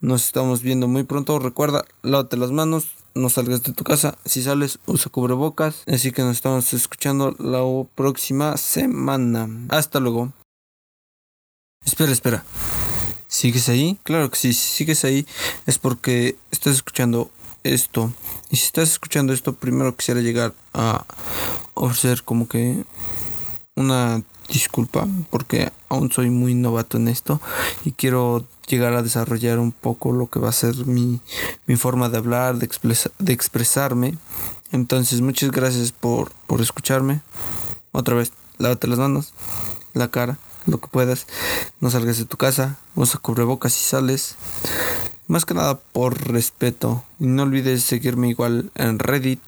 Nos 0.00 0.24
estamos 0.24 0.62
viendo 0.62 0.88
muy 0.88 1.04
pronto. 1.04 1.38
Recuerda, 1.38 1.84
lávate 2.02 2.36
las 2.36 2.50
manos, 2.50 2.88
no 3.14 3.28
salgas 3.28 3.62
de 3.62 3.72
tu 3.72 3.84
casa. 3.84 4.18
Si 4.24 4.42
sales, 4.42 4.78
usa 4.86 5.10
cubrebocas. 5.12 5.84
Así 5.86 6.10
que 6.10 6.22
nos 6.22 6.36
estamos 6.36 6.72
escuchando 6.74 7.36
la 7.38 7.62
próxima 7.94 8.56
semana. 8.56 9.48
Hasta 9.68 10.00
luego. 10.00 10.32
Espera, 11.84 12.12
espera. 12.12 12.44
¿Sigues 13.28 13.68
ahí? 13.68 13.98
Claro 14.04 14.30
que 14.30 14.36
sí, 14.36 14.52
si 14.52 14.68
sigues 14.68 15.04
ahí 15.04 15.26
es 15.66 15.78
porque 15.78 16.36
estás 16.50 16.74
escuchando 16.74 17.30
esto. 17.62 18.12
Y 18.50 18.56
si 18.56 18.66
estás 18.66 18.90
escuchando 18.90 19.32
esto, 19.32 19.54
primero 19.54 19.94
quisiera 19.96 20.20
llegar 20.20 20.54
a 20.72 21.04
ofrecer 21.74 22.22
como 22.22 22.48
que 22.48 22.84
una 23.74 24.22
disculpa 24.48 25.08
porque 25.30 25.72
aún 25.88 26.10
soy 26.12 26.30
muy 26.30 26.54
novato 26.54 26.96
en 26.96 27.08
esto 27.08 27.40
y 27.84 27.92
quiero 27.92 28.46
llegar 28.66 28.94
a 28.94 29.02
desarrollar 29.02 29.58
un 29.58 29.72
poco 29.72 30.12
lo 30.12 30.28
que 30.28 30.38
va 30.38 30.50
a 30.50 30.52
ser 30.52 30.86
mi, 30.86 31.20
mi 31.66 31.76
forma 31.76 32.08
de 32.08 32.18
hablar, 32.18 32.56
de, 32.56 32.68
de 33.18 33.32
expresarme. 33.32 34.16
Entonces, 34.72 35.20
muchas 35.20 35.50
gracias 35.50 35.92
por, 35.92 36.32
por 36.46 36.60
escucharme. 36.60 37.20
Otra 37.92 38.14
vez, 38.14 38.32
lávate 38.58 38.86
las 38.86 38.98
manos, 38.98 39.34
la 39.92 40.08
cara 40.08 40.38
lo 40.66 40.78
que 40.78 40.88
puedas. 40.88 41.26
No 41.80 41.90
salgas 41.90 42.18
de 42.18 42.24
tu 42.24 42.36
casa, 42.36 42.78
usa 42.94 43.20
cubrebocas 43.20 43.72
si 43.72 43.84
sales. 43.84 44.36
Más 45.26 45.44
que 45.44 45.54
nada 45.54 45.78
por 45.78 46.28
respeto. 46.28 47.04
Y 47.18 47.26
no 47.26 47.44
olvides 47.44 47.82
seguirme 47.82 48.28
igual 48.28 48.70
en 48.74 48.98
Reddit. 48.98 49.40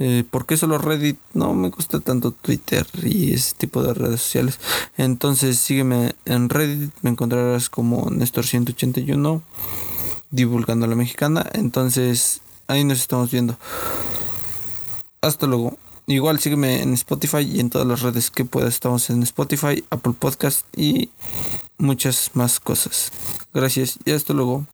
Eh, 0.00 0.24
¿Por 0.28 0.46
qué 0.46 0.56
solo 0.56 0.78
Reddit? 0.78 1.18
No 1.34 1.54
me 1.54 1.70
gusta 1.70 2.00
tanto 2.00 2.30
Twitter 2.32 2.86
y 3.02 3.32
ese 3.32 3.54
tipo 3.56 3.82
de 3.82 3.94
redes 3.94 4.20
sociales. 4.20 4.58
Entonces 4.96 5.58
sígueme 5.58 6.14
en 6.24 6.48
Reddit. 6.48 6.92
Me 7.02 7.10
encontrarás 7.10 7.68
como 7.68 8.06
Néstor181 8.06 9.42
divulgando 10.30 10.86
la 10.86 10.96
mexicana. 10.96 11.46
Entonces 11.52 12.40
ahí 12.66 12.84
nos 12.84 12.98
estamos 12.98 13.30
viendo. 13.30 13.56
Hasta 15.20 15.46
luego. 15.46 15.76
Igual 16.08 16.40
sígueme 16.40 16.80
en 16.80 16.94
Spotify 16.94 17.42
y 17.42 17.60
en 17.60 17.68
todas 17.68 17.86
las 17.86 18.00
redes 18.00 18.30
que 18.30 18.46
puedas. 18.46 18.72
Estamos 18.72 19.10
en 19.10 19.22
Spotify, 19.22 19.84
Apple 19.90 20.14
Podcast 20.18 20.64
y 20.74 21.10
muchas 21.76 22.30
más 22.32 22.60
cosas. 22.60 23.12
Gracias 23.52 23.98
y 24.06 24.12
hasta 24.12 24.32
luego. 24.32 24.66